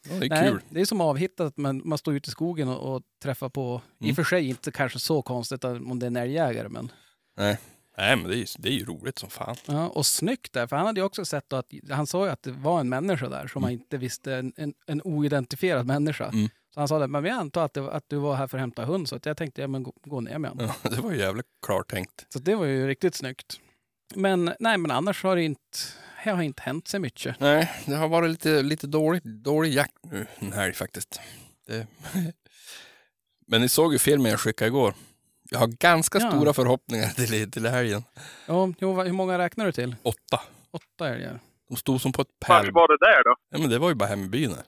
Ja, 0.09 0.15
det 0.19 0.25
är 0.25 0.29
nej, 0.29 0.49
kul. 0.49 0.61
det 0.69 0.81
är 0.81 0.85
som 0.85 1.01
avhittat, 1.01 1.57
men 1.57 1.81
man 1.85 1.97
står 1.97 2.15
ute 2.15 2.27
i 2.29 2.31
skogen 2.31 2.67
och, 2.69 2.95
och 2.95 3.01
träffar 3.23 3.49
på, 3.49 3.81
i 3.99 4.03
Mm. 4.03 4.11
och 4.11 4.15
för 4.15 4.23
sig 4.23 4.47
inte 4.49 4.71
kanske 4.71 4.99
så 4.99 5.21
konstigt 5.21 5.63
om 5.63 5.99
det 5.99 6.05
är 6.05 6.07
en 6.07 6.15
älgjägare, 6.15 6.69
men 6.69 6.91
Nej. 7.37 7.59
Nej, 7.97 8.15
men 8.15 8.27
det 8.27 8.35
är, 8.35 8.37
ju- 8.37 8.45
det 8.57 8.69
är 8.69 8.73
ju 8.73 8.85
roligt 8.85 9.19
som 9.19 9.29
fan. 9.29 9.55
ja, 9.65 9.87
och 9.87 10.05
snyggt 10.05 10.53
där, 10.53 10.67
för 10.67 10.75
han 10.75 10.85
hade 10.85 10.99
ju 10.99 11.05
också 11.05 11.25
sett 11.25 11.53
att, 11.53 11.71
han 11.89 12.07
sa 12.07 12.25
ju 12.25 12.31
att 12.31 12.43
det 12.43 12.51
var 12.51 12.79
en 12.79 12.89
människa 12.89 13.29
där 13.29 13.47
som 13.47 13.59
Mm. 13.59 13.63
han 13.63 13.71
inte 13.71 13.97
visste, 13.97 14.35
en, 14.35 14.53
en, 14.57 14.73
en 14.87 15.01
oidentifierad 15.01 15.85
människa. 15.85 16.25
Mm. 16.29 16.49
Så 16.73 16.79
han 16.81 16.87
sa 16.87 16.99
det, 16.99 17.07
men 17.07 17.23
vi 17.23 17.29
antar 17.29 17.65
att, 17.65 17.73
det, 17.73 17.91
att 17.91 18.03
du 18.09 18.17
var 18.17 18.35
här 18.35 18.47
för 18.47 18.57
att 18.57 18.61
hämta 18.61 18.85
hund, 18.85 19.09
så 19.09 19.15
att 19.15 19.25
jag 19.25 19.37
tänkte, 19.37 19.61
ja 19.61 19.67
men 19.67 19.83
gå, 19.83 19.93
gå 20.03 20.21
ner 20.21 20.37
med 20.37 20.49
honom. 20.51 20.69
Ja, 20.83 20.89
det 20.95 21.01
var 21.01 21.11
ju 21.11 21.17
jävligt 21.17 21.45
klart 21.65 21.89
tänkt. 21.91 22.25
Så 22.29 22.39
det 22.39 22.55
var 22.55 22.65
ju 22.65 22.87
riktigt 22.87 23.15
snyggt. 23.15 23.59
Men 24.15 24.53
nej, 24.59 24.77
men 24.77 24.91
annars 24.91 25.23
har 25.23 25.35
det 25.35 25.43
inte, 25.43 25.77
det 26.31 26.35
har 26.35 26.43
inte 26.43 26.61
hänt 26.61 26.87
så 26.87 26.99
mycket. 26.99 27.39
Nej, 27.39 27.71
det 27.85 27.95
har 27.95 28.07
varit 28.07 28.29
lite, 28.29 28.61
lite 28.61 28.87
dålig, 28.87 29.21
dålig 29.23 29.73
jakt 29.73 29.93
nu 30.11 30.27
den 30.39 30.53
här 30.53 30.71
faktiskt. 30.71 31.19
Det... 31.67 31.87
Men 33.47 33.61
ni 33.61 33.69
såg 33.69 33.93
ju 33.93 33.99
filmen 33.99 34.31
jag 34.31 34.39
skickade 34.39 34.67
igår. 34.67 34.93
Jag 35.49 35.59
har 35.59 35.67
ganska 35.67 36.19
Ja. 36.19 36.31
stora 36.31 36.53
förhoppningar 36.53 37.07
till, 37.09 37.51
till 37.51 37.65
helgen. 37.65 38.03
Ja, 38.45 38.65
hur 38.79 39.11
många 39.11 39.37
räknar 39.37 39.65
du 39.65 39.71
till? 39.71 39.95
Åtta. 40.03 40.41
Åtta 40.71 41.09
älgar. 41.09 41.39
De 41.69 41.77
stod 41.77 42.01
som 42.01 42.11
på 42.11 42.21
ett 42.21 42.27
Vart 42.47 42.47
pärl... 42.63 42.71
var 42.71 42.87
det 42.87 43.05
där 43.05 43.23
då? 43.23 43.35
Ja, 43.49 43.57
men 43.57 43.69
det 43.69 43.79
var 43.79 43.89
ju 43.89 43.95
bara 43.95 44.09
hem 44.09 44.23
i 44.23 44.27
byn. 44.27 44.51
här. 44.51 44.63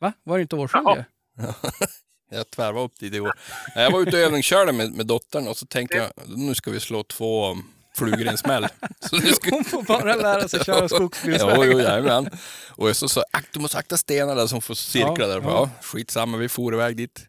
Va? 0.00 0.12
Var 0.22 0.36
det 0.38 0.42
inte 0.42 0.56
Årsölje? 0.56 1.04
Jag 2.30 2.50
tvärvade 2.50 2.84
upp 2.84 2.98
dit 2.98 3.14
igår. 3.14 3.32
Jag 3.74 3.90
var 3.90 4.00
ute 4.00 4.10
och 4.16 4.22
övningskörde 4.22 4.72
med, 4.72 4.92
med 4.92 5.06
dottern 5.06 5.48
och 5.48 5.56
så 5.56 5.66
tänkte 5.66 5.96
jag 5.96 6.12
nu 6.38 6.54
ska 6.54 6.70
vi 6.70 6.80
slå 6.80 7.02
två 7.02 7.56
flugor 7.96 8.20
i 8.26 8.28
en 8.28 8.38
smäll. 8.38 8.66
Så 9.00 9.16
nu 9.16 9.32
ska... 9.32 9.50
Hon 9.50 9.64
får 9.64 9.82
bara 9.82 10.14
lära 10.16 10.48
sig 10.48 10.64
köra 10.64 10.78
Jo, 10.82 10.88
skogsbilsvägar. 10.88 11.64
jo, 11.64 11.80
jajamän. 11.80 12.30
Och 12.70 12.88
jag 12.88 12.96
så 12.96 13.08
sa 13.08 13.24
"Akt, 13.32 13.52
du 13.52 13.60
måste 13.60 13.78
akta 13.78 13.96
stenarna 13.96 14.48
som 14.48 14.62
får 14.62 14.74
cirkla 14.74 15.14
Ja, 15.18 15.26
där. 15.26 15.40
ja. 15.40 15.42
Ja, 15.50 15.70
skitsamma, 15.82 16.36
vi 16.36 16.48
for 16.48 16.74
iväg 16.74 16.96
dit. 16.96 17.26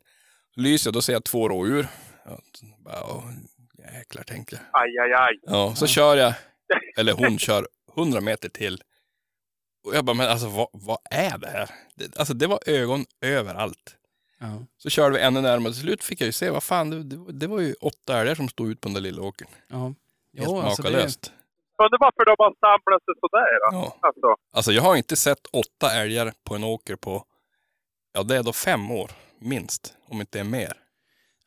Lyser 0.55 0.91
då 0.91 1.01
ser 1.01 1.13
jag 1.13 1.23
två 1.23 1.49
rådjur. 1.49 1.87
Ja, 2.25 2.39
bara, 2.85 3.03
"Åh, 3.03 3.23
jäklar, 3.97 4.23
tänkte 4.23 4.55
jag. 4.55 4.81
Aj, 4.81 4.89
aj, 4.99 5.13
aj. 5.13 5.39
Ja, 5.43 5.75
så 5.75 5.87
kör 5.87 6.15
jag, 6.17 6.33
eller 6.97 7.13
hon 7.13 7.39
kör 7.39 7.67
100 7.95 8.21
meter 8.21 8.49
till. 8.49 8.81
Och 9.85 9.95
jag 9.95 10.05
bara, 10.05 10.13
men 10.13 10.29
alltså 10.29 10.47
vad, 10.47 10.67
vad 10.73 10.97
är 11.11 11.37
det 11.37 11.47
här? 11.49 11.69
Det, 11.95 12.17
alltså 12.17 12.33
det 12.33 12.47
var 12.47 12.59
ögon 12.65 13.05
överallt. 13.21 13.95
Ja. 14.39 14.65
Så 14.77 14.89
körde 14.89 15.15
vi 15.17 15.21
ännu 15.23 15.41
närmare. 15.41 15.73
Till 15.73 15.81
slut 15.81 16.03
fick 16.03 16.21
jag 16.21 16.25
ju 16.25 16.31
se, 16.31 16.49
vad 16.49 16.63
fan, 16.63 16.89
det, 16.89 17.03
det, 17.03 17.31
det 17.33 17.47
var 17.47 17.59
ju 17.59 17.73
åtta 17.73 18.19
älgar 18.19 18.35
som 18.35 18.49
stod 18.49 18.69
ut 18.71 18.81
på 18.81 18.87
den 18.87 18.93
där 18.93 19.01
lilla 19.01 19.21
åkern. 19.21 19.47
Ja. 19.67 19.93
Helt 20.37 20.49
Jo, 20.49 20.59
alltså 20.59 20.81
det, 20.81 20.89
makalöst. 20.91 21.31
Undrar 21.83 21.99
varför 21.99 22.25
de 22.25 22.35
har 22.39 22.55
samlat 22.59 23.03
sig 23.05 23.13
sådär? 23.19 23.47
Ja. 23.71 23.97
Alltså, 24.01 24.35
Alltså 24.53 24.71
jag 24.71 24.81
har 24.83 24.95
inte 24.95 25.15
sett 25.15 25.47
åtta 25.53 25.93
älgar 26.01 26.33
på 26.43 26.55
en 26.55 26.63
åker 26.63 26.95
på, 26.95 27.23
ja 28.13 28.23
det 28.23 28.35
är 28.35 28.43
då 28.43 28.53
fem 28.53 28.91
år, 28.91 29.11
minst. 29.39 29.93
Om 30.09 30.19
inte 30.21 30.39
är 30.39 30.43
mer. 30.43 30.73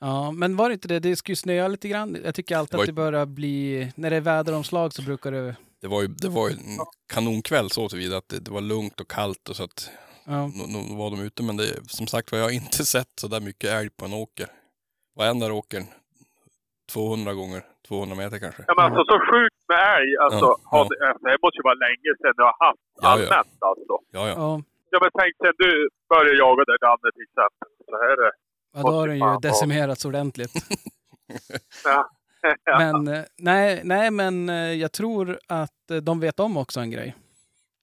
ja, 0.01 0.31
men 0.31 0.57
var 0.57 0.69
det 0.69 0.73
inte 0.73 0.89
det? 0.89 0.99
Det 1.01 1.17
skulle 1.17 1.33
ju 1.33 1.37
snöa 1.37 1.69
lite 1.69 1.89
grann. 1.89 2.19
Jag 2.25 2.35
tycker 2.35 2.57
alltid 2.57 2.73
Det 2.73 2.77
var 2.77 2.83
att 2.85 2.87
det 2.89 2.93
börjar 2.93 3.27
bli... 3.27 3.93
När 3.97 4.11
det 4.11 4.17
är 4.17 4.21
väderomslag 4.21 4.93
så 4.93 5.03
brukar 5.03 5.33
det... 5.33 5.57
Det 5.81 5.89
var 5.89 6.03
ju, 6.03 6.09
det 6.09 6.29
var 6.29 6.49
ju 6.49 6.55
en 6.55 6.79
kanonkväll 7.13 7.71
så 7.71 7.89
tillvida 7.89 8.17
att 8.17 8.29
det, 8.29 8.39
det 8.41 8.51
var 8.51 8.61
lugnt 8.61 9.01
och 9.01 9.11
kallt 9.11 9.49
och 9.49 9.57
så 9.57 9.65
att 9.65 9.91
Ja. 10.25 10.47
nu, 10.47 10.67
nu 10.67 10.97
var 10.97 11.11
de 11.11 11.21
ute. 11.21 11.43
Men 11.43 11.57
det, 11.57 11.91
som 11.91 12.07
sagt 12.07 12.33
var, 12.33 12.39
jag 12.39 12.47
har 12.47 12.51
inte 12.51 12.85
sett 12.85 13.09
så 13.21 13.29
där 13.29 13.41
mycket 13.41 13.71
älg 13.71 13.91
på 13.91 14.05
en 14.05 14.13
åker. 14.13 14.47
Varenda 15.17 15.47
där 15.47 15.53
åkern, 15.55 15.87
200 16.93 17.35
gånger 17.35 17.65
200 17.91 18.17
meter 18.23 18.39
kanske. 18.45 18.63
ja, 18.69 18.75
men 18.77 18.85
alltså 18.87 19.03
så 19.13 19.17
sjukt 19.31 19.61
med 19.73 19.81
älg. 19.97 20.11
Alltså, 20.25 20.47
Ja, 20.47 20.59
ja. 20.77 20.79
det, 20.91 20.97
alltså, 21.09 21.25
det 21.29 21.37
måste 21.43 21.57
ju 21.61 21.65
vara 21.71 21.79
länge 21.87 22.09
sedan 22.21 22.35
du 22.41 22.43
har 22.51 22.57
haft 22.67 22.85
Ja, 22.95 23.03
ja. 23.03 23.09
allmänt 23.13 23.55
alltså. 23.71 23.95
Ja, 24.17 24.23
ja. 24.33 24.35
Ja, 24.43 24.51
Ja 24.93 24.99
men 25.03 25.11
tänk 25.21 25.33
sen 25.43 25.55
du 25.65 25.71
började 26.13 26.39
jaga 26.45 26.63
där 26.71 26.79
Danne 26.87 27.09
till 27.17 27.27
exempel. 27.29 27.69
Så 27.91 27.95
här 28.03 28.11
är 28.17 28.21
det. 28.27 28.33
ja, 28.75 28.81
då 28.89 28.93
har 28.99 29.07
den 29.09 29.17
ju 29.17 29.25
ja. 29.33 29.39
decimerats 29.49 30.05
ordentligt. 30.11 30.55
Ja. 31.85 32.11
Men 32.79 33.09
eh, 33.09 33.25
nej, 33.39 33.81
nej, 33.85 34.11
men 34.11 34.49
eh, 34.49 34.73
jag 34.73 34.93
tror 34.93 35.39
att 35.49 35.91
eh, 35.91 35.97
de 35.97 36.21
vet 36.21 36.41
om 36.41 36.57
också 36.57 36.81
en 36.81 36.91
grej. 36.91 37.15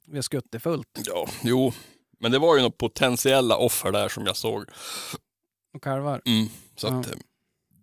Vi 0.07 0.17
har 0.17 0.21
skuttit 0.21 0.63
fullt 0.63 0.99
ja, 1.05 1.27
jo. 1.43 1.71
Men 2.19 2.31
det 2.31 2.39
var 2.39 2.55
ju 2.55 2.61
några 2.61 2.75
potentiella 2.79 3.57
offer 3.57 3.91
där 3.91 4.07
som 4.07 4.25
jag 4.25 4.35
såg. 4.35 4.65
och 5.73 5.83
kalvar. 5.83 6.21
Mm, 6.25 6.47
så 6.75 6.87
Ja. 6.87 6.99
att 6.99 7.13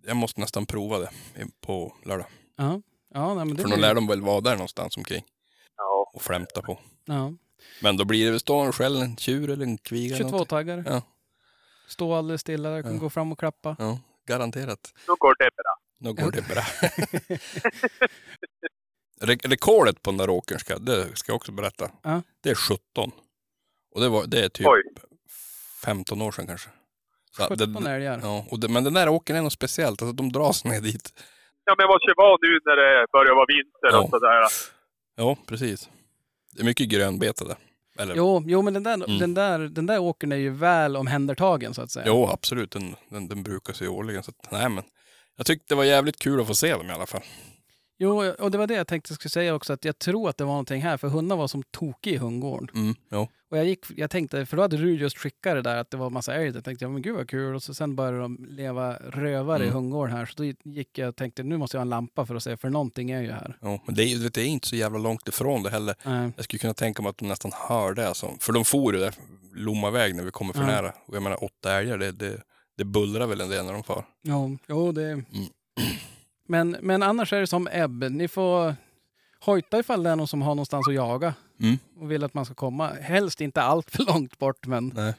jag 0.07 0.17
måste 0.17 0.41
nästan 0.41 0.67
prova 0.67 0.99
det 0.99 1.11
på 1.61 1.97
lördag. 2.05 2.27
Ja, 2.57 2.81
ja 3.15 3.35
nej, 3.35 3.45
men 3.45 3.57
det 3.57 3.63
För 3.63 3.69
då 3.71 3.77
lär 3.77 3.95
de 3.95 4.07
väl 4.07 4.21
vara 4.23 4.41
där 4.41 4.53
någonstans 4.53 4.97
omkring 4.97 5.25
Ja. 5.77 6.11
och 6.15 6.23
flämta 6.23 6.63
på. 6.63 6.81
ja. 7.05 7.33
Men 7.83 7.97
då 7.97 8.05
blir 8.05 8.25
det 8.25 8.31
väl 8.31 8.41
stå 8.41 8.59
en 8.61 8.73
skäll, 8.73 9.03
en 9.03 9.17
tjur 9.17 9.51
eller 9.51 9.65
en 9.67 9.79
kviga. 9.79 10.07
eller 10.07 10.17
22 10.17 10.31
någonting. 10.31 10.49
taggare. 10.49 10.85
Ja. 10.87 11.03
Stå 11.89 12.15
alldeles 12.15 12.41
stilla 12.41 12.71
där, 12.71 12.83
kan 12.83 12.93
Ja. 12.95 12.99
gå 13.01 13.11
fram 13.11 13.33
och 13.33 13.39
klappa. 13.39 13.77
Ja, 13.79 13.99
garanterat. 14.27 14.93
Då 15.07 15.15
går 15.17 15.35
det 15.39 15.51
bra. 15.57 15.75
Nu 15.99 16.13
går 16.13 16.31
det 16.33 16.49
bra. 16.49 16.63
Re- 19.21 19.49
rekordet 19.49 20.03
på 20.03 20.11
den 20.11 20.19
där 20.19 20.31
åkern 20.31 20.59
ska, 20.59 20.79
det 20.79 21.17
ska 21.17 21.31
jag 21.33 21.37
också 21.37 21.53
berätta. 21.53 21.91
Ja. 22.03 22.23
Det 22.41 22.51
är 22.51 22.55
17. 22.55 23.11
Och 23.95 24.01
det, 24.01 24.09
var, 24.09 24.27
det 24.27 24.45
är 24.45 24.49
typ 24.49 24.67
Oj. 24.67 24.83
15 25.85 26.23
år 26.23 26.33
sedan 26.33 26.47
kanske. 26.47 26.71
Så 27.37 27.43
17 27.49 27.85
det, 27.85 27.91
älgar. 27.91 28.21
ja, 28.23 28.45
och 28.51 28.61
det, 28.61 28.69
men 28.69 28.85
den 28.85 28.95
där 28.95 29.09
åkern 29.09 29.37
är 29.37 29.43
något 29.43 29.53
speciellt. 29.53 30.03
Alltså, 30.03 30.13
de 30.13 30.33
dras 30.33 30.65
ner 30.65 30.81
dit. 30.81 31.13
Ja 31.65 31.75
men 31.79 31.87
vad 31.89 32.01
ska 32.01 32.07
det 32.09 32.15
vara 32.17 32.39
nu 32.43 32.59
när 32.65 32.77
det 32.77 33.07
börjar 33.13 33.35
vara 33.35 33.47
vinter 33.47 33.89
Ja. 33.93 34.01
och 34.03 34.11
sådär. 34.11 34.45
Ja, 35.17 35.37
precis. 35.47 35.89
Det 36.53 36.61
är 36.63 36.65
mycket 36.65 36.89
grönbetade. 36.89 37.57
Eller, 37.99 38.15
Jo, 38.17 38.43
jo 38.47 38.63
men 38.63 38.75
den 38.75 38.83
där, 38.83 38.95
Mm. 38.95 39.19
den, 39.19 39.35
där, 39.35 39.59
den 39.59 39.87
där 39.87 39.99
åkern 39.99 40.33
är 40.33 40.37
ju 40.37 40.51
väl 40.51 40.97
omhändertagen 40.97 41.75
så 41.75 41.83
att 41.83 41.91
säga. 41.91 42.05
Jo, 42.09 42.29
absolut. 42.33 42.71
Den, 42.71 42.95
den, 43.09 43.29
den 43.29 43.43
brukar 43.43 43.73
sig 43.73 43.89
årligen. 43.89 44.23
Så 44.23 44.31
att, 44.31 44.53
nej, 44.53 44.69
men 44.69 44.85
jag 45.37 45.47
tyckte 45.47 45.65
det 45.69 45.75
var 45.77 45.85
jävligt 45.85 46.19
kul 46.19 46.41
att 46.41 46.47
få 46.47 46.55
se 46.55 46.73
dem 46.73 46.91
i 46.91 46.93
alla 46.93 47.07
fall. 47.07 47.23
Jo, 48.05 48.33
och 48.39 48.51
det 48.51 48.59
var 48.59 48.67
det 48.67 48.75
jag 48.75 48.87
tänkte 48.87 49.11
jag 49.13 49.17
skulle 49.19 49.31
säga 49.31 49.55
också, 49.55 49.73
att 49.73 49.85
jag 49.85 49.99
tror 49.99 50.29
att 50.29 50.37
det 50.39 50.45
var 50.45 50.53
någonting 50.53 50.83
här, 50.83 50.97
för 50.97 51.09
hundar 51.09 51.37
var 51.37 51.49
som 51.49 51.63
tokig 51.63 52.13
i 52.13 52.17
hundgården. 52.17 52.69
Mm. 52.75 53.27
Och 53.51 53.59
jag, 53.59 53.65
gick, 53.67 53.85
jag 53.97 54.11
tänkte, 54.11 54.47
för 54.47 54.57
då 54.57 54.63
hade 54.63 54.77
du 54.77 54.95
just 54.95 55.19
skickat 55.19 55.55
det 55.55 55.63
där 55.63 55.77
att 55.77 55.91
det 55.91 55.97
var 55.97 56.11
massa 56.11 56.35
älg. 56.35 56.55
Jag 56.55 56.65
tänkte, 56.65 56.85
ja 56.85 56.89
men 56.89 57.03
gud 57.03 57.17
vad 57.17 57.29
kul. 57.29 57.55
Och 57.55 57.63
så 57.63 57.75
sen 57.75 57.97
började 57.97 58.19
de 58.19 58.47
leva 58.49 58.95
rövare 58.97 59.63
i 59.63 59.67
Mm. 59.67 59.75
hundgården 59.75 60.17
här. 60.17 60.27
Så 60.27 60.33
då 60.37 60.45
gick 60.71 60.99
jag 60.99 61.09
och 61.09 61.17
tänkte, 61.17 61.43
nu 61.43 61.57
måste 61.57 61.77
jag 61.77 61.81
ha 61.81 61.83
en 61.85 61.89
lampa 61.91 62.27
för 62.27 62.35
att 62.35 62.43
se, 62.43 62.57
för 62.57 62.69
någonting 62.71 63.11
är 63.11 63.21
ju 63.23 63.31
här. 63.33 63.59
ja. 63.61 63.81
Men 63.87 63.95
det 63.95 64.03
är, 64.03 64.07
ju- 64.07 64.29
det 64.29 64.41
är 64.41 64.47
inte 64.47 64.69
så 64.69 64.77
jävla 64.77 64.99
långt 64.99 65.29
ifrån 65.29 65.63
det 65.63 65.71
heller. 65.71 65.95
Nej. 66.05 66.31
Jag 66.37 66.45
skulle 66.45 66.59
kunna 66.59 66.75
tänka 66.75 67.03
mig 67.03 67.11
att 67.11 67.19
de 67.19 67.29
nästan 67.29 67.51
hör 67.69 67.95
det. 67.95 68.09
Alltså. 68.09 68.31
För 68.41 68.53
de 68.53 68.65
for 68.65 68.95
ju 68.95 69.01
där 69.01 69.15
Lommaväg 69.55 70.15
när 70.15 70.25
vi 70.25 70.31
kommer 70.31 70.53
för 70.53 70.61
Ja. 70.61 70.67
nära. 70.67 70.93
Och 71.07 71.17
jag 71.17 71.23
menar 71.23 71.45
åtta 71.45 71.73
älgar, 71.79 71.99
det, 71.99 72.13
det, 72.13 72.41
det 72.79 72.85
bullrar 72.85 73.27
väl 73.27 73.41
en 73.41 73.49
del 73.51 73.65
när 73.65 73.73
de 73.73 73.83
far. 73.83 74.05
Ja, 74.23 74.51
jo, 74.69 74.93
det... 74.93 75.03
Mm. 75.11 75.25
Men, 76.47 76.77
men 76.81 77.03
annars 77.03 77.33
är 77.33 77.41
det 77.41 77.47
som 77.47 77.69
ebb. 77.73 78.05
Ni 78.11 78.29
får 78.29 78.77
hojta 79.41 79.79
ifall 79.79 80.03
det 80.03 80.11
är 80.11 80.17
någon 80.17 80.29
som 80.29 80.43
har 80.43 80.55
någonstans 80.55 80.89
att 80.89 80.95
jaga 80.95 81.35
Mm. 81.61 81.79
och 82.01 82.11
vill 82.11 82.25
att 82.25 82.35
man 82.35 82.45
ska 82.45 82.55
komma. 82.55 82.89
Helst 83.01 83.41
inte 83.41 83.63
allt 83.63 83.91
för 83.91 84.05
långt 84.05 84.39
bort, 84.39 84.67
men 84.67 84.93
Nej. 84.95 85.15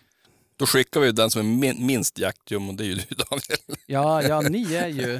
Då 0.58 0.66
skickar 0.66 1.00
vi 1.02 1.12
den 1.12 1.30
som 1.30 1.42
är 1.42 1.60
min, 1.60 1.86
minst 1.86 2.20
jaktjum 2.20 2.70
och 2.70 2.76
det 2.76 2.84
är 2.84 2.86
ju 2.86 2.96
du 2.96 3.02
Daniel. 3.16 3.80
ja, 3.86 4.22
ja, 4.24 4.42
ni 4.42 4.74
är 4.76 4.88
ju... 4.88 5.20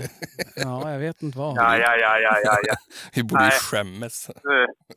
Ja, 0.56 0.92
jag 0.92 1.00
vet 1.00 1.22
inte 1.24 1.38
vad. 1.38 1.58
Ja, 1.58 1.78
ja, 1.78 1.96
ja, 1.98 2.20
ja, 2.20 2.40
ja. 2.46 2.58
ja. 2.68 2.76
Vi 3.14 3.24
borde 3.24 3.46
ju 3.46 3.52
skämmas. 3.52 4.30
Eh, 4.30 4.96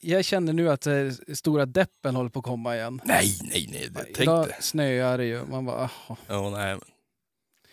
Jag 0.00 0.24
känner 0.24 0.52
nu 0.52 0.70
att 0.70 0.86
eh, 0.86 0.94
stora 1.34 1.66
deppen 1.66 2.16
håller 2.16 2.30
på 2.30 2.38
att 2.38 2.44
komma 2.44 2.76
igen. 2.76 3.00
Nej, 3.04 3.38
nej, 3.42 3.68
nej. 3.72 3.88
Det, 3.90 4.00
tänk 4.04 4.18
Idag 4.20 4.48
snöar 4.60 5.18
det 5.18 5.24
ju. 5.24 5.44
Man 5.46 5.64
bara, 5.66 5.90
"Jaha." 6.08 6.16
Ja, 6.26 6.50
nej. 6.50 6.78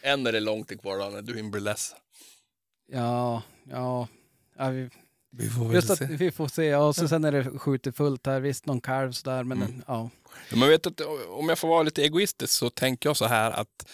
Än 0.01 0.27
är 0.27 0.31
det 0.31 0.39
långt 0.39 0.81
kvar 0.81 0.97
Daniel, 0.97 1.25
du 1.25 1.43
blir 1.43 1.61
ledsen. 1.61 1.97
Ja, 2.87 3.43
ja. 3.69 4.07
ja 4.57 4.69
vi, 4.69 4.89
Vi 5.31 5.49
får 5.49 5.65
väl 5.65 5.73
just 5.75 5.89
att 5.89 5.97
se. 5.97 6.05
vi 6.05 6.31
får 6.31 6.47
se. 6.47 6.65
Ja, 6.65 6.77
och 6.77 6.95
så 6.95 7.07
sen 7.07 7.23
är 7.23 7.31
det 7.31 7.59
skjutit 7.59 7.97
fullt 7.97 8.25
här. 8.25 8.39
Visst, 8.39 8.65
någon 8.65 8.81
kalv 8.81 9.11
sådär, 9.11 9.43
men 9.43 9.61
Mm. 9.61 9.83
ja. 9.87 10.09
Ja, 10.49 10.57
Men 10.57 10.69
vet 10.69 10.87
att, 10.87 11.01
om 11.29 11.49
jag 11.49 11.59
får 11.59 11.67
vara 11.67 11.83
lite 11.83 12.03
egoistisk 12.03 12.53
så 12.53 12.69
tänker 12.69 13.09
jag 13.09 13.17
så 13.17 13.25
här 13.25 13.51
att 13.51 13.87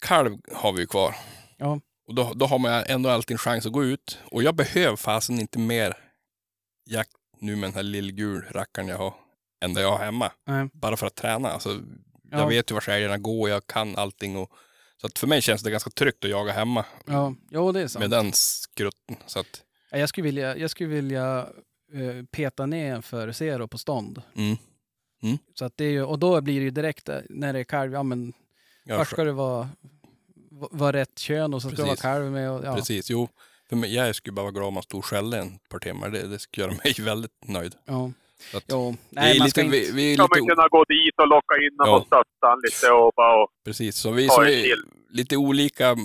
kalv 0.00 0.38
har 0.52 0.72
vi 0.72 0.80
ju 0.80 0.86
kvar. 0.86 1.14
Ja. 1.56 1.80
Och 2.06 2.14
då, 2.14 2.32
då 2.34 2.46
har 2.46 2.58
man 2.58 2.72
ändå 2.86 3.10
alltid 3.10 3.34
en 3.34 3.38
chans 3.38 3.66
att 3.66 3.72
gå 3.72 3.84
ut. 3.84 4.18
Och 4.30 4.42
jag 4.42 4.54
behöver 4.54 4.96
fasen 4.96 5.40
inte 5.40 5.58
mer 5.58 5.96
jakt 6.90 7.10
nu 7.40 7.56
med 7.56 7.68
den 7.70 7.74
här 7.74 7.82
lillgul 7.82 8.44
rackaren 8.50 8.88
jag 8.88 8.98
har 8.98 9.14
än 9.64 9.74
det 9.74 9.80
jag 9.80 9.90
har 9.90 10.04
hemma. 10.04 10.32
Nej. 10.46 10.68
Bara 10.72 10.96
för 10.96 11.06
att 11.06 11.14
träna. 11.14 11.48
Alltså, 11.50 11.80
Ja. 12.30 12.38
Jag 12.38 12.48
vet 12.48 12.70
ju 12.70 12.74
var 12.74 12.88
älgarna 12.88 13.18
går, 13.18 13.50
jag 13.50 13.66
kan 13.66 13.96
allting. 13.96 14.36
Och, 14.36 14.52
så 15.00 15.06
att 15.06 15.18
för 15.18 15.26
mig 15.26 15.42
känns 15.42 15.62
det 15.62 15.70
ganska 15.70 15.90
tryggt 15.90 16.24
att 16.24 16.30
jaga 16.30 16.52
hemma 16.52 16.84
Ja, 17.06 17.34
jo, 17.50 17.72
det 17.72 17.80
är 17.80 17.88
sant. 17.88 18.00
med 18.00 18.10
den 18.10 18.32
skrutten. 18.32 19.16
Så 19.26 19.40
att, 19.40 19.62
Ja, 19.90 19.98
Jag 19.98 20.08
skulle 20.08 20.24
vilja, 20.24 20.56
jag 20.56 20.70
skulle 20.70 20.88
vilja 20.88 21.48
eh, 21.92 22.24
peta 22.30 22.66
ner 22.66 22.94
en 22.94 23.02
för 23.02 23.32
zero 23.32 23.68
på 23.68 23.78
stånd. 23.78 24.22
mm, 24.36 24.56
Så 25.54 25.64
att 25.64 25.76
det 25.76 25.84
är 25.84 25.90
ju, 25.90 26.02
och 26.04 26.18
då 26.18 26.40
blir 26.40 26.58
det 26.60 26.64
ju 26.64 26.70
direkt 26.70 27.08
eh, 27.08 27.18
när 27.30 27.52
det 27.52 27.58
är 27.58 27.64
kalv, 27.64 27.92
ja 27.92 28.02
men 28.02 28.32
jag, 28.84 28.98
först 28.98 29.10
ska 29.12 29.24
det 29.24 29.32
vara, 29.32 29.68
va- 30.50 30.68
vara 30.70 30.92
rätt 30.92 31.18
kön 31.18 31.54
och 31.54 31.62
så 31.62 31.68
ska 31.68 31.76
det 31.76 31.82
vara 31.82 31.96
kalv 31.96 32.30
med. 32.32 32.50
Och, 32.50 32.64
ja. 32.64 32.74
Precis, 32.74 33.10
jo. 33.10 33.28
För 33.68 33.76
mig, 33.76 33.94
jag 33.94 34.14
skulle 34.16 34.32
bara 34.32 34.42
vara 34.42 34.52
glad 34.52 34.66
om 34.66 34.74
man 34.74 34.82
stod 34.82 34.98
och 34.98 35.04
skällde 35.04 35.38
en 35.38 35.58
par 35.58 35.78
timmar. 35.78 36.10
Det, 36.10 36.26
det 36.28 36.38
skulle 36.38 36.66
göra 36.66 36.76
mig 36.84 36.94
väldigt 36.98 37.32
nöjd. 37.48 37.74
Ja. 37.84 38.12
Att, 38.54 38.64
Jo, 38.68 38.90
vi 38.90 38.96
nej, 39.10 39.34
är 39.34 39.38
man 39.38 39.44
lite, 39.46 39.50
ska 39.50 39.60
inte... 39.60 39.76
vi, 39.78 39.92
vi 39.92 40.12
är 40.12 40.14
Ska 40.16 40.22
lite 40.22 40.40
man 40.40 40.48
kunna 40.48 40.68
gå 40.68 40.84
dit 40.84 41.14
och 41.22 41.28
locka 41.28 41.54
in 41.56 41.74
Ja. 41.78 41.96
och 41.96 42.06
stötta 42.06 42.46
han 42.50 42.58
lite 42.64 42.90
och 42.92 43.12
bara... 43.16 43.42
Och, 43.42 43.48
Precis, 43.64 43.96
så 43.96 44.10
vi 44.10 44.28
som 44.28 44.44
är 44.44 44.48
till. 44.48 44.82
lite 45.10 45.36
olika 45.36 45.96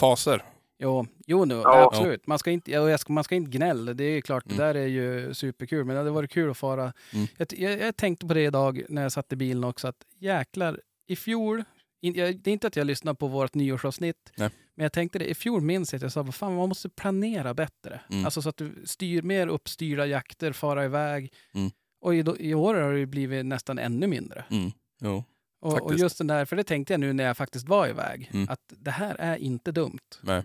faser. 0.00 0.42
Jo, 0.78 1.06
jo 1.26 1.44
nu, 1.44 1.54
Ja. 1.54 1.84
absolut. 1.92 2.26
Man 2.26 2.38
ska, 2.38 2.50
inte, 2.50 2.70
ja, 2.70 2.90
jag 2.90 3.00
ska, 3.00 3.12
man 3.12 3.24
ska 3.24 3.34
inte 3.34 3.50
gnälla, 3.50 3.92
det 3.94 4.04
är 4.04 4.20
klart, 4.20 4.44
Mm. 4.46 4.56
det 4.58 4.64
där 4.64 4.74
är 4.74 4.86
ju 4.86 5.34
superkul. 5.34 5.84
Men 5.84 5.94
det 5.94 6.00
hade 6.00 6.10
varit 6.10 6.30
kul 6.30 6.50
att 6.50 6.58
fara. 6.58 6.92
Mm. 7.12 7.26
Jag, 7.36 7.46
jag, 7.56 7.80
jag 7.80 7.96
tänkte 7.96 8.26
på 8.26 8.34
det 8.34 8.42
idag 8.44 8.82
när 8.88 9.02
jag 9.02 9.12
satt 9.12 9.32
i 9.32 9.36
bilen 9.36 9.64
också, 9.64 9.88
att 9.88 9.96
jäklar, 10.18 10.80
i 11.06 11.16
fjol, 11.16 11.64
in, 12.04 12.14
jag, 12.14 12.36
det 12.40 12.50
är 12.50 12.52
inte 12.52 12.66
att 12.66 12.76
jag 12.76 12.86
lyssnar 12.86 13.14
på 13.14 13.26
vårt 13.28 13.54
nyårsavsnitt, 13.54 14.32
Nej. 14.36 14.50
men 14.74 14.84
jag 14.84 14.92
tänkte 14.92 15.18
det, 15.18 15.30
i 15.30 15.34
fjol 15.34 15.60
minns 15.60 15.92
jag 15.92 15.98
att 15.98 16.02
jag 16.02 16.12
sa, 16.12 16.22
vad 16.22 16.34
fan, 16.34 16.54
man 16.56 16.68
måste 16.68 16.88
planera 16.88 17.54
bättre. 17.54 18.00
Mm. 18.10 18.24
Alltså 18.24 18.42
så 18.42 18.48
att 18.48 18.56
du 18.56 18.82
styr 18.84 19.22
mer 19.22 19.46
uppstyrda 19.46 20.06
jakter, 20.06 20.52
fara 20.52 20.84
iväg. 20.84 21.32
Mm. 21.54 21.70
Och 22.00 22.14
i, 22.14 22.24
i 22.38 22.54
år 22.54 22.74
har 22.74 22.92
det 22.92 23.06
blivit 23.06 23.46
nästan 23.46 23.78
ännu 23.78 24.06
mindre. 24.06 24.44
Mm. 24.50 24.70
Jo. 25.00 25.24
Och, 25.60 25.82
och 25.82 25.94
just 25.94 26.18
den 26.18 26.26
där, 26.26 26.44
för 26.44 26.56
det 26.56 26.64
tänkte 26.64 26.92
jag 26.92 27.00
nu 27.00 27.12
när 27.12 27.24
jag 27.24 27.36
faktiskt 27.36 27.68
var 27.68 27.88
iväg, 27.88 28.30
Mm. 28.32 28.48
att 28.48 28.60
det 28.68 28.90
här 28.90 29.16
är 29.18 29.36
inte 29.36 29.72
dumt. 29.72 29.98
Nej. 30.20 30.42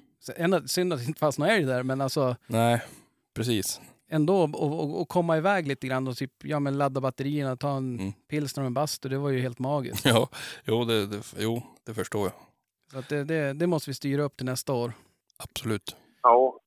Synd 0.65 0.93
att 0.93 0.99
det 0.99 1.05
inte 1.05 1.19
fanns 1.19 1.37
någon 1.37 1.49
älg 1.49 1.65
där, 1.65 1.83
men 1.83 2.01
alltså 2.01 2.35
Nej, 2.47 2.81
precis. 3.33 3.81
Ändå 4.09 4.41
och, 4.43 4.55
och, 4.79 5.01
och 5.01 5.09
komma 5.09 5.37
iväg 5.37 5.67
lite 5.67 5.87
grann 5.87 6.07
och 6.07 6.17
typ, 6.17 6.31
ja, 6.43 6.59
men 6.59 6.77
ladda 6.77 7.01
batterierna, 7.01 7.57
ta 7.57 7.77
en 7.77 7.99
Mm. 7.99 8.13
pilsner 8.27 8.63
och 8.63 8.67
en 8.67 8.73
bastu, 8.73 9.09
det 9.09 9.17
var 9.17 9.29
ju 9.29 9.39
helt 9.41 9.59
magiskt. 9.59 10.05
Ja, 10.05 10.29
jo, 10.65 10.85
det, 10.85 11.07
det, 11.07 11.23
jo, 11.37 11.63
det 11.83 11.93
förstår 11.93 12.23
jag. 12.25 12.33
Så 12.91 12.97
att 12.99 13.09
det, 13.09 13.23
det, 13.23 13.53
det 13.53 13.67
måste 13.67 13.89
vi 13.89 13.93
styra 13.93 14.23
upp 14.23 14.37
till 14.37 14.45
nästa 14.45 14.73
år. 14.73 14.93
Absolut. 15.37 15.95
ja. 16.23 16.59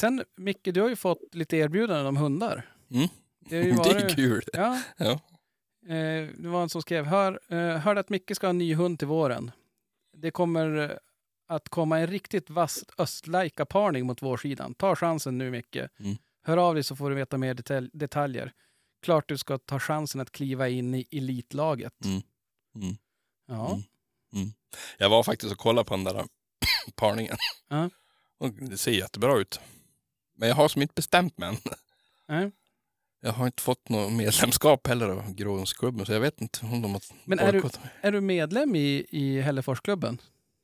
Sen 0.00 0.24
Micke, 0.36 0.64
du 0.74 0.80
har 0.80 0.88
ju 0.88 0.96
fått 0.96 1.34
lite 1.34 1.56
erbjudanden 1.56 2.06
om 2.06 2.16
hundar. 2.16 2.72
Mm. 2.90 3.08
Det, 3.40 3.56
har 3.56 3.64
ju 3.64 3.72
Det 3.84 3.90
är 3.90 3.94
varit- 3.94 4.14
kul. 4.16 4.42
Ja. 4.52 4.82
Ja. 4.96 5.10
Eh, 5.94 6.28
det 6.38 6.48
var 6.48 6.62
en 6.62 6.68
som 6.68 6.82
skrev, 6.82 7.04
Hör, 7.04 7.40
eh, 7.48 7.58
hörde 7.78 8.00
att 8.00 8.08
Micke 8.10 8.30
ska 8.36 8.46
ha 8.46 8.50
en 8.50 8.58
ny 8.58 8.74
hund 8.74 8.98
till 8.98 9.08
våren. 9.08 9.50
Det 10.16 10.30
kommer 10.30 10.78
eh, 10.90 10.90
att 11.48 11.68
komma 11.68 11.98
en 11.98 12.06
riktigt 12.06 12.50
vass 12.50 12.84
östlaika-parning 12.98 14.06
mot 14.06 14.22
vårsidan. 14.22 14.74
Ta 14.74 14.96
chansen 14.96 15.38
nu 15.38 15.50
Micke. 15.50 15.76
Mm. 15.76 16.16
Hör 16.42 16.56
av 16.56 16.74
dig 16.74 16.84
så 16.84 16.96
får 16.96 17.10
du 17.10 17.16
veta 17.16 17.38
mer 17.38 17.54
detalj- 17.54 17.90
detaljer. 17.92 18.52
Klart 19.02 19.28
du 19.28 19.38
ska 19.38 19.58
ta 19.58 19.78
chansen 19.78 20.20
att 20.20 20.32
kliva 20.32 20.68
in 20.68 20.94
i 20.94 21.06
elitlaget. 21.10 22.04
Mm. 22.04 22.22
Mm. 22.74 22.96
Ja. 23.46 23.80
Mm. 24.32 24.52
Jag 24.98 25.08
var 25.10 25.22
faktiskt 25.22 25.52
och 25.52 25.58
kollade 25.58 25.88
på 25.88 25.94
den 25.96 26.04
där 26.04 26.26
parningen. 26.94 27.36
Ja. 27.68 27.90
Det 28.60 28.78
ser 28.78 28.92
jättebra 28.92 29.38
ut. 29.38 29.60
Men 30.36 30.48
jag 30.48 30.56
har 30.56 30.68
som 30.68 30.82
inte 30.82 30.94
bestämt 30.94 31.38
mig 31.38 31.48
än. 31.48 31.56
Nej. 32.28 32.50
Jag 33.20 33.32
har 33.32 33.46
inte 33.46 33.62
fått 33.62 33.88
något 33.88 34.12
medlemskap 34.12 34.86
heller 34.86 35.08
av 35.08 35.34
Gråhundsklubben, 35.34 36.06
så 36.06 36.12
jag 36.12 36.20
vet 36.20 36.40
inte 36.40 36.66
om 36.66 36.82
de 36.82 36.92
har 36.92 37.02
Men 37.24 37.38
är 37.38 37.52
du-. 37.52 37.62
Är 38.00 38.12
du 38.12 38.20
medlem 38.20 38.76
i, 38.76 39.06
i 39.10 39.40
Hälleforsklubben? 39.40 40.20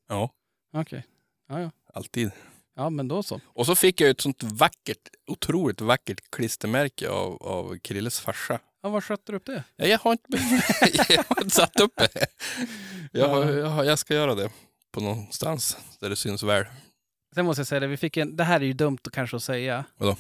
Ja, 0.09 0.31
Okej. 0.73 1.07
Ja, 1.49 1.61
ja. 1.61 1.71
alltid. 1.95 2.31
Ja, 2.77 2.91
men 2.91 3.09
då 3.09 3.23
så. 3.23 3.41
Och 3.47 3.67
så 3.67 3.75
fick 3.75 4.01
jag 4.01 4.11
ett 4.11 4.21
sånt 4.21 4.43
vackert, 4.43 4.99
otroligt 5.27 5.81
vackert 5.81 6.21
klistermärke 6.31 7.09
av, 7.09 7.43
av 7.43 7.79
Krilles 7.79 8.21
farsa. 8.21 8.59
Ja, 8.83 8.89
var 8.89 9.01
skötte 9.01 9.33
du 9.33 9.37
upp 9.37 9.47
det? 9.47 9.65
Ja, 9.77 9.87
Jag 9.87 9.99
har 9.99 10.13
inte, 10.13 10.29
jag 11.13 11.25
har 11.29 11.43
inte 11.43 11.55
satt 11.57 11.81
upp 11.81 11.93
det. 11.97 12.27
Jag, 13.13 13.29
har, 13.29 13.45
jag, 13.53 13.67
har, 13.67 13.85
jag 13.85 13.99
ska 13.99 14.15
göra 14.15 14.35
det 14.35 14.51
på 14.93 15.01
någonstans 15.01 15.77
där 16.01 16.09
det 16.11 16.17
syns 16.17 16.43
väl. 16.43 16.65
Sen 17.35 17.45
måste 17.47 17.61
jag 17.61 17.67
säga 17.67 17.81
det, 17.81 17.87
vi 17.87 17.97
fick 17.97 18.17
en, 18.17 18.37
det 18.37 18.45
här 18.45 18.61
är 18.61 18.65
ju 18.65 18.73
dumt 18.73 18.99
att 19.07 19.13
kanske 19.13 19.37
att 19.37 19.43
säga. 19.43 19.85
Vadå? 19.97 20.17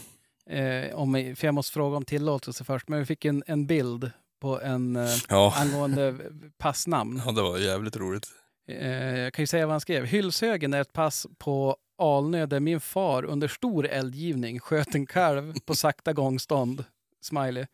Eh, 0.50 0.94
om, 0.94 1.34
för 1.36 1.46
jag 1.46 1.54
måste 1.54 1.72
fråga 1.72 1.96
om 1.96 2.04
tillåtelse 2.04 2.64
först. 2.64 2.88
Men 2.88 2.98
vi 2.98 3.06
fick 3.06 3.24
en, 3.24 3.42
en 3.46 3.66
bild 3.66 4.10
på 4.40 4.60
en 4.60 4.96
eh, 4.96 5.08
Ja. 5.28 5.54
angående 5.56 6.16
passnamn. 6.58 7.22
ja, 7.26 7.32
det 7.32 7.42
var 7.42 7.58
jävligt 7.58 7.96
roligt. 7.96 8.26
Eh, 8.68 9.18
jag 9.18 9.32
kan 9.34 9.42
ju 9.42 9.46
säga 9.46 9.66
vad 9.66 9.72
han 9.72 9.80
skrev. 9.80 10.04
Hylshögen 10.04 10.74
är 10.74 10.80
ett 10.80 10.92
pass 10.92 11.26
på 11.38 11.76
Alnö 11.98 12.46
där 12.46 12.60
min 12.60 12.80
far 12.80 13.24
under 13.24 13.48
stor 13.48 13.86
eldgivning 13.86 14.60
sköt 14.60 14.94
en 14.94 15.06
kalv 15.06 15.54
på 15.64 15.74
sakta 15.74 16.12
gångstånd. 16.12 16.84
Smiley. 17.20 17.66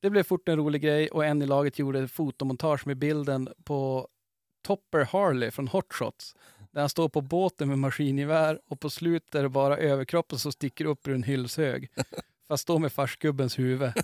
Det 0.00 0.10
blev 0.10 0.22
fort 0.22 0.48
en 0.48 0.56
rolig 0.56 0.82
grej 0.82 1.08
och 1.08 1.24
en 1.24 1.42
i 1.42 1.46
laget 1.46 1.78
gjorde 1.78 2.00
ett 2.00 2.10
fotomontage 2.10 2.86
med 2.86 2.96
bilden 2.96 3.48
på 3.64 4.08
Topper 4.66 5.04
Harley 5.04 5.50
från 5.50 5.68
Hot 5.68 5.92
Shots. 5.92 6.34
Där 6.70 6.80
han 6.80 6.88
står 6.88 7.08
på 7.08 7.20
båten 7.20 7.68
med 7.68 7.78
maskingevär 7.78 8.60
och 8.68 8.80
på 8.80 8.90
slutet 8.90 9.34
är 9.34 9.42
det 9.42 9.48
bara 9.48 9.78
överkroppen 9.78 10.38
som 10.38 10.52
sticker 10.52 10.84
upp 10.84 11.08
ur 11.08 11.14
en 11.14 11.22
hylshög. 11.22 11.88
Fast 12.48 12.66
då 12.66 12.78
med 12.78 12.92
farsgubbens 12.92 13.58
huvud. 13.58 13.92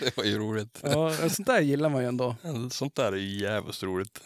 Det 0.00 0.16
var 0.16 0.24
ju 0.24 0.38
roligt. 0.38 0.80
Ja, 0.82 1.28
sånt 1.28 1.46
där 1.46 1.60
gillar 1.60 1.88
man 1.88 2.02
ju 2.02 2.08
ändå. 2.08 2.36
Sånt 2.70 2.94
där 2.94 3.12
är 3.12 3.16
ju 3.16 3.40
jävligt 3.40 3.82
roligt. 3.82 4.20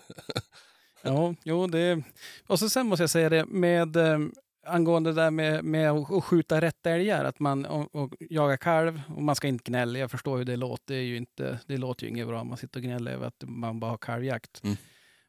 Ja, 1.06 1.34
jo 1.44 1.66
det... 1.66 2.02
Och 2.46 2.58
så 2.58 2.68
sen 2.70 2.86
måste 2.86 3.02
jag 3.02 3.10
säga 3.10 3.28
det 3.28 3.44
med 3.46 3.96
eh, 3.96 4.18
angående 4.66 5.12
det 5.12 5.22
där 5.22 5.30
med, 5.30 5.64
med 5.64 5.90
att 5.90 6.24
skjuta 6.24 6.60
rätt 6.60 6.86
älgar, 6.86 7.24
att 7.24 7.40
man 7.40 7.66
och, 7.66 7.94
och 7.94 8.14
jaga 8.30 8.56
kalv 8.56 9.02
och 9.16 9.22
man 9.22 9.36
ska 9.36 9.48
inte 9.48 9.70
gnälla. 9.70 9.98
Jag 9.98 10.10
förstår 10.10 10.36
hur 10.38 10.44
det 10.44 10.56
låter. 10.56 10.94
Det, 10.94 11.00
är 11.00 11.04
ju 11.04 11.16
inte, 11.16 11.58
det 11.66 11.76
låter 11.76 12.04
ju 12.04 12.10
inget 12.10 12.26
bra 12.26 12.40
om 12.40 12.48
man 12.48 12.56
sitter 12.58 12.80
och 12.80 12.84
gnäller 12.84 13.12
över 13.12 13.26
att 13.26 13.44
man 13.46 13.80
bara 13.80 13.90
har 13.90 13.98
kalvjakt. 13.98 14.64
Mm. 14.64 14.76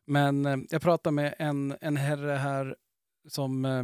Men 0.06 0.46
eh, 0.46 0.58
jag 0.70 0.82
pratade 0.82 1.14
med 1.14 1.36
en, 1.40 1.76
en 1.82 1.98
herre 1.98 2.32
här 2.32 2.76
som, 3.28 3.66
eh, 3.66 3.84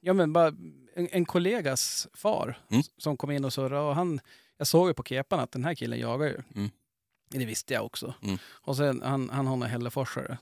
ja 0.00 0.12
men 0.12 0.32
bara 0.32 0.48
en, 0.94 1.08
en 1.12 1.24
kollegas 1.24 2.08
far 2.14 2.58
Mm. 2.70 2.82
som 2.98 3.16
kom 3.16 3.30
in 3.30 3.44
och 3.44 3.52
surrade 3.52 3.88
och 3.88 3.94
han, 3.94 4.20
jag 4.58 4.66
såg 4.66 4.88
ju 4.88 4.94
på 4.94 5.02
kepan 5.02 5.40
att 5.40 5.52
den 5.52 5.64
här 5.64 5.74
killen 5.74 5.98
jagar 5.98 6.26
ju. 6.26 6.38
Mm. 6.54 6.70
Det 7.30 7.44
visste 7.44 7.74
jag 7.74 7.84
också. 7.84 8.14
Mm. 8.22 8.38
Och 8.46 8.76
sen 8.76 9.02
han, 9.04 9.30
han 9.30 9.46
har 9.46 9.54
en 9.54 9.62
hälleforsare. 9.62 10.38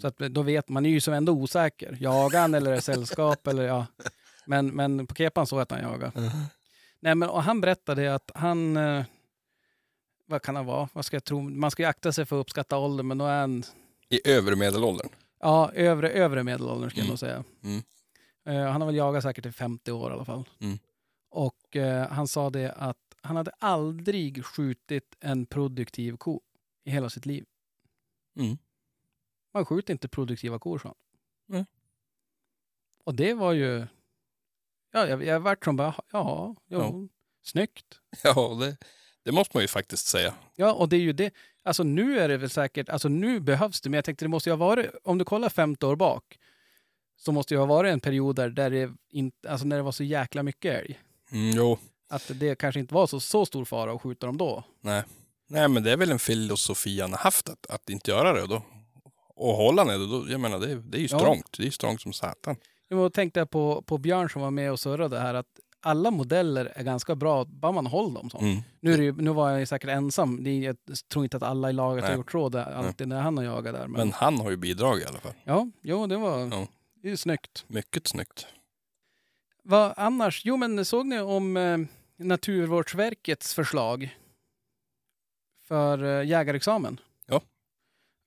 Så 0.00 0.06
att 0.06 0.18
då 0.18 0.42
vet 0.42 0.68
man, 0.68 0.86
är 0.86 0.90
ju 0.90 1.00
som 1.00 1.14
ändå 1.14 1.32
osäker. 1.32 1.96
Jagar 2.00 2.40
han 2.40 2.54
eller 2.54 2.72
är 2.72 2.80
sällskap 2.80 3.46
eller 3.46 3.62
ja. 3.62 3.86
Men, 4.46 4.66
men 4.66 5.06
på 5.06 5.14
kepan 5.14 5.46
såg 5.46 5.56
jag 5.58 5.62
att 5.62 5.70
han 5.70 5.82
jagar. 5.82 6.12
Nej 7.00 7.14
men 7.14 7.28
och 7.28 7.42
han 7.42 7.60
berättade 7.60 8.14
att 8.14 8.30
han, 8.34 8.76
eh, 8.76 9.04
vad 10.26 10.42
kan 10.42 10.56
han 10.56 10.66
vara? 10.66 10.88
Vad 10.92 11.04
ska 11.04 11.16
jag 11.16 11.24
tro? 11.24 11.42
Man 11.42 11.70
ska 11.70 11.82
ju 11.82 11.88
akta 11.88 12.12
sig 12.12 12.26
för 12.26 12.36
att 12.40 12.44
uppskatta 12.44 12.78
ålder 12.78 13.04
men 13.04 13.18
då 13.18 13.24
är 13.26 13.40
han, 13.40 13.62
I 14.08 14.20
övre 14.30 14.56
medelåldern. 14.56 15.08
ja 15.40 15.70
övre, 15.74 16.10
övre 16.10 16.42
medelåldern 16.44 16.90
jag 16.94 16.98
Mm. 16.98 17.08
nog 17.08 17.18
säga. 17.18 17.44
Mm. 17.64 17.82
Eh, 18.46 18.72
han 18.72 18.80
har 18.80 18.86
väl 18.86 18.96
jagat 18.96 19.22
säkert 19.22 19.46
i 19.46 19.52
50 19.52 19.92
år 19.92 20.10
i 20.10 20.14
alla 20.14 20.24
fall. 20.24 20.48
Mm. 20.60 20.78
Och 21.30 21.76
eh, 21.76 22.08
han 22.08 22.28
sa 22.28 22.50
det 22.50 22.72
att 22.72 22.96
han 23.22 23.36
hade 23.36 23.50
aldrig 23.58 24.44
skjutit 24.44 25.16
en 25.20 25.46
produktiv 25.46 26.16
ko 26.16 26.40
i 26.84 26.90
hela 26.90 27.10
sitt 27.10 27.26
liv. 27.26 27.44
Mm. 29.52 29.60
Man 29.60 29.64
skjuter 29.66 29.92
inte 29.92 30.08
produktiva 30.08 30.58
kor, 30.58 30.78
sa 30.78 30.88
han. 30.88 30.94
Nej. 31.46 31.66
Och 33.04 33.14
det 33.14 33.34
var 33.34 33.52
ju... 33.52 33.86
Ja, 34.92 35.06
jag, 35.06 35.24
jag 35.24 35.40
vart 35.40 35.64
som 35.64 35.76
bara, 35.76 35.94
ja, 36.12 36.56
jo, 36.68 36.78
Ja. 36.80 37.08
snyggt. 37.42 38.00
Ja, 38.24 38.56
det, 38.60 38.76
det 39.24 39.32
måste 39.32 39.56
man 39.56 39.64
ju 39.64 39.68
faktiskt 39.68 40.06
säga. 40.06 40.34
Ja, 40.56 40.72
och 40.72 40.88
det 40.88 40.96
är 40.96 41.00
ju 41.00 41.12
det. 41.12 41.34
Alltså 41.62 41.82
nu 41.82 42.20
är 42.20 42.28
det 42.28 42.36
väl 42.36 42.50
säkert, 42.50 42.88
alltså 42.88 43.08
nu 43.08 43.40
behövs 43.40 43.80
det, 43.80 43.90
men 43.90 43.96
jag 43.98 44.04
tänkte 44.04 44.24
det 44.24 44.28
måste 44.28 44.50
ju 44.50 44.52
ha 44.56 44.66
varit, 44.66 44.90
om 45.04 45.18
du 45.18 45.24
kollar 45.24 45.48
50 45.48 45.86
år 45.86 45.96
bak, 45.96 46.38
så 47.16 47.32
måste 47.32 47.54
det 47.54 47.58
ha 47.58 47.66
varit 47.66 47.92
en 47.92 48.00
period 48.00 48.36
där, 48.36 48.48
där 48.50 48.70
det 48.70 48.92
inte, 49.10 49.50
alltså 49.50 49.66
när 49.66 49.76
det 49.76 49.82
var 49.82 49.92
så 49.92 50.04
jäkla 50.04 50.42
mycket 50.42 50.74
älg. 50.80 51.00
Mm, 51.32 51.50
jo, 51.56 51.78
Att 52.08 52.30
det 52.34 52.54
kanske 52.58 52.80
inte 52.80 52.94
var 52.94 53.06
så, 53.06 53.20
så 53.20 53.46
stor 53.46 53.64
fara 53.64 53.92
att 53.92 54.02
skjuta 54.02 54.26
dem 54.26 54.36
då. 54.38 54.64
nej. 54.80 55.02
Nej, 55.52 55.68
men 55.68 55.82
det 55.82 55.90
är 55.92 55.96
väl 55.96 56.10
en 56.10 56.18
filosofi 56.18 57.00
han 57.00 57.10
har 57.12 57.18
haft 57.18 57.48
att, 57.48 57.66
att 57.66 57.90
inte 57.90 58.10
göra 58.10 58.32
det. 58.32 58.46
Då. 58.46 58.62
Och 59.40 59.54
hålla 59.54 59.84
det, 59.84 60.06
då, 60.06 60.24
jag 60.28 60.40
menar 60.40 60.58
det, 60.58 60.74
det 60.80 60.98
är 60.98 61.00
ju 61.00 61.08
Ja. 61.10 61.18
strångt. 61.18 61.52
Det 61.56 61.62
är 61.62 61.64
ju 61.64 61.70
strångt 61.70 62.00
som 62.00 62.12
satan. 62.12 62.56
Jag 62.88 63.12
tänkte 63.12 63.46
på, 63.46 63.82
på 63.82 63.98
Björn 63.98 64.30
som 64.30 64.42
var 64.42 64.50
med 64.50 64.72
och 64.72 64.80
surrade 64.80 65.18
här, 65.20 65.34
att 65.34 65.46
alla 65.82 66.10
modeller 66.10 66.72
är 66.74 66.82
ganska 66.84 67.14
bra, 67.14 67.44
bara 67.44 67.72
man 67.72 67.86
håller 67.86 68.14
dem 68.14 68.30
så. 68.30 68.38
Mm. 68.38 68.60
Nu, 68.80 68.92
är 68.92 68.98
det 68.98 69.04
ju, 69.04 69.12
nu 69.12 69.30
var 69.30 69.50
jag 69.50 69.60
ju 69.60 69.66
säkert 69.66 69.90
ensam. 69.90 70.44
Det 70.44 70.50
är, 70.50 70.60
jag 70.62 70.76
tror 71.12 71.24
inte 71.24 71.36
att 71.36 71.42
alla 71.42 71.70
i 71.70 71.72
laget 71.72 72.04
har 72.04 72.10
Nej. 72.10 72.16
gjort 72.18 72.32
så 72.32 72.48
där, 72.48 72.72
alltid 72.72 73.08
när 73.08 73.20
han 73.20 73.36
har 73.36 73.44
jagat 73.44 73.74
där. 73.74 73.80
Men, 73.86 73.92
Men 73.92 74.12
han 74.12 74.40
har 74.40 74.50
ju 74.50 74.56
bidragit 74.56 75.04
i 75.04 75.08
alla 75.08 75.18
fall. 75.18 75.32
ja, 75.44 75.68
jo, 75.82 76.06
det 76.06 76.16
var 76.16 76.38
Ja. 76.38 76.66
det 77.02 77.08
är 77.08 77.10
ju 77.10 77.16
snyggt. 77.16 77.64
Mycket 77.66 78.06
snyggt. 78.08 78.46
Vad 79.62 79.92
annars? 79.96 80.42
Jo, 80.44 80.56
men 80.56 80.84
såg 80.84 81.06
ni 81.06 81.20
om 81.20 81.56
eh, 81.56 81.78
Naturvårdsverkets 82.18 83.54
förslag 83.54 84.16
för 85.68 86.04
eh, 86.20 86.26
jägarexamen? 86.28 87.00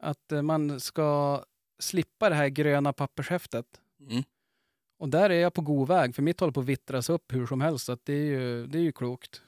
Att 0.03 0.31
eh, 0.31 0.41
man 0.41 0.79
ska 0.79 1.43
slippa 1.79 2.29
det 2.29 2.35
här 2.35 2.47
gröna 2.47 2.93
pappershäftet. 2.93 3.65
Mm. 4.09 4.23
Och 4.97 5.09
där 5.09 5.29
är 5.29 5.39
jag 5.41 5.53
på 5.53 5.61
god 5.61 5.87
väg, 5.87 6.15
för 6.15 6.21
mitt 6.21 6.39
håller 6.39 6.53
på 6.53 6.59
att 6.59 6.65
vittras 6.65 7.09
upp 7.09 7.33
hur 7.33 7.47
som 7.47 7.61
helst. 7.61 7.85
Så 7.85 7.91
att 7.91 8.05
det, 8.05 8.13
är 8.13 8.25
ju, 8.25 8.67
det 8.67 8.77
är 8.77 8.81
ju 8.83 8.91
klokt. 8.91 9.41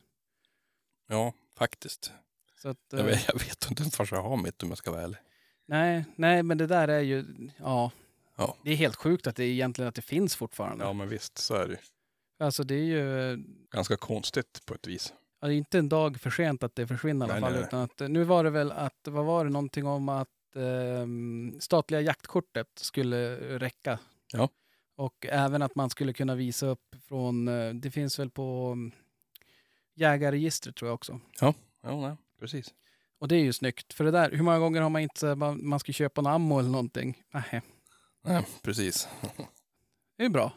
Ja, 1.08 1.34
faktiskt. 1.58 2.12
Så 2.62 2.70
att, 2.70 2.78
Jag 2.90 3.00
eh, 3.00 3.06
vet, 3.06 3.28
jag 3.28 3.40
vet 3.40 3.70
inte 3.70 3.82
ens 3.84 4.12
jag 4.12 4.24
har 4.24 4.38
mitt 4.38 4.64
om 4.64 4.70
jag 4.70 4.78
ska 4.78 4.92
vara 4.92 5.02
ärlig. 5.02 5.18
nej, 5.66 6.06
nej, 6.16 6.44
men 6.44 6.58
det 6.58 6.68
där 6.68 6.88
är 6.88 7.00
ju... 7.02 7.26
Ja, 7.58 7.92
Ja. 8.38 8.56
Det 8.64 8.72
är 8.72 8.76
helt 8.76 8.96
sjukt 8.96 9.28
att 9.28 9.36
det 9.36 9.44
egentligen 9.46 9.90
att 9.90 9.96
det 9.96 10.02
finns 10.02 10.36
fortfarande. 10.36 10.84
Ja, 10.86 10.94
men 10.94 11.10
visst, 11.10 11.38
så 11.38 11.56
är 11.56 11.68
det. 11.68 11.78
Alltså 12.40 12.64
det 12.64 12.76
är 12.76 12.84
ju... 12.84 13.38
Ganska 13.72 13.98
konstigt 13.98 14.66
på 14.66 14.74
ett 14.74 14.88
vis. 14.88 15.14
Ja, 15.42 15.48
det 15.48 15.54
är 15.54 15.58
inte 15.58 15.80
en 15.80 15.90
dag 15.90 16.20
för 16.20 16.30
sent 16.30 16.64
att 16.64 16.76
det 16.76 16.88
försvinner 16.88 17.28
i 17.28 17.30
alla 17.32 17.34
Nej, 17.34 17.42
fall. 17.42 17.52
nej, 17.52 17.60
nej. 17.62 17.68
Utan 17.68 17.82
att, 18.06 18.12
nu 18.12 18.24
var 18.24 18.44
det 18.44 18.50
väl 18.50 18.72
att, 18.72 19.00
vad 19.08 19.26
var 19.26 19.46
det 19.46 19.52
någonting 19.52 19.86
om 19.88 20.10
att 20.10 20.28
ehm, 20.56 21.56
statliga 21.60 22.02
jaktkortet 22.02 22.68
skulle 22.76 23.36
räcka. 23.60 24.00
Ja. 24.34 24.50
Och 24.98 25.26
även 25.30 25.62
att 25.62 25.76
man 25.76 25.90
skulle 25.90 26.14
kunna 26.14 26.36
visa 26.36 26.68
upp 26.68 26.96
från, 27.08 27.48
eh, 27.48 27.74
det 27.74 27.92
finns 27.92 28.20
väl 28.20 28.30
på 28.30 28.72
um, 28.72 28.92
jägarregistret 29.96 30.76
tror 30.76 30.90
jag 30.90 30.96
också. 30.96 31.20
Ja, 31.42 31.54
nej, 31.82 32.16
precis. 32.40 32.74
Och 33.20 33.28
det 33.28 33.36
är 33.36 33.44
ju 33.44 33.54
snyggt. 33.54 33.94
För 33.94 34.04
det 34.04 34.12
där, 34.12 34.32
hur 34.32 34.44
många 34.44 34.60
gånger 34.60 34.82
har 34.82 34.90
man 34.90 35.02
inte, 35.02 35.36
man 35.36 35.80
ska 35.80 35.92
köpa 35.94 36.22
en 36.22 36.28
ammo 36.28 36.60
eller 36.60 36.70
någonting? 36.70 37.24
Nej, 37.34 37.62
Nej, 38.24 38.46
precis. 38.62 39.08
det 40.18 40.26
är 40.26 40.30
bra. 40.30 40.52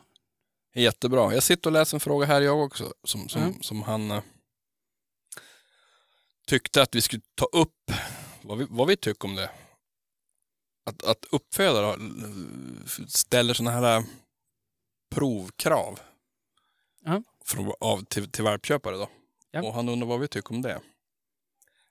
Jättebra. 0.75 1.35
Jag 1.35 1.43
sitter 1.43 1.71
och 1.71 1.73
läser 1.73 1.97
en 1.97 2.01
fråga 2.01 2.27
här 2.27 2.41
jag 2.41 2.61
också, 2.61 2.93
som, 3.05 3.29
som, 3.29 3.43
Mm. 3.43 3.63
som 3.63 3.83
han 3.83 4.11
eh, 4.11 4.23
tyckte 6.47 6.83
att 6.83 6.95
vi 6.95 7.01
skulle 7.01 7.23
ta 7.35 7.45
upp, 7.45 7.91
vad 8.43 8.59
vi, 8.59 8.67
vad 8.71 8.89
vi 8.89 8.97
tycker 8.97 9.29
om 9.29 9.35
det. 9.35 9.51
Att, 10.89 11.03
att 11.03 11.25
uppfödare 11.31 11.99
ställer 13.09 13.55
sådana 13.55 13.71
här 13.81 13.97
eh, 13.99 14.05
provkrav 15.11 16.01
Ja. 17.05 17.23
från, 17.45 17.73
av, 17.81 18.05
till, 18.05 18.31
till 18.31 18.45
valpköpare 18.45 18.97
då. 18.97 19.09
Ja. 19.51 19.63
Och 19.63 19.75
han 19.75 19.89
undrar 19.89 20.07
vad 20.07 20.21
vi 20.21 20.29
tycker 20.29 20.55
om 20.55 20.63
det. 20.63 20.81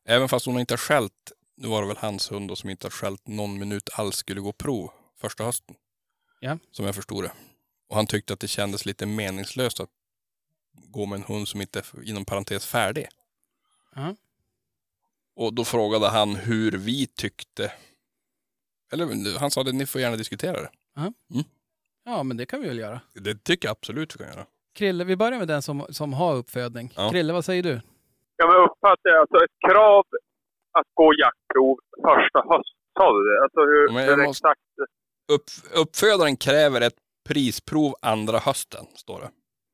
Även 0.05 0.29
fast 0.29 0.45
hon 0.45 0.59
inte 0.59 0.73
har 0.73 0.77
skällt, 0.77 1.31
nu 1.55 1.67
var 1.67 1.81
det 1.81 1.87
väl 1.87 1.97
hans 1.97 2.31
hund 2.31 2.47
då, 2.49 2.55
som 2.55 2.69
inte 2.69 2.85
har 2.85 2.91
skällt 2.91 3.27
någon 3.27 3.59
minut 3.59 3.89
alls 3.93 4.15
skulle 4.15 4.41
gå 4.41 4.51
prov 4.53 4.91
första 5.17 5.43
hösten. 5.43 5.75
Ja. 6.39 6.57
Som 6.71 6.85
jag 6.85 6.95
förstod 6.95 7.23
det. 7.23 7.31
Och 7.89 7.95
han 7.95 8.07
tyckte 8.07 8.33
att 8.33 8.39
det 8.39 8.47
kändes 8.47 8.85
lite 8.85 9.05
meningslöst 9.05 9.79
att 9.79 9.89
gå 10.73 11.05
med 11.05 11.17
en 11.17 11.23
hund 11.23 11.47
som 11.47 11.61
inte 11.61 11.79
är 11.79 12.03
inom 12.03 12.25
parentes 12.25 12.65
färdig. 12.65 13.07
Ja. 13.95 14.15
Och 15.35 15.53
då 15.53 15.65
frågade 15.65 16.09
han 16.09 16.35
hur 16.35 16.71
vi 16.71 17.07
tyckte. 17.07 17.73
Eller 18.93 19.39
han 19.39 19.51
sa 19.51 19.61
att 19.61 19.75
ni 19.75 19.85
får 19.85 20.01
gärna 20.01 20.15
diskutera 20.15 20.61
det. 20.61 20.69
Ja, 22.05 22.23
men 22.23 22.37
det 22.37 22.45
kan 22.45 22.61
vi 22.61 22.67
väl 22.67 22.79
göra. 22.79 23.01
Det 23.13 23.43
tycker 23.43 23.67
jag 23.67 23.71
absolut 23.71 24.15
vi 24.15 24.17
kan 24.23 24.27
göra. 24.33 24.45
Krille, 24.75 25.03
vi 25.03 25.15
börjar 25.15 25.39
med 25.39 25.47
den 25.47 25.61
som, 25.61 25.85
som 25.89 26.13
har 26.13 26.35
uppfödning. 26.35 26.93
Ja. 26.95 27.09
Krille, 27.11 27.33
vad 27.33 27.45
säger 27.45 27.63
du? 27.63 27.81
Ja, 28.37 28.47
men 28.47 28.55
uppfattar 28.55 29.09
jag 29.09 29.19
alltså 29.19 29.35
ett 29.37 29.71
krav 29.71 30.05
att 30.71 30.85
gå 30.93 31.13
jaktprov 31.13 31.79
första 31.95 32.39
höst, 32.55 32.75
sa 32.99 33.11
du 33.19 33.29
det? 33.33 33.43
Alltså 33.43 33.59
hur, 33.59 33.91
Men 33.93 34.05
hur 34.19 34.25
måste- 34.27 34.47
exakt? 34.47 34.61
Upp, 35.31 35.43
uppfödaren 35.81 36.37
kräver 36.37 36.81
ett 36.81 36.95
prisprov 37.29 37.95
andra 38.01 38.37
hösten, 38.39 38.85
står 38.95 39.19
det. 39.19 39.29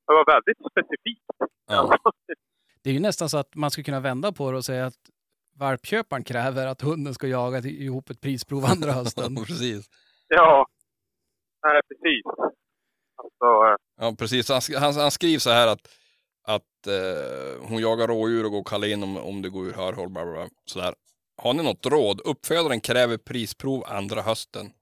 Det 0.07 0.13
var 0.13 0.25
väldigt 0.33 0.57
specifikt. 0.71 1.25
Ja. 1.69 1.97
Det 2.83 2.89
är 2.89 2.93
ju 2.93 2.99
nästan 2.99 3.29
så 3.29 3.37
att 3.37 3.55
man 3.55 3.71
skulle 3.71 3.83
kunna 3.83 3.99
vända 3.99 4.31
på 4.31 4.51
det 4.51 4.57
och 4.57 4.65
säga 4.65 4.85
att 4.85 4.93
valpköparen 5.53 6.23
kräver 6.23 6.67
att 6.67 6.81
hunden 6.81 7.13
ska 7.13 7.27
jaga 7.27 7.59
ihop 7.59 8.09
ett 8.09 8.21
prisprov 8.21 8.65
andra 8.65 8.91
hösten. 8.91 9.35
precis. 9.47 9.89
Ja, 10.27 10.65
nej 11.63 11.81
precis. 11.87 12.21
Alltså, 13.23 13.45
eh, 13.45 13.75
Ja, 13.95 14.15
precis. 14.19 14.49
Han, 14.49 14.61
han, 14.77 14.95
han 14.95 15.11
skriver 15.11 15.39
så 15.39 15.49
här 15.49 15.67
att, 15.67 15.87
att 16.47 16.87
eh, 16.87 17.67
hon 17.67 17.81
jagar 17.81 18.07
rådjur 18.07 18.45
och 18.45 18.51
går 18.51 18.59
och 18.59 18.67
kallar 18.67 18.87
in 18.87 19.03
om, 19.03 19.17
om 19.17 19.41
det 19.41 19.49
går 19.49 19.65
ur 19.65 19.73
hörhåll. 19.73 20.09
Bla 20.09 20.25
bla 20.25 20.33
bla, 20.33 20.49
sådär. 20.65 20.95
Har 21.37 21.53
ni 21.53 21.63
något 21.63 21.85
råd? 21.85 22.21
Uppfödaren 22.25 22.81
kräver 22.81 23.17
prisprov 23.17 23.83
andra 23.87 24.21
hösten. 24.21 24.73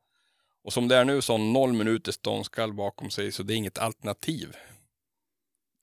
Och 0.63 0.73
som 0.73 0.87
det 0.87 0.95
är 0.95 1.05
nu 1.05 1.21
så 1.21 1.33
har 1.33 1.39
noll 1.39 1.73
minuter 1.73 2.11
ståndskall 2.11 2.73
bakom 2.73 3.09
sig 3.09 3.31
så 3.31 3.43
det 3.43 3.53
är 3.53 3.57
inget 3.57 3.77
alternativ. 3.77 4.55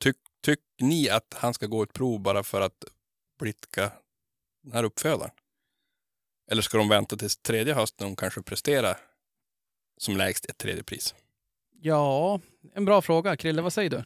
Tyck, 0.01 0.17
tyck 0.45 0.61
ni 0.81 1.11
att 1.11 1.35
han 1.37 1.55
ska 1.55 1.67
gå 1.67 1.83
ett 1.83 1.93
prov 1.93 2.21
bara 2.21 2.43
för 2.43 2.61
att 2.61 2.85
blidka 3.39 3.93
den 4.69 4.77
här 4.77 4.85
uppfödaren? 4.85 5.31
Eller 6.51 6.63
ska 6.63 6.79
de 6.79 6.89
vänta 6.89 7.17
tills 7.17 7.37
tredje 7.37 7.75
hösten 7.75 8.05
och 8.05 8.09
hon 8.09 8.17
kanske 8.17 8.43
presterar 8.43 8.97
som 10.05 10.17
lägst 10.17 10.51
ett 10.51 10.59
tredje 10.59 10.85
pris? 10.91 11.15
Ja, 11.91 12.41
en 12.75 12.85
bra 12.85 13.03
fråga. 13.03 13.37
Krille, 13.37 13.63
vad 13.63 13.73
säger 13.73 13.91
du? 13.91 14.01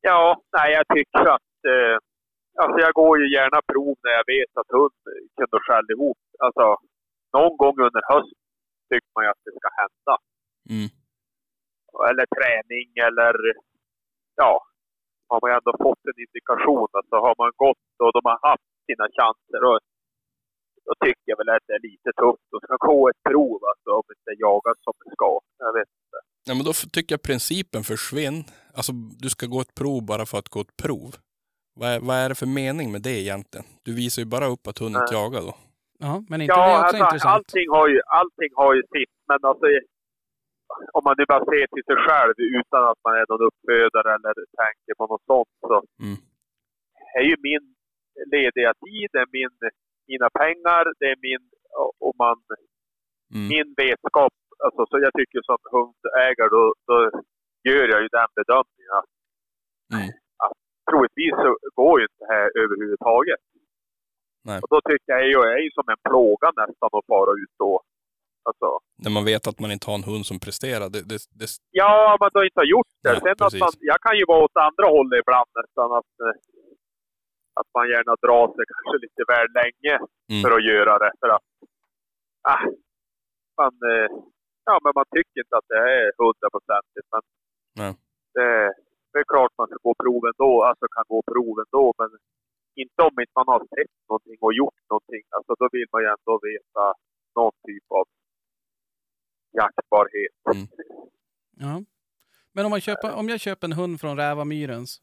ja, 0.00 0.42
nej 0.56 0.68
jag 0.72 0.86
tycker 0.96 1.24
att... 1.36 1.54
Eh, 1.72 1.96
alltså 2.62 2.78
jag 2.86 2.92
går 3.00 3.14
ju 3.20 3.26
gärna 3.36 3.60
prov 3.72 3.96
när 4.04 4.12
jag 4.18 4.26
vet 4.34 4.52
att 4.60 4.70
hund 4.76 5.00
kunde 5.38 5.58
skälla 5.66 5.90
ihop. 5.96 6.18
Alltså, 6.44 6.66
någon 7.36 7.56
gång 7.62 7.76
under 7.86 8.02
hösten 8.12 8.40
tycker 8.90 9.10
man 9.14 9.24
ju 9.24 9.30
att 9.30 9.44
det 9.44 9.52
ska 9.58 9.68
hända. 9.82 10.14
Mm. 10.74 10.88
eller 12.10 12.26
träning 12.36 12.88
eller 13.08 13.34
ja, 14.42 14.52
har 15.28 15.38
man 15.42 15.50
ändå 15.58 15.72
fått 15.86 16.02
en 16.10 16.18
indikation. 16.24 16.88
Alltså 16.98 17.16
har 17.26 17.34
man 17.42 17.52
gått 17.64 17.86
och 18.04 18.12
de 18.16 18.20
har 18.30 18.38
haft 18.48 18.70
sina 18.88 19.06
chanser 19.18 19.60
och 19.68 19.78
då 20.86 20.92
tycker 21.04 21.26
jag 21.32 21.36
väl 21.40 21.48
att 21.48 21.66
det 21.66 21.74
är 21.78 21.82
lite 21.90 22.10
tufft 22.22 22.48
att 22.56 22.62
ska 22.68 22.76
gå 22.90 23.08
ett 23.12 23.22
prov 23.30 23.58
alltså 23.70 23.88
om 23.98 24.02
det 24.08 24.14
inte 24.20 24.42
jagas 24.46 24.76
som 24.86 24.92
det 25.04 25.10
ska. 25.16 25.30
Jag 25.58 25.72
vet 25.78 25.88
inte. 26.02 26.18
Ja, 26.48 26.52
men 26.54 26.64
då 26.68 26.72
tycker 26.96 27.12
jag 27.14 27.22
principen 27.22 27.82
försvinner. 27.92 28.44
Alltså, 28.78 28.92
du 29.24 29.28
ska 29.34 29.46
gå 29.46 29.60
ett 29.60 29.74
prov 29.80 29.98
bara 30.12 30.26
för 30.30 30.38
att 30.38 30.48
gå 30.48 30.60
ett 30.60 30.76
prov. 30.84 31.10
Vad 31.80 31.88
är, 31.94 32.00
vad 32.08 32.16
är 32.16 32.28
det 32.28 32.34
för 32.42 32.46
mening 32.60 32.92
med 32.92 33.02
det 33.02 33.16
egentligen? 33.24 33.66
Du 33.86 33.90
visar 33.94 34.22
ju 34.22 34.28
bara 34.36 34.46
upp 34.54 34.64
att 34.66 34.78
hunden 34.78 35.02
inte 35.02 35.14
jagar 35.14 35.40
då. 35.40 35.54
Ja, 36.06 36.14
men 36.30 36.40
inte 36.40 36.54
det 36.54 36.60
Ja, 36.60 36.66
är 36.68 36.74
också 36.74 36.84
alltså, 36.86 37.04
intressant? 37.04 37.34
allting, 37.36 37.68
har 37.76 37.86
ju, 37.88 37.98
allting 38.20 38.50
har 38.60 38.72
ju 38.78 38.82
sitt, 38.94 39.14
men 39.28 39.38
alltså 39.50 39.66
om 40.96 41.02
man 41.06 41.14
nu 41.18 41.24
bara 41.32 41.44
ser 41.52 41.66
till 41.74 41.86
sig 41.90 41.98
själv 42.06 42.34
utan 42.60 42.80
att 42.90 43.00
man 43.06 43.14
är 43.20 43.24
någon 43.30 43.46
uppfödare 43.48 44.08
eller 44.16 44.34
tänker 44.62 44.92
på 44.98 45.04
något 45.12 45.24
sånt 45.32 45.52
så 45.60 45.76
Mm. 46.04 46.16
är 47.18 47.24
ju 47.30 47.36
min 47.48 47.64
lediga 48.34 48.72
tid, 48.84 49.06
det 49.12 49.20
är 49.26 49.30
min, 49.38 49.54
mina 50.12 50.28
pengar, 50.42 50.82
det 51.00 51.08
är 51.14 51.18
min, 51.28 51.42
och 52.06 52.14
man, 52.24 52.36
Mm. 53.34 53.48
min 53.54 53.68
vetskap. 53.82 54.32
Alltså, 54.64 54.82
så 54.90 54.94
jag 55.06 55.12
tycker 55.18 55.40
som 55.50 55.58
hundägare, 55.74 56.48
då, 56.56 56.64
då 56.88 56.96
gör 57.68 57.86
jag 57.94 58.00
ju 58.04 58.08
den 58.18 58.30
bedömningen 58.38 58.92
att, 59.00 59.10
Mm. 59.94 60.08
att 60.44 60.58
troligtvis 60.90 61.34
så 61.44 61.50
går 61.80 61.94
ju 62.00 62.04
inte 62.08 62.20
det 62.24 62.32
här 62.36 62.48
överhuvudtaget. 62.62 63.40
Nej. 64.48 64.58
Och 64.62 64.68
då 64.74 64.78
tycker 64.88 65.08
jag 65.14 65.22
ju, 65.26 65.30
jag 65.38 65.46
är 65.56 65.62
ju 65.66 65.70
som 65.78 65.86
en 65.94 66.00
plåga 66.08 66.48
nästan 66.60 66.90
att 66.98 67.06
fara 67.12 67.32
ut 67.42 67.54
då. 67.64 67.72
Alltså, 68.48 68.68
När 69.04 69.10
man 69.16 69.24
vet 69.30 69.44
att 69.48 69.60
man 69.62 69.72
inte 69.74 69.86
har 69.90 69.96
en 70.00 70.08
hund 70.12 70.24
som 70.30 70.38
presterar. 70.46 70.86
Det, 70.94 71.02
det, 71.10 71.18
det, 71.40 71.48
ja, 71.80 72.16
man 72.20 72.30
har 72.34 72.44
inte 72.48 72.60
har 72.64 72.70
gjort 72.76 72.92
det. 73.04 73.12
Nej, 73.12 73.20
Sen 73.24 73.46
att 73.46 73.58
man, 73.64 73.72
jag 73.92 74.00
kan 74.06 74.14
ju 74.20 74.24
vara 74.32 74.42
åt 74.46 74.56
andra 74.68 74.86
hållet 74.96 75.18
ibland 75.22 75.50
nästan. 75.60 75.88
Att, 75.98 76.12
eh, 76.26 76.34
att 77.60 77.70
man 77.76 77.86
gärna 77.94 78.14
drar 78.24 78.46
sig 78.54 78.64
kanske 78.72 78.96
lite 79.04 79.22
väl 79.32 79.48
länge 79.60 79.94
Mm. 80.30 80.40
för 80.42 80.50
att 80.56 80.64
göra 80.72 80.94
det. 81.04 81.12
För 81.20 81.28
att, 81.36 81.46
ah, 82.52 82.64
man, 83.60 83.72
eh, 83.92 84.08
ja 84.68 84.74
men 84.84 84.92
man 84.98 85.08
tycker 85.16 85.36
inte 85.44 85.56
att 85.60 85.68
det 85.72 85.80
är 85.96 86.04
hundraprocentigt. 86.22 87.06
Men 87.14 87.22
Nej. 87.80 87.92
det, 88.36 88.48
det 89.12 89.18
är 89.22 89.28
klart 89.34 89.52
man 89.60 89.68
ska 89.70 89.78
gå 89.88 89.94
proven 90.04 90.34
då, 90.44 90.52
alltså 90.68 90.86
kan 90.96 91.04
gå 91.14 91.18
proven 91.32 91.66
då, 91.78 91.84
men 92.00 92.10
inte 92.82 92.98
om 93.08 93.14
inte 93.22 93.32
man 93.40 93.48
har 93.54 93.60
sett 93.74 93.94
någonting 94.08 94.38
och 94.46 94.54
gjort 94.60 94.80
någonting. 94.90 95.24
Alltså 95.36 95.52
då 95.60 95.68
vill 95.72 95.88
man 95.92 96.02
ju 96.02 96.08
ändå 96.16 96.32
veta 96.50 96.84
någon 97.36 97.54
typ 97.66 97.86
av 97.98 98.06
jaktbarhet. 99.60 100.36
Mm. 100.54 100.66
Ja. 101.66 101.74
Men 102.52 102.64
om, 102.64 102.70
man 102.70 102.80
köper, 102.80 103.14
om 103.18 103.28
jag 103.28 103.40
köper 103.40 103.66
en 103.66 103.72
hund 103.72 104.00
från 104.00 104.16
Rävamyrens, 104.16 105.02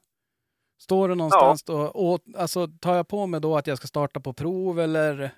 står 0.77 1.09
det 1.09 1.15
någonstans 1.15 1.63
då, 1.63 1.77
och, 2.07 2.19
alltså, 2.37 2.67
tar 2.81 2.95
jag 2.95 3.07
på 3.07 3.27
mig 3.27 3.41
då 3.41 3.55
att 3.55 3.67
jag 3.67 3.77
ska 3.77 3.87
starta 3.87 4.19
på 4.19 4.33
prov 4.33 4.79
eller? 4.79 5.31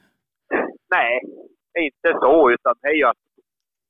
Nej, 0.89 1.21
inte 1.87 2.09
så, 2.21 2.51
utan 2.51 2.73
det 2.81 2.87
är 2.87 2.93
ju 2.93 3.05
att 3.05 3.23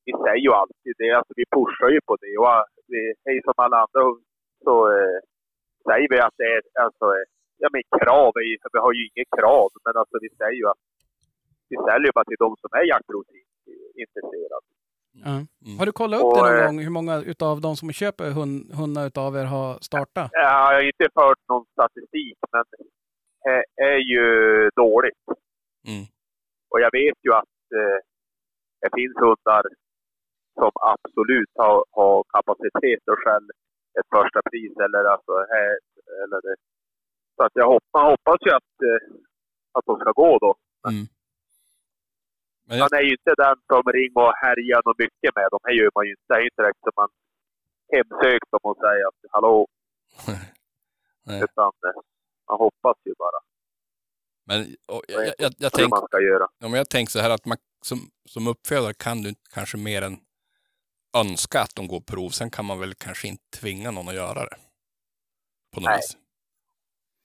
vi 0.06 0.12
säger 0.26 0.44
ju 0.48 0.52
alltid 0.62 0.94
det. 1.02 1.12
Alltså 1.18 1.34
vi 1.40 1.46
pushar 1.56 1.90
ju 1.96 2.02
på 2.10 2.16
det. 2.24 2.34
Och 2.42 2.54
eh, 2.58 2.64
vi, 2.92 3.02
hej 3.26 3.38
som 3.46 3.54
alla 3.64 3.78
andra 3.86 4.02
så 4.66 4.76
eh, 4.98 5.18
säger 5.88 6.08
vi 6.14 6.20
att 6.28 6.38
det 6.42 6.50
är 6.56 6.62
alltså, 6.86 7.06
eh, 7.18 7.26
ja 7.62 7.68
men 7.74 7.82
krav 8.00 8.32
är 8.42 8.48
ju, 8.50 8.56
vi 8.76 8.80
har 8.86 8.94
ju 8.98 9.04
inget 9.10 9.32
krav, 9.40 9.70
men 9.86 9.94
alltså 10.02 10.16
vi 10.26 10.30
säger 10.40 10.60
ju 10.62 10.68
att 10.74 10.84
vi 11.70 11.76
säljer 11.88 12.08
ju 12.10 12.18
bara 12.18 12.30
till 12.30 12.44
de 12.46 12.52
som 12.62 12.70
är 12.80 12.86
jaktprovsintresserade. 12.94 14.68
Ja. 15.12 15.36
Mm. 15.66 15.80
Har 15.80 15.86
du 15.86 15.92
kollat 15.92 16.20
upp 16.20 16.26
Och, 16.26 16.36
det 16.38 16.52
någon 16.52 16.60
eh, 16.60 16.66
gång 16.66 16.80
hur 16.80 16.90
många 16.90 17.16
utav 17.18 17.62
de 17.62 17.76
som 17.76 17.92
köper 17.92 18.32
hund, 18.32 18.74
hundar 18.74 19.08
utav 19.08 19.36
er 19.36 19.46
har 19.46 19.78
startat? 19.82 20.30
Jag 20.32 20.66
har 20.66 20.82
inte 20.92 21.08
fört 21.14 21.42
någon 21.50 21.66
statistik, 21.76 22.38
men 22.52 22.64
det 23.44 23.84
är 23.84 23.98
ju 24.14 24.26
dåligt. 24.76 25.26
Mm. 25.88 26.06
Och 26.72 26.80
jag 26.86 26.92
vet 26.92 27.18
ju 27.26 27.32
att 27.34 27.60
eh, 27.80 28.00
det 28.82 28.90
finns 28.98 29.16
hundar 29.26 29.64
som 30.60 30.72
absolut 30.94 31.54
har, 31.56 31.86
har 31.92 32.24
kapacitet 32.36 33.04
att 33.12 33.20
skälla 33.24 33.54
ett 34.00 34.10
första 34.16 34.40
pris 34.50 34.74
eller 34.86 35.04
alltså 35.14 35.34
här, 35.56 35.74
eller 36.24 36.40
det. 36.48 36.56
Så 37.36 37.44
att 37.46 37.56
jag 37.62 37.68
hoppas, 37.74 38.04
hoppas 38.14 38.40
ju 38.46 38.52
att, 38.60 38.74
eh, 38.90 39.02
att 39.76 39.86
de 39.86 40.00
ska 40.00 40.12
gå 40.12 40.32
då. 40.46 40.52
Mm. 40.90 41.06
Men 42.70 42.80
Man 42.80 42.94
är 43.00 43.06
ju 43.10 43.14
inte 43.20 43.34
den 43.46 43.58
som 43.72 43.84
ringer 43.98 44.24
och 44.28 44.38
härjar 44.44 44.82
något 44.86 45.00
mycket 45.06 45.32
med 45.38 45.48
dem. 45.52 45.60
Det 45.64 45.74
gör 45.80 45.92
man 45.96 46.06
ju 46.08 46.12
inte. 46.12 46.28
Det 46.28 46.36
är 46.40 46.44
ju 46.46 46.50
inte 46.52 46.62
direkt 46.62 46.84
som 46.88 46.96
man 47.02 47.10
hemsökt 47.96 48.50
dem 48.54 48.64
och 48.70 48.78
säger 48.84 49.04
att 49.10 49.20
hallå, 49.36 49.68
nej. 51.28 51.38
utan 51.46 51.72
eh, 51.88 52.00
man 52.50 52.58
hoppas 52.66 52.98
ju 53.06 53.14
bara 53.24 53.40
Men 54.50 54.60
och, 54.94 55.02
jag, 55.08 55.26
jag, 55.28 55.34
jag, 55.38 55.52
jag 55.58 55.74
tänker. 55.74 55.98
Ja, 56.60 56.78
jag 56.78 56.90
tänker 56.90 57.12
så 57.12 57.20
här 57.20 57.30
att 57.30 57.46
man, 57.46 57.58
som, 57.82 57.98
som 58.30 58.48
uppfödare 58.48 58.94
kan 58.94 59.22
du 59.22 59.36
kanske 59.54 59.78
mer 59.78 60.02
än 60.02 60.18
önska 61.18 61.62
att 61.62 61.76
de 61.76 61.88
går 61.88 62.02
prov. 62.02 62.30
Sen 62.30 62.50
kan 62.50 62.66
man 62.66 62.80
väl 62.80 62.94
kanske 62.94 63.28
inte 63.28 63.58
tvinga 63.60 63.92
någon 63.92 64.08
att 64.08 64.16
göra 64.16 64.44
det. 64.50 64.58
På 65.74 65.80
något 65.80 65.90
Nej. 65.90 65.98
vis. 65.98 66.18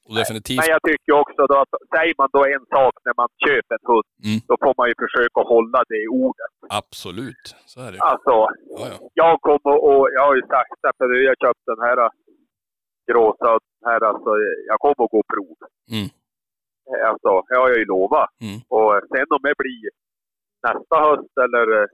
Och 0.09 0.15
definitivt. 0.23 0.59
Men 0.61 0.69
jag 0.75 0.83
tycker 0.91 1.13
också 1.23 1.41
då 1.51 1.57
att 1.65 1.73
säger 1.97 2.15
man 2.21 2.29
då 2.37 2.41
en 2.57 2.65
sak 2.77 2.95
när 3.07 3.15
man 3.23 3.29
köper 3.47 3.75
en 3.79 3.87
hund, 3.93 4.09
Mm. 4.29 4.39
då 4.51 4.55
får 4.63 4.75
man 4.81 4.87
ju 4.91 4.95
försöka 5.05 5.41
hålla 5.53 5.81
det 5.91 5.99
i 6.07 6.09
ordet. 6.25 6.53
Absolut. 6.81 7.47
Så 7.73 7.77
är 7.87 7.91
det. 7.93 7.99
Alltså, 8.13 8.35
Ja, 8.81 8.85
ja. 8.93 8.97
jag 9.23 9.35
kommer 9.47 9.75
och 9.91 10.03
jag 10.17 10.23
har 10.29 10.35
ju 10.41 10.45
sagt 10.57 10.79
att 10.89 10.99
jag 11.29 11.37
köpt 11.45 11.63
den 11.73 11.81
här 11.87 11.99
äh, 12.07 12.11
gråsa, 13.11 13.51
den 13.81 13.85
här 13.91 14.01
alltså, 14.11 14.31
jag 14.71 14.79
kommer 14.85 15.01
att 15.07 15.15
gå 15.17 15.23
prov. 15.35 15.57
Mm. 15.95 16.09
Eh, 16.91 17.03
Alltså, 17.11 17.31
det 17.49 17.57
har 17.61 17.69
jag 17.73 17.79
ju 17.79 17.85
lovat. 17.95 18.31
Mm. 18.47 18.59
Och 18.77 18.91
sen 19.13 19.27
om 19.37 19.43
det 19.49 19.55
blir 19.63 19.85
nästa 20.69 20.97
höst 21.07 21.33
eller 21.45 21.67
eh, 21.81 21.87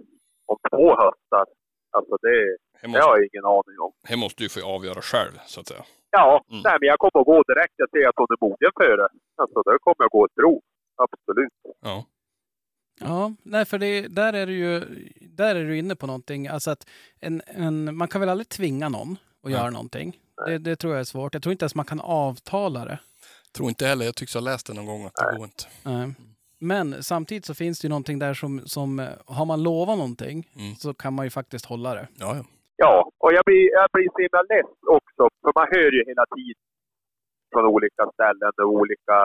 om 0.51 0.57
två 0.71 0.87
höstar, 1.03 1.45
alltså 1.97 2.15
det, 2.27 2.37
Det 2.47 2.57
det 2.83 2.89
måste, 2.89 3.03
har 3.07 3.17
jag 3.17 3.25
ingen 3.33 3.45
aning 3.57 3.77
om. 3.87 3.93
det 4.11 4.17
måste 4.17 4.43
du 4.45 4.49
få 4.49 4.61
avgöra 4.77 5.01
själv, 5.13 5.35
så 5.47 5.61
att 5.61 5.67
säga. 5.73 5.85
Ja, 6.11 6.45
Mm. 6.51 6.63
nej, 6.65 6.77
men 6.81 6.87
jag 6.87 6.99
kommer 6.99 7.21
att 7.21 7.27
gå 7.27 7.43
direkt. 7.43 7.75
Jag 7.77 7.91
ser 7.91 8.09
att 8.09 8.15
hon 8.17 8.27
är 8.31 8.45
mogen 8.47 8.71
för 8.77 8.97
det. 8.97 9.09
Alltså, 9.43 9.63
då 9.63 9.79
kommer 9.79 9.97
jag 9.99 10.11
gå 10.11 10.25
ett 10.25 10.35
prov. 10.35 10.61
Absolut. 10.97 11.53
Ja. 11.83 12.05
Ja, 13.01 13.33
nej, 13.43 13.65
för 13.65 13.79
det, 13.79 14.09
där 14.09 14.33
är 14.33 14.47
du 14.47 14.53
ju 14.59 14.81
där 15.21 15.55
är 15.55 15.65
du 15.65 15.79
inne 15.79 15.97
på 15.97 16.07
någonting. 16.07 16.49
Alltså 16.49 16.71
att 16.71 16.87
en, 17.21 17.43
en, 17.47 17.97
man 17.97 18.09
kan 18.09 18.21
väl 18.21 18.29
aldrig 18.31 18.49
tvinga 18.49 18.89
någon 18.89 19.13
att 19.13 19.19
Nej. 19.45 19.53
göra 19.53 19.71
någonting. 19.71 20.19
Det, 20.47 20.59
det 20.59 20.77
tror 20.77 20.93
jag 20.93 21.01
är 21.01 21.05
svårt. 21.05 21.35
Jag 21.35 21.43
tror 21.43 21.53
inte 21.53 21.63
ens 21.65 21.75
man 21.75 21.85
kan 21.87 22.01
avtala 22.01 22.85
det. 22.85 22.99
Tror 23.57 23.69
inte 23.69 23.87
heller. 23.87 24.05
Jag 24.05 24.15
tycks 24.17 24.35
ha 24.35 24.41
läst 24.41 24.67
det 24.67 24.75
någon 24.75 24.87
gång 24.87 25.05
att 25.07 25.15
det 25.15 25.37
går 25.37 25.45
inte. 25.45 25.65
Nej. 25.83 26.15
Men 26.59 27.03
samtidigt 27.03 27.45
så 27.45 27.55
finns 27.55 27.81
det 27.81 27.85
ju 27.87 27.89
någonting 27.89 28.19
där 28.19 28.35
som, 28.35 28.61
som 28.67 29.09
har 29.27 29.45
man 29.45 29.63
lovat 29.63 29.99
någonting 29.99 30.49
Mm. 30.57 30.75
så 30.75 30.95
kan 30.95 31.15
man 31.15 31.27
ju 31.27 31.31
faktiskt 31.31 31.65
hålla 31.67 31.95
det. 31.95 32.09
Ja, 32.19 32.37
ja. 32.37 32.45
Ja, 32.85 32.95
och 33.25 33.33
jag 33.37 33.45
blir, 33.49 33.65
jag 33.79 33.87
blir 33.95 34.09
så 34.15 34.21
himla 34.25 34.43
less 34.53 34.73
också. 34.99 35.23
För 35.43 35.53
man 35.59 35.69
hör 35.75 35.91
ju 35.97 36.03
hela 36.11 36.25
tiden 36.37 36.63
från 37.53 37.65
olika 37.75 38.03
ställen 38.15 38.53
och 38.63 38.73
olika... 38.81 39.17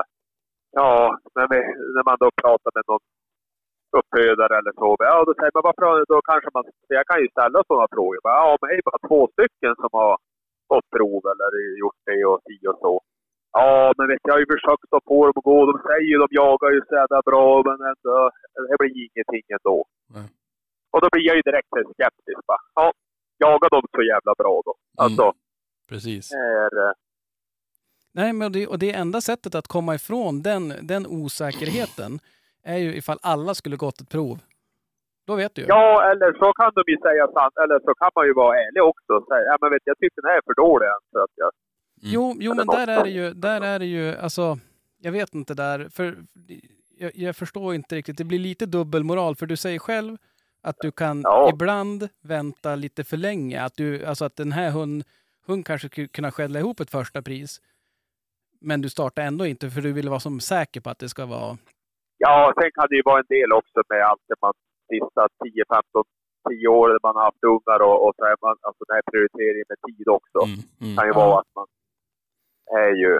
Ja, 0.79 0.91
när, 1.35 1.47
vi, 1.51 1.59
när 1.95 2.05
man 2.09 2.17
då 2.23 2.29
pratar 2.43 2.71
med 2.75 2.85
någon 2.91 3.05
uppfödare 3.97 4.53
eller 4.59 4.73
så. 4.81 4.89
Ja, 5.09 5.15
då 5.27 5.33
säger 5.33 5.55
man 5.55 5.67
varför, 5.69 6.05
då 6.13 6.17
kanske 6.31 6.49
man... 6.55 6.63
Jag 6.99 7.05
kan 7.09 7.19
ju 7.23 7.27
ställa 7.35 7.57
sådana 7.67 7.87
frågor. 7.95 8.19
Ja, 8.23 8.57
men 8.59 8.67
det 8.67 8.75
är 8.75 8.91
bara 8.91 9.07
två 9.09 9.21
stycken 9.33 9.73
som 9.81 9.91
har 9.99 10.13
fått 10.69 10.87
prov 10.95 11.21
eller 11.31 11.49
gjort 11.81 12.01
det 12.09 12.21
och 12.31 12.39
si 12.45 12.55
och 12.71 12.79
så. 12.83 12.93
Ja, 13.57 13.93
men 13.97 14.07
vet 14.09 14.27
jag 14.27 14.35
har 14.35 14.43
ju 14.45 14.53
försökt 14.55 14.91
att 14.97 15.07
få 15.11 15.19
dem 15.25 15.37
att 15.39 15.49
gå. 15.51 15.57
De 15.71 15.75
säger 15.89 16.07
ju 16.11 16.17
de 16.23 16.29
jagar 16.41 16.71
ju 16.75 16.81
så 16.87 16.93
jävla 17.01 17.21
bra, 17.29 17.47
men 17.67 17.77
ändå, 17.91 18.15
det 18.69 18.77
blir 18.79 18.93
ingenting 19.03 19.45
ändå. 19.57 19.77
Nej. 20.15 20.27
Och 20.93 21.01
då 21.01 21.07
blir 21.11 21.25
jag 21.29 21.35
ju 21.39 21.43
direkt 21.49 21.73
skeptisk. 21.93 22.41
Bara, 22.51 22.63
ja, 22.79 22.87
jagar 23.45 23.69
de 23.69 23.81
så 23.95 24.01
jävla 24.13 24.33
bra 24.37 24.61
då? 24.65 24.73
Alltså, 24.97 25.33
Precis. 25.89 26.31
är, 26.31 26.87
eh, 26.87 26.93
Nej, 28.11 28.33
men 28.33 28.51
det, 28.51 28.67
och 28.67 28.79
det 28.79 28.91
enda 28.93 29.21
sättet 29.21 29.55
att 29.55 29.67
komma 29.67 29.95
ifrån 29.95 30.41
den, 30.41 30.73
den 30.81 31.07
osäkerheten 31.07 32.19
är 32.63 32.77
ju 32.77 32.95
ifall 32.95 33.19
alla 33.21 33.53
skulle 33.53 33.75
gått 33.75 34.01
ett 34.01 34.09
prov. 34.09 34.39
Då 35.27 35.35
vet 35.35 35.55
du 35.55 35.61
ju. 35.61 35.67
ja, 35.67 36.11
eller 36.11 36.33
så 36.33 36.53
kan 36.53 36.71
de 36.75 36.83
ju 36.87 36.97
säga 36.97 37.27
sant, 37.27 37.53
eller 37.63 37.79
så 37.79 37.93
kan 37.93 38.11
man 38.15 38.25
ju 38.25 38.33
vara 38.33 38.57
ärlig 38.57 38.83
också 38.83 39.13
och 39.13 39.27
säga, 39.27 39.41
ja 39.51 39.57
men 39.61 39.69
vet 39.71 39.81
jag 39.85 39.97
tycker 39.97 40.21
den 40.21 40.29
här 40.31 40.37
är 40.37 40.41
för 40.45 40.53
dålig 40.53 40.87
än 40.87 41.03
för 41.11 41.19
att 41.19 41.35
jag... 41.35 41.51
Jo, 42.01 42.35
jo 42.39 42.51
Eller 42.51 42.65
men 42.65 42.75
där 42.75 42.87
är 42.87 43.03
det 43.03 43.09
ju, 43.09 43.33
där 43.33 43.61
är 43.61 43.79
det 43.79 43.85
ju, 43.85 44.15
alltså, 44.15 44.57
jag 44.97 45.11
vet 45.11 45.35
inte 45.35 45.53
där, 45.53 45.89
för 45.89 46.15
jag, 46.97 47.11
jag 47.15 47.35
förstår 47.35 47.75
inte 47.75 47.95
riktigt. 47.95 48.17
Det 48.17 48.23
blir 48.23 48.39
lite 48.39 48.65
dubbelmoral, 48.65 49.35
för 49.35 49.45
du 49.45 49.57
säger 49.57 49.79
själv 49.79 50.17
att 50.69 50.75
du 50.79 50.91
kan 50.91 51.21
Ja. 51.21 51.49
ibland 51.53 52.09
vänta 52.21 52.75
lite 52.75 53.03
för 53.03 53.17
länge. 53.17 53.63
Att, 53.65 53.75
du, 53.77 54.05
alltså 54.05 54.25
att 54.25 54.35
den 54.35 54.51
här 54.51 54.69
hund, 54.71 55.03
hund 55.47 55.65
kanske 55.65 55.87
skulle 55.89 56.07
kunna 56.07 56.31
skälla 56.31 56.59
ihop 56.59 56.79
ett 56.79 56.89
första 56.89 57.21
pris. 57.21 57.61
Men 58.61 58.81
du 58.81 58.89
startar 58.89 59.23
ändå 59.23 59.45
inte 59.45 59.69
för 59.69 59.81
du 59.81 59.91
vill 59.93 60.09
vara 60.09 60.19
som 60.19 60.39
säker 60.39 60.81
på 60.81 60.89
att 60.89 60.99
det 60.99 61.09
ska 61.09 61.25
vara... 61.25 61.57
Ja, 62.17 62.53
sen 62.61 62.71
kan 62.77 62.87
det 62.89 62.95
ju 62.95 63.01
vara 63.05 63.19
en 63.19 63.25
del 63.37 63.51
också 63.51 63.79
med 63.89 64.01
allt 64.09 64.23
det 64.27 64.35
man 64.41 64.53
sista 64.91 65.21
10, 65.43 65.63
15, 65.73 66.03
10 66.49 66.67
år 66.67 66.87
där 66.89 66.99
man 67.07 67.15
har 67.15 67.23
haft 67.29 67.43
ungar 67.53 67.79
och, 67.87 67.97
och 68.07 68.13
så 68.17 68.23
är 68.31 68.35
man, 68.45 68.55
alltså 68.67 68.81
den 68.87 68.95
här 68.97 69.05
prioriteringen 69.11 69.67
med 69.71 69.79
tid 69.87 70.07
också. 70.17 70.39
Mm, 70.47 70.59
mm. 70.81 70.95
kan 70.97 71.05
ju 71.09 71.13
Ja. 71.15 71.19
vara 71.21 71.39
att 71.41 71.51
man 71.59 71.67
är 72.83 72.91
ju... 73.03 73.11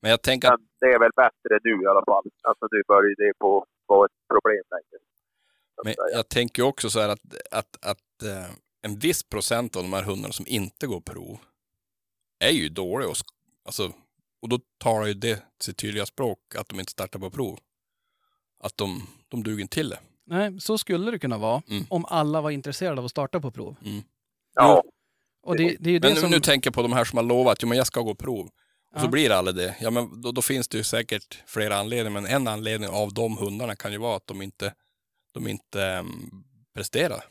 Men 0.00 0.10
jag 0.14 0.22
tänker 0.28 0.46
att 0.48 0.60
Men 0.60 0.68
det 0.80 0.90
är 0.96 0.98
väl 1.04 1.14
bättre 1.24 1.52
nu 1.66 1.74
i 1.84 1.86
alla 1.92 2.04
fall. 2.10 2.24
Alltså 2.48 2.64
nu 2.74 2.78
börjar 2.92 3.14
det 3.24 3.32
på 3.44 3.50
vara 3.86 4.04
ett 4.08 4.18
problem 4.32 4.64
längre. 4.76 4.96
Så 5.76 5.82
Men 5.84 5.94
jag 6.12 6.28
tänker 6.28 6.62
ju 6.62 6.66
också 6.68 6.90
så 6.90 7.00
här 7.00 7.08
att, 7.08 7.20
att, 7.50 7.76
att 7.84 8.22
eh, 8.22 8.50
en 8.82 8.98
viss 8.98 9.22
procent 9.22 9.76
av 9.76 9.82
de 9.82 9.92
här 9.92 10.02
hundarna 10.02 10.32
som 10.32 10.46
inte 10.48 10.86
går 10.86 11.00
prov 11.00 11.38
är 12.38 12.50
ju 12.50 12.68
dåliga. 12.68 13.08
Och, 13.08 13.16
alltså, 13.64 13.92
och 14.42 14.48
då 14.48 14.58
talar 14.78 15.06
ju 15.06 15.14
det 15.14 15.42
sitt 15.60 15.76
tydliga 15.76 16.06
språk 16.06 16.38
att 16.56 16.68
de 16.68 16.80
inte 16.80 16.92
startar 16.92 17.18
på 17.18 17.30
prov. 17.30 17.58
Att 18.60 18.76
de, 18.76 19.06
de 19.28 19.42
duger 19.42 19.62
inte 19.62 19.74
till 19.74 19.88
det. 19.88 19.98
Nej, 20.26 20.60
så 20.60 20.78
skulle 20.78 21.10
det 21.10 21.18
kunna 21.18 21.38
vara 21.38 21.62
Mm. 21.70 21.86
om 21.90 22.04
alla 22.04 22.40
var 22.40 22.50
intresserade 22.50 22.98
av 23.00 23.04
att 23.04 23.10
starta 23.10 23.40
på 23.40 23.50
prov. 23.50 23.76
Ja, 24.54 24.82
Och 25.42 25.56
det, 25.56 25.76
det 25.80 25.90
är 25.90 25.92
ju 25.92 25.98
det 25.98 26.08
Men 26.08 26.16
som... 26.20 26.30
nu 26.30 26.40
tänker 26.40 26.68
jag 26.68 26.74
på 26.74 26.82
de 26.82 26.92
här 26.92 27.04
som 27.04 27.16
har 27.16 27.24
lovat 27.24 27.52
att 27.52 27.62
jo, 27.62 27.68
men 27.68 27.78
jag 27.78 27.86
ska 27.86 28.00
gå 28.00 28.14
prov. 28.14 28.46
Och 28.94 29.00
så 29.00 29.06
Ja. 29.06 29.10
blir 29.10 29.28
det 29.28 29.36
aldrig 29.36 29.56
det. 29.56 29.76
Ja, 29.80 29.90
men 29.90 30.20
då, 30.20 30.32
då 30.32 30.42
finns 30.42 30.68
det 30.68 30.78
ju 30.78 30.84
säkert 30.84 31.42
flera 31.46 31.76
anledningar. 31.76 32.20
Men 32.20 32.26
en 32.32 32.48
anledning 32.48 32.90
av 32.90 33.14
de 33.14 33.36
hundarna 33.38 33.76
kan 33.76 33.92
ju 33.92 33.98
vara 33.98 34.16
att 34.16 34.26
de 34.26 34.42
inte, 34.42 34.74
de 35.34 35.48
inte 35.48 35.82
ehm, 35.82 36.08
presterar 36.74 37.22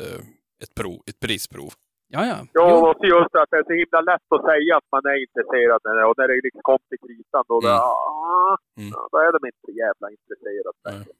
eh, 0.00 0.20
ett, 0.62 0.74
prov, 0.74 0.98
ett 1.10 1.20
prisprov. 1.20 1.70
Ja, 2.08 2.26
ja. 2.26 2.36
Ja, 2.52 2.68
Jo. 2.70 2.86
och 2.88 3.04
just 3.06 3.34
att 3.34 3.50
det 3.50 3.56
är 3.56 3.64
så 3.70 3.72
himla 3.82 4.00
lätt 4.12 4.26
att 4.36 4.44
säga 4.50 4.76
att 4.76 4.88
man 4.92 5.02
är 5.12 5.16
intresserad 5.26 5.80
och 6.08 6.14
när 6.18 6.28
det 6.28 6.40
liksom 6.44 6.60
kom 6.62 6.78
till 6.88 6.98
kritan 7.06 7.44
då, 7.48 7.54
Mm. 7.58 7.68
det, 7.70 7.76
ah, 7.76 8.56
Mm. 8.78 8.90
ja, 8.94 9.08
då 9.12 9.18
är 9.18 9.32
de 9.36 9.40
inte 9.52 9.70
jävla 9.84 10.06
intresserade. 10.16 10.78
Nej. 10.90 11.14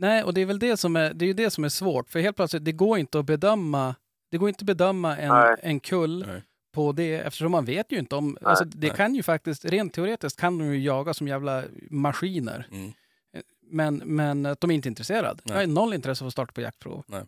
Nej, 0.00 0.24
och 0.24 0.34
det 0.34 0.40
är 0.40 0.46
väl 0.46 0.58
det 0.58 0.76
som 0.76 0.96
är, 0.96 1.14
det 1.14 1.24
är 1.24 1.26
ju 1.26 1.32
det 1.32 1.50
som 1.50 1.64
är 1.64 1.68
svårt. 1.68 2.10
För 2.10 2.18
helt 2.20 2.36
plötsligt, 2.36 2.64
det 2.64 2.72
går 2.72 2.98
inte 2.98 3.18
att 3.18 3.24
bedöma, 3.26 3.94
det 4.30 4.38
går 4.38 4.48
inte 4.48 4.62
att 4.62 4.66
bedöma 4.66 5.16
en, 5.16 5.28
Nej. 5.28 5.56
en 5.62 5.80
kull 5.80 6.24
Nej. 6.26 6.42
på 6.74 6.92
det 6.92 7.14
eftersom 7.14 7.52
man 7.52 7.64
vet 7.64 7.92
ju 7.92 7.98
inte 7.98 8.14
om, 8.16 8.38
alltså 8.42 8.64
det 8.64 8.86
Nej. 8.86 8.96
kan 8.96 9.14
ju 9.14 9.22
faktiskt, 9.22 9.64
rent 9.64 9.92
teoretiskt 9.94 10.40
kan 10.40 10.58
de 10.58 10.64
ju 10.74 10.80
jaga 10.84 11.14
som 11.14 11.28
jävla 11.28 11.62
maskiner. 11.90 12.66
Mm. 12.72 12.92
Men, 13.70 13.96
men 14.04 14.46
att 14.46 14.60
de 14.60 14.70
är 14.70 14.74
inte 14.74 14.88
intresserade. 14.88 15.40
Nej. 15.44 15.54
Jag 15.56 15.62
har 15.62 15.66
noll 15.66 15.94
intresse 15.94 16.24
av 16.24 16.26
att 16.26 16.32
starta 16.32 16.52
på 16.52 16.60
jaktprov. 16.60 17.04
Nej. 17.06 17.22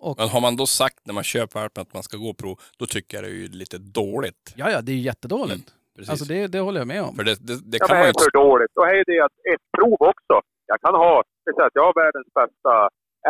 Och, 0.00 0.14
Men 0.18 0.28
har 0.28 0.40
man 0.40 0.56
då 0.56 0.66
sagt 0.66 0.98
när 1.06 1.14
man 1.14 1.24
köper 1.24 1.60
valpen 1.60 1.82
att 1.82 1.94
man 1.94 2.02
ska 2.02 2.16
gå 2.16 2.34
prov, 2.34 2.60
då 2.78 2.86
tycker 2.86 3.16
jag 3.16 3.24
det 3.24 3.28
är 3.30 3.34
ju 3.34 3.48
lite 3.48 3.78
dåligt. 3.78 4.52
ja, 4.56 4.70
ja, 4.70 4.80
det 4.80 4.92
är 4.92 4.96
ju 5.00 5.00
jättedåligt. 5.12 5.66
Precis. 5.96 6.10
Alltså 6.10 6.24
det, 6.32 6.46
det 6.54 6.60
håller 6.66 6.80
jag 6.80 6.88
med 6.94 7.02
om. 7.08 7.14
För 7.16 7.24
det, 7.24 7.36
det, 7.48 7.56
det 7.72 7.78
Ja, 7.80 7.86
kan 7.86 7.94
men 7.96 7.98
man 7.98 8.02
det 8.02 8.06
ju 8.06 8.12
är 8.12 8.16
inte... 8.18 8.24
för 8.30 8.38
dåligt. 8.44 8.72
Och 8.80 8.86
hej, 8.90 8.98
det 9.06 9.14
är 9.20 9.24
att 9.28 9.38
ett 9.52 9.64
prov 9.76 9.98
också. 10.12 10.34
Jag 10.72 10.78
kan 10.84 10.94
ha, 11.04 11.14
det 11.44 11.64
att 11.66 11.76
jag 11.78 11.84
har 11.88 11.94
världens 12.04 12.28
bästa 12.40 12.74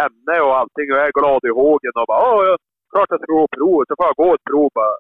ämne 0.05 0.37
och 0.47 0.55
allting 0.61 0.87
och 0.93 0.99
jag 1.01 1.07
är 1.13 1.17
glad 1.21 1.41
i 1.51 1.53
hågen 1.63 1.93
och 2.01 2.07
bara 2.13 2.21
åh, 2.35 2.41
jag, 2.49 2.57
klart 2.93 3.09
jag 3.13 3.21
ska 3.23 3.33
gå 3.39 3.45
provet. 3.59 3.85
Så 3.89 3.95
får 3.99 4.07
jag 4.11 4.17
gå 4.25 4.29
ett 4.37 4.47
prov 4.51 4.69
bara, 4.81 4.95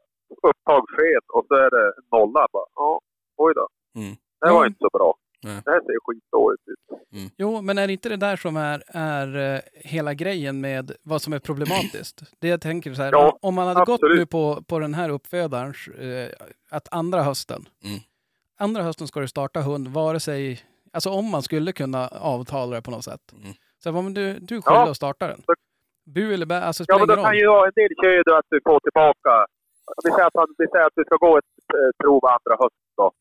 upptagssken 0.49 1.25
och 1.37 1.45
så 1.49 1.55
är 1.67 1.71
det 1.77 1.87
nolla. 2.17 2.43
Bara, 2.55 2.69
ja, 2.83 2.91
oj 3.45 3.53
då. 3.61 3.67
Mm. 4.01 4.15
Det 4.41 4.51
var 4.57 4.63
Ja. 4.65 4.67
inte 4.71 4.83
så 4.87 4.91
bra. 4.99 5.11
Nej. 5.45 5.61
Det 5.65 5.71
här 5.71 5.81
ser 5.81 5.99
skitdåligt 6.05 6.63
ut. 6.69 7.33
Jo, 7.37 7.61
men 7.63 7.79
är 7.79 7.87
det 7.87 7.93
inte 7.93 8.09
det 8.09 8.17
där 8.17 8.37
som 8.37 8.57
är, 8.57 8.83
är 8.87 9.55
eh, 9.55 9.61
hela 9.75 10.15
grejen 10.15 10.61
med 10.61 10.93
vad 11.03 11.23
som 11.23 11.33
är 11.33 11.39
problematiskt? 11.39 12.23
Det 12.39 12.49
jag 12.49 12.61
tänker 12.61 12.95
så 12.95 13.03
här, 13.03 13.13
Ja, 13.13 13.39
om, 13.43 13.55
man 13.55 13.67
hade 13.67 13.81
gått 13.81 13.89
absolut. 13.95 14.19
nu 14.19 14.27
på, 14.27 14.63
på 14.69 14.79
den 14.79 14.95
här 14.95 15.09
uppfödarens, 15.09 15.89
eh, 15.89 16.29
att 16.71 16.89
andra 16.91 17.23
hösten, 17.23 17.65
Mm. 17.85 17.99
andra 18.59 18.83
hösten 18.83 19.07
ska 19.09 19.21
du 19.21 19.29
starta 19.29 19.61
hund, 19.61 19.89
vare 19.89 20.21
sig, 20.21 20.61
alltså 20.93 21.11
om 21.11 21.31
man 21.31 21.43
skulle 21.43 21.73
kunna 21.73 22.09
avtala 22.09 22.77
det 22.77 22.83
på 22.83 22.91
något 22.91 23.05
sätt. 23.05 23.33
Mm. 23.33 23.53
Så 23.83 23.93
här, 23.93 24.03
men 24.03 24.15
du, 24.15 24.33
du 24.33 24.39
skyldig 24.63 24.63
Ja. 24.67 24.91
att 24.91 24.97
starta 24.97 25.27
den. 25.29 25.43
Så- 25.47 25.55
Bu 26.15 26.35
eller 26.35 26.47
bä, 26.47 26.61
alltså 26.63 26.85
det 26.85 26.93
Ja, 26.93 26.99
men 26.99 27.09
då 27.09 27.15
kan 27.25 27.37
ju 27.37 27.45
en 27.67 27.73
del 27.75 27.89
kör 28.03 28.11
ju 28.13 28.21
att 28.39 28.47
du 28.51 28.61
får 28.65 28.81
tillbaka. 28.81 29.47
Vi 30.05 30.11
säger 30.11 30.27
att, 30.27 30.35
man, 30.35 30.47
vi 30.59 30.67
säger 30.73 30.87
att 30.87 30.93
du 30.97 31.05
ska 31.05 31.17
gå 31.17 31.39
ett 31.39 31.45
eh, 31.75 31.91
prov 32.05 32.21
andra 32.27 32.55
hösten 32.63 32.93
då. 32.97 33.13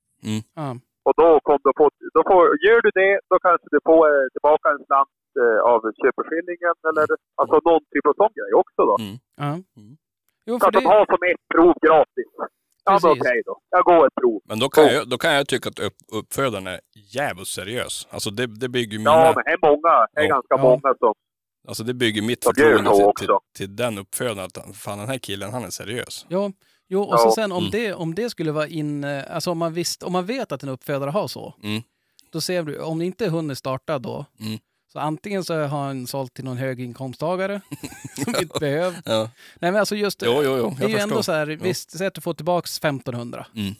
Ja. 0.55 0.77
Och 1.07 1.13
då, 1.21 1.27
kom 1.47 1.59
du 1.63 1.71
på, 1.79 1.85
då 2.15 2.21
får, 2.29 2.41
gör 2.65 2.79
du 2.85 2.91
det, 3.01 3.13
då 3.31 3.35
kanske 3.47 3.67
du 3.75 3.79
får 3.89 4.03
eh, 4.15 4.27
tillbaka 4.33 4.65
en 4.73 4.81
slant 4.87 5.15
eh, 5.43 5.59
av 5.73 5.79
köpeskillingen 6.01 6.75
eller 6.89 7.05
alltså 7.41 7.55
någon 7.69 7.83
typ 7.93 8.05
av 8.11 8.15
sån 8.21 8.33
grej 8.39 8.51
också 8.61 8.81
då. 8.91 8.95
Mm. 9.05 9.15
Ja. 9.43 9.51
Mm. 9.81 9.93
Jo, 10.47 10.53
Så 10.55 10.59
för 10.59 10.67
att 10.67 10.73
de 10.73 10.83
det, 10.83 10.89
har 10.95 11.03
som 11.13 11.21
ett 11.31 11.43
prov 11.53 11.73
gratis. 11.85 12.29
Ja, 12.89 12.99
okej 13.15 13.41
då. 13.45 13.53
Jag 13.75 13.83
går 13.91 14.07
ett 14.07 14.15
prov. 14.21 14.39
Men 14.49 14.59
då 14.59 14.69
kan, 14.69 14.83
Oh. 14.85 14.91
jag, 14.93 15.09
då 15.09 15.17
kan 15.17 15.33
jag 15.33 15.47
tycka 15.47 15.69
att 15.69 15.79
upp, 15.79 15.97
uppfödaren 16.19 16.67
är 16.67 16.79
jävligt 17.17 17.47
seriös. 17.47 18.07
Alltså 18.11 18.29
det, 18.29 18.45
det 18.63 18.69
bygger 18.69 18.97
mina... 18.97 19.11
Ja, 19.11 19.33
men 19.35 19.43
det 19.45 19.51
är 19.51 19.61
många. 19.69 19.93
Det 20.13 20.19
är 20.21 20.23
Ja. 20.23 20.29
ganska 20.35 20.55
Ja. 20.55 20.61
många 20.69 20.95
som... 20.99 21.13
Alltså 21.67 21.83
det 21.83 21.93
bygger 21.93 22.21
mitt 22.21 22.41
De 22.41 22.45
förtroende 22.53 22.91
till, 22.95 23.05
också. 23.05 23.25
till, 23.25 23.65
till 23.65 23.75
den 23.75 23.97
uppfödaren 23.97 24.39
att 24.45 24.77
fan 24.77 24.97
den 24.97 25.07
här 25.07 25.17
killen 25.17 25.49
han 25.53 25.63
är 25.63 25.69
seriös. 25.69 26.25
ja, 26.29 26.51
jo, 26.87 27.01
och 27.01 27.19
så 27.19 27.31
sen 27.31 27.51
om, 27.51 27.57
Mm. 27.57 27.71
det, 27.71 27.93
om 27.93 28.15
det 28.15 28.29
skulle 28.29 28.51
vara 28.51 28.67
in, 28.67 29.03
eh, 29.03 29.23
alltså 29.35 29.51
om 29.51 29.57
man, 29.57 29.73
visst, 29.73 30.03
om 30.03 30.13
man 30.13 30.25
vet 30.25 30.51
att 30.51 30.63
en 30.63 30.69
uppfödare 30.69 31.09
har 31.09 31.27
så, 31.27 31.53
Mm. 31.63 31.81
då 32.31 32.41
ser 32.41 32.63
du, 32.63 32.79
om 32.79 33.01
inte 33.01 33.29
hunden 33.29 33.55
startar 33.55 33.99
då, 33.99 34.25
Mm. 34.39 34.59
så 34.91 34.99
antingen 34.99 35.43
så 35.43 35.53
har 35.59 35.67
han 35.85 36.07
sålt 36.07 36.33
till 36.33 36.45
någon 36.45 36.57
höginkomsttagare 36.57 37.61
som 38.23 38.35
inte 38.41 38.59
behöver. 38.59 38.97
Ja. 39.05 39.29
Nej 39.59 39.71
men 39.71 39.75
alltså 39.79 39.95
just, 39.95 40.21
Jo, 40.25 40.41
jo, 40.43 40.57
jo, 40.57 40.75
det 40.79 40.85
är 40.85 40.89
ju 40.89 40.97
ändå 40.97 41.23
så 41.23 41.31
här, 41.31 41.47
visst, 41.47 41.97
säg 41.97 42.07
att 42.07 42.13
du 42.13 42.21
får 42.21 42.33
tillbaks 42.33 42.77
1500. 42.79 43.47
Mm. 43.55 43.73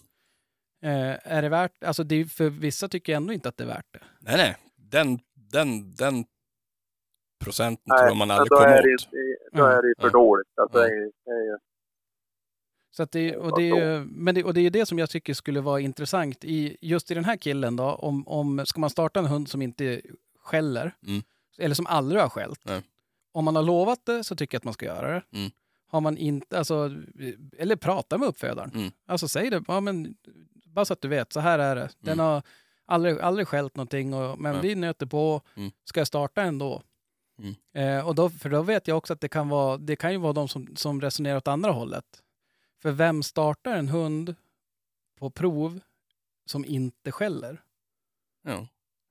Eh, 0.84 1.18
är 1.24 1.42
det 1.42 1.50
värt, 1.50 1.84
alltså 1.84 2.04
det 2.04 2.16
är, 2.16 2.26
för 2.26 2.50
vissa 2.50 2.88
tycker 2.88 3.12
jag 3.14 3.18
ändå 3.18 3.34
inte 3.34 3.50
att 3.50 3.58
det 3.58 3.64
är 3.64 3.68
värt 3.68 3.86
det. 3.94 4.00
Nej, 4.20 4.38
nej. 4.38 4.56
Den, 4.76 5.20
den, 5.52 5.96
den 5.96 6.26
procenten 7.44 7.84
Nej, 7.86 7.98
tror 7.98 8.08
jag 8.10 8.18
man 8.18 8.32
aldrig 8.32 8.50
kommer 8.50 8.68
är, 8.68 8.84
det, 8.84 8.94
åt. 8.94 9.08
då 9.54 9.66
är 9.66 9.82
det 9.82 9.88
ju 9.88 9.94
för 10.00 10.08
Ja. 10.08 10.10
dåligt. 10.12 10.48
Alltså, 10.62 10.78
Ja. 10.80 10.84
det 10.86 10.90
är, 10.96 11.12
det 11.26 11.32
är, 11.32 11.46
ju- 11.46 11.58
Så 12.98 13.06
det, 13.12 13.36
och, 13.38 13.60
det, 13.62 14.06
men 14.08 14.36
det, 14.36 14.44
och 14.44 14.54
det 14.54 14.62
är 14.62 14.70
det 14.70 14.86
som 14.86 15.00
jag 15.00 15.10
tycker 15.10 15.34
skulle 15.34 15.62
vara 15.62 15.80
intressant 15.80 16.44
i 16.44 16.78
just 16.82 17.12
i 17.12 17.14
den 17.14 17.26
här 17.26 17.38
killen 17.38 17.76
då. 17.76 17.84
Om, 17.84 18.28
om 18.28 18.66
ska 18.66 18.80
man 18.80 18.90
starta 18.90 19.20
en 19.20 19.26
hund 19.26 19.50
som 19.50 19.62
inte 19.62 20.02
skäller, 20.40 20.96
Mm. 21.08 21.24
eller 21.58 21.76
som 21.76 21.88
aldrig 21.88 22.22
har 22.22 22.30
skällt. 22.30 22.60
Nej. 22.64 22.82
Om 23.32 23.46
man 23.46 23.56
har 23.56 23.64
lovat 23.64 24.06
det 24.06 24.24
så 24.24 24.36
tycker 24.36 24.56
jag 24.56 24.60
att 24.60 24.64
man 24.64 24.74
ska 24.74 24.86
göra 24.86 25.14
det. 25.14 25.38
Mm. 25.38 25.52
Har 25.88 26.02
man 26.02 26.18
inte, 26.18 26.58
alltså, 26.58 26.92
eller 27.58 27.76
prata 27.76 28.18
med 28.18 28.28
uppfödaren. 28.28 28.72
Mm. 28.76 28.92
Alltså 29.06 29.28
säg 29.28 29.50
det, 29.50 29.64
ja, 29.68 29.80
men, 29.80 30.16
bara 30.66 30.86
så 30.86 30.94
att 30.94 31.02
du 31.02 31.08
vet, 31.08 31.34
så 31.34 31.40
här 31.40 31.60
är 31.60 31.76
det. 31.76 31.90
Den 32.00 32.20
har 32.20 32.42
aldrig, 32.86 33.20
aldrig 33.20 33.48
skällt 33.48 33.76
någonting, 33.76 34.14
och, 34.14 34.40
men 34.40 34.52
Nej. 34.54 34.62
vi 34.62 34.76
nöter 34.76 35.06
på. 35.06 35.42
Mm. 35.56 35.72
Ska 35.84 36.00
jag 36.00 36.08
starta 36.08 36.42
ändå? 36.42 36.82
Mm. 37.40 37.56
Eh, 37.98 38.08
och 38.08 38.16
då, 38.16 38.30
för 38.30 38.50
då 38.50 38.62
vet 38.62 38.88
jag 38.88 38.98
också 38.98 39.14
att 39.14 39.22
det 39.22 39.30
kan 39.30 39.50
vara, 39.50 39.78
det 39.78 39.96
kan 39.96 40.12
ju 40.12 40.18
vara 40.18 40.34
de 40.34 40.48
som, 40.48 40.68
som 40.76 41.02
resonerar 41.02 41.38
åt 41.38 41.48
andra 41.48 41.72
hållet. 41.72 42.06
För 42.82 42.92
vem 42.92 43.24
startar 43.24 43.76
en 43.76 43.88
hund 43.88 44.36
på 45.20 45.30
prov 45.30 45.80
som 46.46 46.66
inte 46.66 47.12
skäller? 47.12 47.62
Ja. 48.44 48.68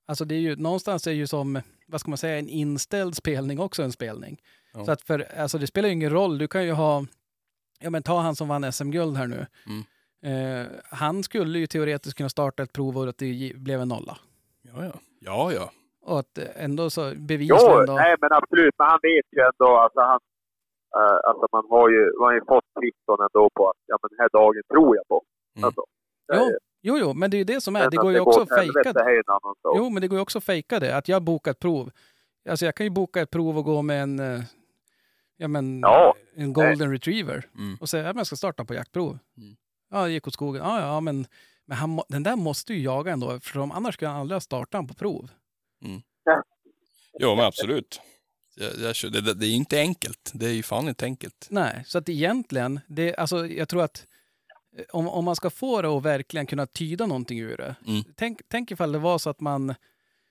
Alltså 0.07 0.25
det 0.25 0.35
är 0.35 0.39
ju, 0.39 0.57
någonstans 0.57 1.07
är 1.07 1.13
ju 1.13 1.27
som, 1.27 1.61
vad 1.87 2.01
ska 2.01 2.11
man 2.11 2.19
säga, 2.19 2.39
en 2.39 2.49
inställd 2.49 3.17
spelning 3.17 3.61
också 3.61 3.83
en 3.83 3.93
spelning. 3.93 4.43
Ja. 4.73 4.85
Så 4.85 4.93
att 4.93 5.03
för, 5.03 5.39
alltså 5.39 5.59
det 5.59 5.67
spelar 5.67 5.89
ju 5.89 5.93
ingen 5.93 6.11
roll, 6.11 6.39
du 6.39 6.49
kan 6.49 6.65
ju 6.65 6.73
ha, 6.73 7.07
ja 7.81 7.91
men 7.91 8.03
ta 8.03 8.21
han 8.21 8.37
som 8.37 8.49
vann 8.49 8.73
SM-guld 8.73 9.17
här 9.17 9.27
nu. 9.27 9.47
Mm. 9.67 9.85
Eh, 10.23 10.67
han 10.91 11.23
skulle 11.23 11.59
ju 11.59 11.67
teoretiskt 11.67 12.17
kunna 12.17 12.29
starta 12.29 12.63
ett 12.63 12.73
prov 12.73 12.99
och 12.99 13.09
att 13.09 13.19
det 13.19 13.53
blev 13.57 13.81
en 13.81 13.89
nolla. 13.89 14.19
Ja, 14.63 14.85
ja. 14.85 15.01
Ja, 15.21 15.53
ja. 15.53 15.71
Och 16.03 16.19
att 16.19 16.39
eh, 16.39 16.45
ändå 16.57 16.91
så 16.91 17.09
jo, 17.09 17.21
bevisligen 17.21 17.87
då, 17.87 17.93
nej 17.93 18.17
men 18.21 18.33
absolut. 18.33 18.75
Men 18.79 18.87
han 18.87 18.99
vet 19.03 19.27
ju 19.31 19.43
ändå, 19.43 19.77
alltså 19.79 20.01
han... 20.01 20.21
eh, 21.01 21.17
alltså 21.29 21.47
man 21.53 21.65
har 21.71 21.89
ju, 21.91 22.03
man 22.19 22.27
har 22.29 22.35
ju 22.35 22.45
fått 22.53 22.65
kvitton 22.81 23.19
ändå 23.27 23.51
på 23.55 23.69
att 23.71 23.77
ja, 23.87 23.99
men 24.03 24.09
den 24.13 24.19
här 24.23 24.29
dagen 24.41 24.63
tror 24.73 24.97
jag 24.97 25.09
på. 25.09 25.23
Mm. 25.57 25.65
Alltså, 25.67 25.83
det 26.29 26.37
Jo, 26.37 26.45
är- 26.45 26.59
jo, 26.83 26.99
jo, 26.99 27.13
men 27.15 27.31
det 27.31 27.37
är 27.37 27.39
ju 27.39 27.45
det 27.45 27.61
som 27.61 27.77
är, 27.77 27.91
det 27.91 27.97
går 27.97 28.13
ju 28.13 28.21
också 28.21 28.41
att 28.41 28.49
fejka 28.49 28.93
sak. 29.63 29.77
Jo, 29.77 29.91
men 29.91 30.01
det 30.01 30.09
går 30.09 30.19
ju 30.19 30.23
också 30.23 30.39
att 30.39 30.45
fejka 30.45 30.81
det. 30.81 30.97
Att 30.97 31.09
jag 31.09 31.23
bokar 31.23 31.51
ett 31.51 31.59
prov. 31.59 31.91
Alltså 32.49 32.65
jag 32.65 32.75
kan 32.75 32.87
ju 32.87 32.91
boka 32.91 33.21
ett 33.21 33.31
prov 33.31 33.59
och 33.59 33.65
gå 33.65 33.83
med 33.83 34.03
en, 34.03 34.19
eh, 34.21 34.41
ja, 35.37 35.49
men, 35.49 35.81
Ja. 35.81 36.15
en 36.37 36.53
golden 36.53 36.93
retriever 36.93 37.49
Mm. 37.55 37.77
och 37.81 37.89
säga 37.89 38.11
att 38.11 38.17
jag 38.17 38.27
ska 38.27 38.37
starta 38.37 38.65
på 38.65 38.75
jaktprov. 38.75 39.19
Mm. 39.37 39.57
Ja, 39.91 40.03
det 40.05 40.11
gick 40.11 40.27
åt 40.27 40.35
skogen. 40.35 40.63
Ja, 40.65 40.81
ja, 40.81 41.01
men, 41.01 41.27
men 41.65 41.77
han, 41.77 42.01
den 42.09 42.23
där 42.23 42.37
måste 42.37 42.75
ju 42.75 42.81
jaga 42.83 43.13
ändå, 43.13 43.31
eftersom 43.31 43.73
annars 43.73 43.95
skulle 43.95 44.09
han 44.09 44.21
aldrig 44.21 44.35
ha 44.37 44.41
startat 44.41 44.89
på 44.89 44.95
prov. 44.95 45.31
Jo, 47.19 47.35
men 47.37 47.45
absolut. 47.45 48.01
Jag, 48.57 48.95
jag, 49.03 49.13
det, 49.13 49.35
det, 49.35 49.47
är 49.47 49.51
inte 49.51 49.79
enkelt. 49.79 50.31
Det 50.35 50.47
är 50.47 50.53
ju 50.53 50.63
fan 50.63 50.89
inte 50.89 51.05
enkelt. 51.05 51.47
Nej, 51.51 51.83
så 51.87 51.99
att 51.99 52.09
egentligen, 52.09 52.81
det, 52.87 53.17
alltså, 53.17 53.47
jag 53.47 53.69
tror 53.69 53.83
att 53.83 54.07
eh, 54.79 54.85
om, 54.93 55.09
om 55.09 55.25
man 55.25 55.37
ska 55.37 55.51
få 55.51 55.83
det 55.83 55.89
att 55.89 56.03
verkligen 56.03 56.47
kunna 56.47 56.67
tyda 56.67 57.07
någonting 57.07 57.41
ur 57.41 57.57
det. 57.57 57.77
Mm. 57.87 58.03
Tänk, 58.15 58.41
tänk 58.49 58.71
ifall 58.71 58.93
det 58.93 58.99
var 58.99 59.19
så 59.19 59.31
att 59.31 59.41
man, 59.41 59.75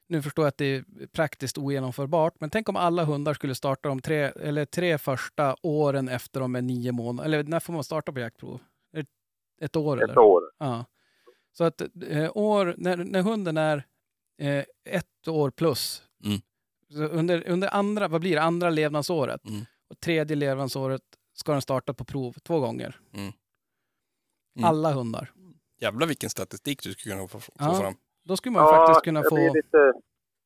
nu 0.08 0.22
förstår 0.22 0.46
jag 0.46 0.50
att 0.50 0.58
det 0.58 0.66
är 0.66 0.84
praktiskt 1.14 1.58
ogenomförbart, 1.58 2.34
men 2.40 2.50
tänk 2.50 2.70
om 2.70 2.76
alla 2.76 3.04
hundar 3.04 3.34
skulle 3.34 3.56
starta 3.56 3.90
de 3.90 4.02
tre, 4.02 4.18
eller 4.24 4.66
tre 4.66 4.98
första 4.98 5.56
åren 5.62 6.10
efter 6.10 6.40
de 6.40 6.56
är 6.56 6.62
nio 6.62 6.92
månader. 6.92 7.26
Eller 7.30 7.44
när 7.44 7.60
får 7.60 7.74
man 7.74 7.84
starta 7.84 8.12
på 8.12 8.20
jaktprov? 8.20 8.60
Ett, 8.98 9.08
ett 9.62 9.76
år 9.76 9.98
Ett 9.98 10.04
eller? 10.04 10.20
år. 10.20 10.44
Ja. 10.58 10.86
Så 11.58 11.64
att 11.64 11.82
eh, 12.10 12.32
år, 12.38 12.76
när, 12.78 12.98
när 12.98 13.22
hunden 13.22 13.58
är 13.58 13.86
eh, 14.40 14.64
ett 14.86 15.28
år 15.28 15.50
plus, 15.52 16.02
Mm. 16.26 16.42
Så 16.96 17.04
under, 17.04 17.48
under 17.50 17.74
andra, 17.74 18.08
vad 18.08 18.22
blir 18.22 18.36
det, 18.36 18.41
andra 18.41 18.70
levnadsåret 18.70 19.46
Mm. 19.48 19.66
och 19.89 20.00
tredje 20.00 20.36
levnadsåret 20.36 21.02
ska 21.34 21.52
den 21.52 21.62
starta 21.62 21.93
på 21.93 22.06
prov 22.06 22.34
två 22.43 22.60
gånger. 22.60 23.00
Mm. 23.14 23.26
Mm. 24.58 24.70
Alla 24.70 24.91
hundar. 24.91 25.32
Jävlar 25.82 26.08
vilken 26.08 26.30
statistik 26.30 26.84
du 26.84 26.93
skulle 26.93 27.16
kunna 27.16 27.28
få, 27.28 27.39
få 27.39 27.52
Ja. 27.60 27.80
fram. 27.80 27.93
Då 28.24 28.38
skulle 28.38 28.54
man 28.54 28.64
ju 28.66 28.78
faktiskt 28.78 29.04
kunna 29.04 29.22
det 29.22 29.30
få... 29.30 29.36
blir 29.36 29.54
lite 29.54 29.93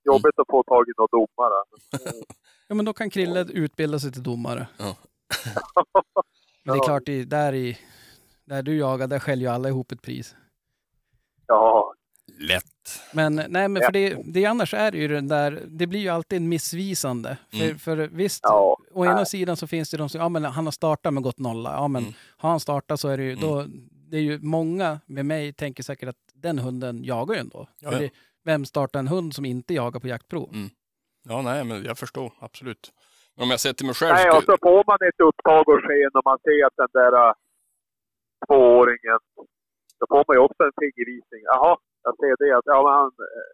jobbigt 0.06 0.40
att 0.40 0.48
få 0.50 0.64
tag 0.64 0.86
i 0.88 0.92
någon 0.98 1.08
domare. 1.12 1.54
Ja, 2.68 2.76
men 2.76 2.86
då 2.86 2.94
kan 2.94 3.10
Krille 3.10 3.42
utbilda 3.54 4.00
sig 4.00 4.12
till 4.12 4.24
domare. 4.24 4.68
Ja. 4.78 4.96
Men 6.64 6.74
det 6.74 6.78
är 6.78 6.78
Ja. 6.78 6.84
klart, 6.84 7.10
i, 7.10 7.24
där, 7.26 7.54
i, 7.54 7.78
där 8.46 8.64
du 8.64 8.78
jagar, 8.78 9.08
där 9.08 9.20
skäller 9.20 9.42
ju 9.42 9.48
alla 9.48 9.70
ihop 9.70 9.92
ett 9.92 10.02
pris. 10.02 10.36
Ja, 11.48 11.94
Lätt. 12.40 13.02
Men 13.14 13.36
nej, 13.36 13.68
men 13.68 13.82
för 13.84 13.92
det, 13.92 14.18
det 14.26 14.46
annars 14.46 14.74
är 14.74 14.92
det 14.92 14.98
ju 14.98 15.08
den 15.08 15.28
där, 15.28 15.64
det 15.68 15.88
blir 15.88 16.00
ju 16.00 16.10
alltid 16.10 16.38
en 16.38 16.50
missvisande. 16.50 17.38
För, 17.52 17.64
Mm. 17.66 17.80
för 17.80 17.98
visst, 17.98 18.40
ja. 18.44 18.78
å 18.92 19.06
ena 19.06 19.16
nej. 19.16 19.26
sidan 19.26 19.58
så 19.58 19.68
finns 19.68 19.90
det 19.92 19.98
de 19.98 20.10
som, 20.10 20.22
ja 20.22 20.30
men 20.30 20.44
han 20.46 20.66
har 20.66 20.72
startat 20.72 21.14
men 21.14 21.24
gått 21.24 21.40
nolla. 21.40 21.72
Ja 21.74 21.88
men 21.88 22.02
Mm. 22.04 22.14
har 22.38 22.50
han 22.50 22.60
startat 22.60 23.00
så 23.00 23.08
är 23.08 23.18
det 23.18 23.24
ju, 23.24 23.32
Mm. 23.32 23.42
då, 23.42 23.66
det 24.10 24.18
är 24.18 24.22
ju 24.22 24.40
många 24.42 25.00
med 25.06 25.26
mig 25.26 25.54
tänker 25.54 25.84
säkert 25.84 26.10
att 26.10 26.16
den 26.34 26.60
hunden 26.60 27.04
jagar 27.04 27.34
ju 27.36 27.40
ändå. 27.42 27.68
Ja, 27.82 27.90
För 27.90 27.96
ja. 27.96 28.02
Det, 28.02 28.10
vem 28.46 28.66
startar 28.66 29.00
en 29.00 29.08
hund 29.08 29.36
som 29.36 29.46
inte 29.46 29.74
jagar 29.74 30.00
på 30.00 30.08
jaktprov? 30.08 30.50
Mm. 30.54 30.70
Ja, 31.30 31.42
nej, 31.42 31.64
men 31.64 31.84
jag 31.84 31.98
förstår. 31.98 32.34
Absolut. 32.40 32.92
Men 33.36 33.44
om 33.44 33.50
jag 33.50 33.60
till 33.78 33.86
mig 33.86 33.96
själv. 33.96 34.14
Nej, 34.16 34.32
så 34.32 34.38
och 34.38 34.44
så 34.44 34.58
får 34.62 34.84
man 34.88 34.98
ett 35.10 35.20
upptag 35.30 35.70
och 35.70 35.80
sken 35.84 36.12
och 36.14 36.26
man 36.26 36.38
ser 36.46 36.66
att 36.68 36.78
den 36.78 36.88
där 36.94 37.14
äh, 37.28 37.34
tvååringen, 38.48 39.20
då 40.00 40.06
får 40.12 40.24
man 40.28 40.36
ju 40.38 40.42
också 40.48 40.62
en 40.64 40.76
fingervisning. 40.82 41.42
Jaha, 41.52 41.78
jag 42.04 42.14
ser 42.22 42.36
det 42.44 42.52
att 42.58 42.66
ja, 42.74 42.78
men 42.86 42.94
han, 43.00 43.12
eh, 43.30 43.52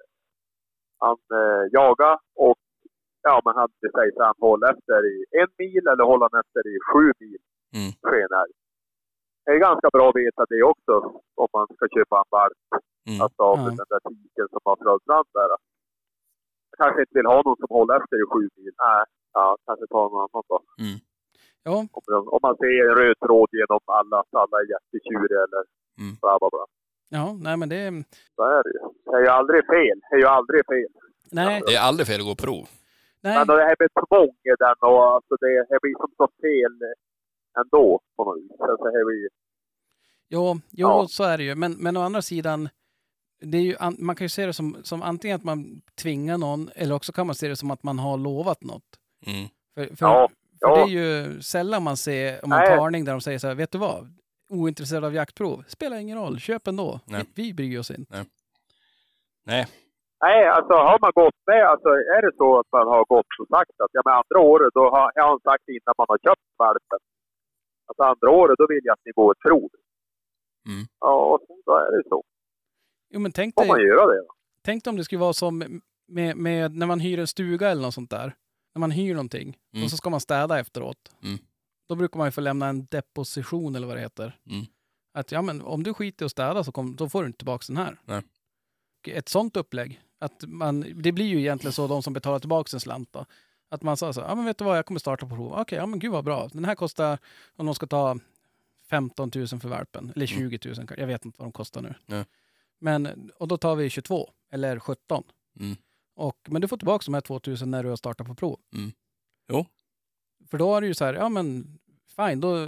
han 1.06 1.18
eh, 1.40 1.64
jagar 1.78 2.18
och 2.46 2.58
ja, 3.22 3.42
men 3.46 3.54
han, 3.60 3.68
det 3.82 3.92
sägs 3.98 4.18
att 4.18 4.26
han 4.32 4.36
håller 4.50 4.68
efter 4.74 5.00
i 5.14 5.16
en 5.42 5.52
mil 5.62 5.84
eller 5.92 6.04
håller 6.12 6.28
han 6.32 6.40
efter 6.44 6.62
i 6.74 6.76
sju 6.90 7.06
mil 7.24 7.42
Mm. 7.80 7.92
skenälg. 8.08 8.54
Det 9.46 9.52
är 9.52 9.68
ganska 9.70 9.90
bra 9.96 10.06
att 10.10 10.16
veta 10.24 10.44
det 10.54 10.64
också 10.64 10.94
om 11.42 11.48
man 11.58 11.68
ska 11.76 11.84
köpa 11.96 12.16
en 12.24 12.30
valp. 12.38 12.62
Mm. 13.10 13.22
Alltså 13.24 13.42
av 13.52 13.58
Ja. 13.60 13.66
den 13.80 13.88
där 13.92 14.02
tiken 14.10 14.48
som 14.54 14.62
har 14.70 14.76
flödrat 14.82 15.28
där. 15.38 15.50
Jag 15.52 16.78
kanske 16.82 17.00
inte 17.02 17.16
vill 17.20 17.26
ha 17.34 17.40
någon 17.46 17.58
som 17.62 17.70
håller 17.78 17.94
efter 18.00 18.16
i 18.24 18.26
sju 18.34 18.44
mil. 18.58 18.74
Nej, 18.86 19.04
ja, 19.38 19.58
kanske 19.66 19.86
ta 19.88 20.02
någon 20.10 20.22
annan 20.26 20.44
då. 20.52 20.58
Ja, 21.68 21.76
Om, 21.98 22.28
om 22.36 22.40
man 22.48 22.56
ser 22.62 22.90
en 22.90 22.96
röd 23.02 23.18
tråd 23.26 23.50
genom 23.60 23.80
alla, 24.00 24.16
att 24.20 24.34
alla 24.44 24.56
är 24.62 24.68
jättetjuriga 24.76 25.40
eller 25.46 25.64
Mm. 26.02 26.14
bla 26.22 26.34
bla 26.42 26.50
bla. 26.56 26.66
Ja, 27.10 27.34
nej 27.40 27.58
men 27.58 27.70
det... 27.70 28.04
Så 28.36 28.42
är 28.44 28.64
det 28.64 28.70
ju. 28.70 28.80
Det 29.12 29.18
är 29.18 29.22
ju 29.22 29.28
aldrig 29.28 29.66
fel. 29.66 30.00
Det 30.10 30.16
är 30.16 30.20
ju 30.20 30.26
aldrig 30.28 30.66
fel. 30.66 30.92
Nej, 31.32 31.62
Det 31.68 31.76
är 31.76 31.82
aldrig 31.82 32.08
fel 32.08 32.20
att 32.20 32.26
gå 32.26 32.36
prov. 32.36 32.68
nej. 33.22 33.38
Men 33.38 33.48
det 33.48 33.54
här 33.64 33.76
med 33.80 33.90
tvång 34.10 34.30
i 34.44 34.54
den 34.60 34.76
och 34.80 35.06
alltså 35.16 35.36
det, 35.36 35.66
det 35.70 35.80
blir 35.82 35.96
som 35.98 36.12
så 36.18 36.28
fel 36.42 36.74
ändå 37.60 38.00
på 38.16 38.24
något 38.24 38.38
vis. 38.38 38.52
Alltså, 38.60 38.86
det 38.86 39.06
blir, 39.06 39.30
Jo, 40.30 40.60
jo 40.72 40.88
Ja. 40.88 41.08
så 41.10 41.24
är 41.24 41.38
det 41.38 41.44
ju. 41.44 41.56
Men, 41.56 41.72
men 41.74 41.98
å 41.98 42.02
andra 42.02 42.22
sidan, 42.22 42.70
det 43.42 43.58
är 43.58 43.62
ju, 43.62 43.76
an- 43.80 43.96
man 44.00 44.16
kan 44.16 44.26
ju 44.26 44.30
se 44.30 44.46
det 44.46 44.54
som, 44.54 44.78
som 44.84 45.02
antingen 45.02 45.36
att 45.36 45.44
man 45.44 45.82
tvingar 46.02 46.38
någon 46.38 46.70
eller 46.76 46.96
också 46.96 47.12
kan 47.12 47.26
man 47.28 47.36
se 47.36 47.48
det 47.48 47.56
som 47.56 47.72
att 47.72 47.84
man 47.84 48.00
har 48.00 48.18
lovat 48.18 48.64
något. 48.64 48.84
Mm. 49.28 49.48
För, 49.76 49.96
för, 49.96 50.06
Ja, 50.06 50.30
för 50.60 50.68
ja. 50.70 50.76
det 50.76 50.82
är 50.82 50.88
ju 50.88 51.42
sällan 51.42 51.84
man 51.84 51.98
ser 51.98 52.46
om 52.46 52.52
en 52.52 52.60
Nej. 52.60 52.78
parning 52.78 53.06
där 53.06 53.12
de 53.12 53.22
säger 53.22 53.40
så 53.40 53.48
här, 53.48 53.56
vet 53.56 53.72
du 53.72 53.78
vad? 53.78 54.14
Ointresserad 54.50 55.04
av 55.06 55.14
jaktprov, 55.14 55.64
spelar 55.68 55.98
ingen 55.98 56.18
roll, 56.18 56.40
köp 56.40 56.68
ändå. 56.68 57.00
Nej. 57.06 57.24
Vi, 57.36 57.44
vi 57.44 57.54
bryr 57.54 57.80
oss 57.80 57.92
inte. 57.92 58.26
Nej, 59.46 59.66
Nej, 60.22 60.48
alltså 60.48 60.74
har 60.74 61.00
man 61.02 61.12
gått 61.16 61.40
med, 61.46 61.64
alltså 61.68 61.90
är 61.90 62.22
det 62.22 62.32
så 62.38 62.60
att 62.60 62.72
man 62.72 62.88
har 62.88 63.06
gått 63.06 63.26
och 63.42 63.48
sagt 63.48 63.72
att 63.84 63.90
ja, 63.92 64.02
men 64.06 64.14
andra 64.14 64.40
året, 64.52 64.70
då 64.74 64.90
har 64.90 65.12
jag 65.16 65.24
har 65.28 65.40
sagt 65.40 65.64
innan 65.70 65.94
man 65.98 66.06
har 66.10 66.18
köpt 66.18 66.42
valpen. 66.58 67.00
Att 67.88 68.00
andra 68.00 68.30
året, 68.40 68.56
då 68.58 68.66
vill 68.70 68.82
jag 68.84 68.94
att 68.94 69.06
ni 69.06 69.12
går 69.12 69.32
ett 69.32 69.40
prov. 69.48 69.70
Mm. 70.68 70.86
Ja, 71.00 71.14
och 71.34 71.40
sen, 71.48 71.62
då 71.66 71.74
är 71.76 71.98
det 71.98 72.04
så. 72.10 72.24
Jo, 73.10 73.20
men 73.20 73.32
tänk 73.32 73.56
Får 73.56 73.66
man 73.66 73.78
dig, 73.78 73.88
göra 73.88 74.06
det. 74.14 74.18
Då. 74.20 74.34
tänk 74.64 74.84
dig 74.84 74.90
om 74.92 74.98
det 74.98 75.04
skulle 75.04 75.20
vara 75.22 75.34
som 75.34 75.82
med, 76.08 76.38
med 76.38 76.76
när 76.76 76.86
man 76.88 77.00
hyr 77.00 77.20
en 77.20 77.28
stuga 77.28 77.70
eller 77.70 77.82
något 77.82 77.94
sånt 77.94 78.10
där. 78.10 78.36
När 78.76 78.80
man 78.80 78.92
hyr 78.92 79.14
någonting 79.14 79.58
Mm. 79.74 79.84
och 79.84 79.90
så 79.92 79.98
ska 79.98 80.10
man 80.10 80.20
städa 80.22 80.60
efteråt. 80.60 81.12
Mm. 81.24 81.38
Då 81.88 81.96
brukar 81.96 82.18
man 82.18 82.28
ju 82.28 82.32
få 82.32 82.42
lämna 82.42 82.68
en 82.68 82.86
deposition 82.86 83.76
eller 83.76 83.88
vad 83.88 83.98
det 83.98 84.02
heter. 84.02 84.40
Mm. 84.50 84.66
Att 85.14 85.32
ja, 85.32 85.42
men 85.42 85.62
om 85.62 85.84
du 85.84 85.94
skiter 85.94 86.26
i 86.26 86.28
att 86.28 86.32
städa 86.32 86.64
så 86.64 86.72
kom, 86.72 86.96
då 86.96 87.10
får 87.10 87.22
du 87.22 87.28
inte 87.28 87.38
tillbaka 87.38 87.64
den 87.68 87.78
här. 87.78 88.00
Nej. 88.06 88.22
Ett 89.08 89.30
sånt 89.30 89.58
upplägg. 89.58 90.02
Att 90.20 90.44
man, 90.48 90.86
det 90.96 91.12
blir 91.12 91.26
ju 91.26 91.40
egentligen 91.40 91.74
så 91.74 91.88
de 91.88 92.04
som 92.04 92.14
betalar 92.14 92.40
tillbaka 92.40 92.70
en 92.74 92.80
slant 92.80 93.14
då. 93.14 93.26
Att 93.70 93.84
man 93.84 93.98
sa 93.98 94.14
så 94.14 94.22
ja 94.22 94.36
men 94.36 94.46
vet 94.46 94.58
du 94.58 94.64
vad, 94.66 94.78
jag 94.78 94.86
kommer 94.86 95.00
starta 95.00 95.28
på 95.28 95.36
prov. 95.36 95.54
Okej, 95.54 95.78
ja 95.78 95.86
men 95.86 96.00
gud 96.00 96.12
vad 96.12 96.26
bra. 96.26 96.50
Den 96.54 96.66
här 96.66 96.76
kostar, 96.76 97.18
om 97.56 97.66
de 97.66 97.76
ska 97.76 97.88
ta 97.88 98.20
15 98.90 99.32
000 99.36 99.48
för 99.48 99.68
valpen, 99.68 100.12
eller 100.16 100.26
20 100.26 100.60
000, 100.66 100.88
jag 100.98 101.08
vet 101.08 101.26
inte 101.26 101.40
vad 101.40 101.48
de 101.48 101.52
kostar 101.52 101.82
nu. 101.82 101.94
Nej. 102.06 102.26
Men, 102.80 103.32
och 103.36 103.48
då 103.48 103.58
tar 103.58 103.76
vi 103.76 103.90
22, 103.90 104.30
eller 104.52 104.80
17. 104.80 105.24
Mm. 105.60 105.76
Och, 106.16 106.38
men 106.50 106.62
du 106.62 106.68
får 106.68 106.78
tillbaka 106.78 107.04
de 107.06 107.14
här 107.14 107.22
2 107.22 107.40
000 107.48 107.58
när 107.66 107.84
du 107.84 107.90
har 107.90 107.96
startat 107.96 108.28
på 108.28 108.36
prov. 108.36 108.60
Mm. 108.74 108.92
Jo. 109.48 109.66
För 110.50 110.58
då 110.58 110.76
är 110.76 110.82
det 110.82 110.88
ju 110.88 110.94
så 110.94 111.06
här, 111.06 111.14
ja 111.14 111.30
men 111.30 111.66
fine, 112.16 112.40
då, 112.42 112.68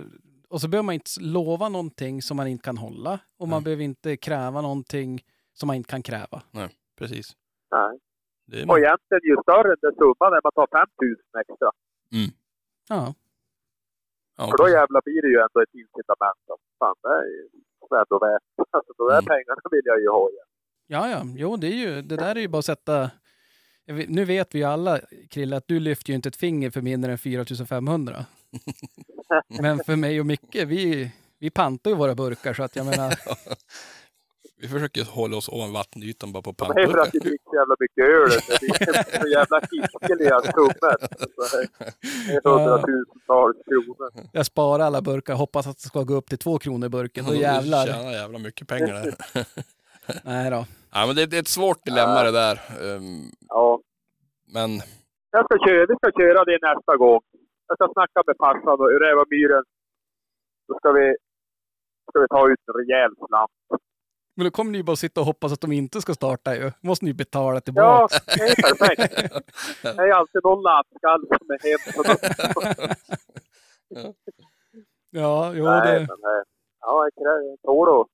och 0.50 0.62
så 0.62 0.68
behöver 0.68 0.86
man 0.86 0.94
inte 0.96 1.10
lova 1.20 1.70
någonting 1.70 2.22
som 2.22 2.38
man 2.38 2.48
inte 2.48 2.64
kan 2.64 2.78
hålla. 2.78 3.20
Och 3.38 3.48
man 3.48 3.58
Nej. 3.60 3.64
behöver 3.64 3.84
inte 3.84 4.18
kräva 4.18 4.62
någonting 4.62 5.22
som 5.54 5.68
man 5.68 5.76
inte 5.76 5.90
kan 5.90 6.04
kräva. 6.04 6.42
precis. 6.98 7.36
Nej. 7.72 8.00
Det 8.46 8.62
är 8.62 8.72
Och 8.72 8.78
egentligen 8.80 9.22
ju 9.24 9.36
större 9.44 9.76
den 9.82 9.94
summan 9.96 10.30
när 10.34 10.42
man 10.44 10.52
tar 10.56 10.68
5 10.80 10.88
000 11.02 11.42
extra. 11.42 11.70
Ja, 12.90 13.14
ja, 14.38 14.48
För 14.52 14.58
då 14.58 14.70
jävlar 14.70 15.02
blir 15.06 15.22
det 15.22 15.28
ju 15.28 15.40
ändå 15.46 15.60
ett 15.62 15.74
incitament. 15.84 16.40
Fan, 16.80 16.96
det 17.04 17.08
är 17.10 17.26
ju 17.26 17.50
ändå 18.02 18.20
värt. 18.20 18.44
Alltså 18.72 18.94
de 18.98 19.04
där 19.08 19.14
Mm. 19.22 19.26
pengarna 19.26 19.62
vill 19.72 19.82
jag 19.86 20.00
ju 20.02 20.10
ha 20.10 20.30
igen. 20.30 20.48
ja, 20.88 21.10
ja. 21.10 21.22
Jo, 21.36 21.58
det, 21.58 21.68
är 21.68 21.80
ju, 21.86 22.02
det 22.02 22.16
där 22.16 22.36
är 22.36 22.40
ju 22.40 22.48
bara 22.48 22.60
att 22.60 22.66
sätta... 22.66 23.12
Nu 23.88 24.26
vet 24.26 24.56
vi 24.56 24.60
ju 24.60 24.66
alla, 24.66 25.00
Krille, 25.30 25.58
att 25.58 25.68
du 25.68 25.80
lyfter 25.80 26.10
ju 26.10 26.16
inte 26.16 26.30
ett 26.30 26.36
finger 26.36 26.70
för 26.70 26.82
mindre 26.82 27.12
än 27.12 27.18
4500. 27.18 28.26
Men 29.62 29.80
för 29.86 29.96
mig 29.96 30.20
och 30.20 30.26
Micke, 30.26 30.56
vi, 30.56 31.12
vi 31.40 31.50
pantar 31.50 31.92
ju 31.92 31.98
våra 31.98 32.16
burkar 32.16 32.54
så 32.54 32.64
att 32.64 32.76
jag 32.76 32.86
menar... 32.86 33.16
Vi 34.60 34.68
försöker 34.68 35.04
hålla 35.04 35.38
oss 35.38 35.50
ovan 35.50 35.74
vattenytan 35.74 36.32
bara 36.32 36.42
på 36.44 36.52
Det 36.52 36.64
är 36.64 36.88
för 36.88 36.98
att 36.98 37.12
pantburkar. 37.12 37.12
det 37.12 37.20
dricker 37.20 37.44
så 37.50 37.56
jävla 37.56 37.76
mycket 37.80 38.04
öl. 38.04 38.30
Det 38.50 38.60
blir 38.60 39.22
så 39.22 39.28
jävla 39.28 39.60
hiskeliga 39.72 40.42
summor. 40.42 40.98
Så 41.20 41.58
Det 42.28 42.34
är 42.34 42.50
hundratusentals 42.50 43.58
kronor. 43.66 44.30
Jag 44.34 44.46
sparar 44.46 44.84
alla 44.86 45.02
burkar, 45.02 45.34
hoppas 45.34 45.68
att 45.68 45.78
det 45.78 45.84
ska 45.84 46.04
gå 46.04 46.14
upp 46.14 46.30
till 46.30 46.38
två 46.38 46.60
kronor 46.60 46.90
burken. 46.90 47.26
Då 47.26 47.32
Du 47.32 47.38
jävlar. 47.38 47.86
tjänar 47.86 48.12
jävla 48.12 48.40
mycket 48.40 48.68
pengar 48.68 48.94
där. 48.94 49.16
Nej 50.24 50.52
då. 50.52 50.66
Ja, 51.00 51.06
men 51.08 51.16
det, 51.16 51.26
det 51.26 51.38
är 51.38 51.42
ett 51.42 51.48
svårt 51.60 51.86
dilemma 51.86 52.24
det 52.24 52.32
där. 52.32 52.56
Um, 52.82 53.32
Ja. 53.50 53.80
men 54.54 54.70
Jag 55.32 55.46
ska 55.46 55.56
köra, 55.68 55.86
vi 55.92 55.96
ska 56.02 56.12
köra 56.22 56.44
det 56.46 56.60
nästa 56.62 56.98
gång. 56.98 57.22
Jag 57.68 57.78
ska 57.78 57.86
snacka 57.94 58.24
med 58.28 58.36
farsan 58.44 58.80
och 58.84 59.00
räva 59.06 59.24
myren. 59.30 59.64
Då 60.68 60.74
ska 60.80 60.92
vi, 60.92 61.16
ska 62.10 62.20
vi 62.20 62.28
ta 62.28 62.50
ut 62.52 62.60
en 62.68 62.74
rejäl 62.82 63.12
slant. 63.28 63.52
Men 64.36 64.44
då 64.46 64.52
kommer 64.52 64.72
ni 64.72 64.84
bara 64.84 64.96
sitta 64.96 65.20
och 65.22 65.26
hoppas 65.26 65.54
att 65.54 65.62
de 65.62 65.72
inte 65.72 66.02
ska 66.02 66.14
starta 66.14 66.56
ju. 66.56 66.72
måste 66.82 67.06
ni 67.06 67.14
betala 67.14 67.62
tillbaka. 67.62 68.16
Ja, 68.28 68.36
det 68.38 68.44
är 68.44 68.56
perfekt. 68.78 69.34
Det 69.82 69.88
är 70.04 70.12
alltid 70.14 70.42
någon 70.44 70.62
lappskall 70.64 71.22
som 71.28 71.50
är 71.50 71.60
hem. 71.64 72.94
Ja, 75.10 75.52
jo 75.56 75.66
Nej, 75.66 75.82
det... 75.94 76.00
men, 76.00 76.10
eh, 76.10 76.44
ja, 76.82 77.04
det 77.06 77.12
kräver- 77.22 77.58
tål. 77.64 78.08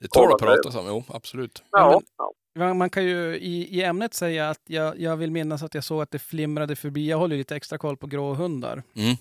Det 0.00 0.08
tål 0.08 0.32
att 0.32 0.38
prata 0.40 0.80
om. 0.80 0.86
Jo, 0.86 1.04
absolut. 1.08 1.62
Ja, 1.70 1.90
men- 1.90 2.02
ja. 2.18 2.32
Man- 2.74 2.90
kan 2.90 3.04
ju 3.04 3.36
i, 3.36 3.78
i 3.78 3.82
ämnet 3.82 4.14
säga 4.14 4.50
att 4.50 4.60
jag, 4.66 5.00
jag 5.00 5.16
vill 5.16 5.30
minnas 5.30 5.62
att 5.62 5.74
jag 5.74 5.84
såg 5.84 6.02
att 6.02 6.10
det 6.10 6.18
flimrade 6.18 6.76
förbi. 6.76 7.08
Jag 7.10 7.18
håller 7.18 7.36
ju 7.36 7.40
lite 7.40 7.56
extra 7.56 7.78
koll 7.78 7.96
på 7.96 8.06
gråhundar. 8.06 8.82
Mm. 8.94 9.16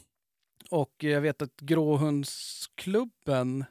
Och 0.71 0.93
jag 0.97 1.21
vet 1.21 1.41
att 1.41 1.55
gråhundsklubben, 1.61 3.65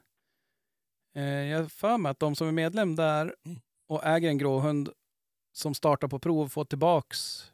eh, 1.17 1.23
jag 1.25 1.73
för 1.73 1.99
mig 1.99 2.11
att 2.11 2.19
de 2.19 2.35
som 2.37 2.49
är 2.49 2.53
medlem 2.53 2.97
där 2.97 3.35
Mm. 3.47 3.59
och 3.89 4.05
äger 4.05 4.29
en 4.29 4.39
gråhund 4.39 4.89
som 5.53 5.75
startar 5.75 6.09
på 6.09 6.19
prov 6.19 6.49
får 6.49 6.65
tillbaks 6.65 7.45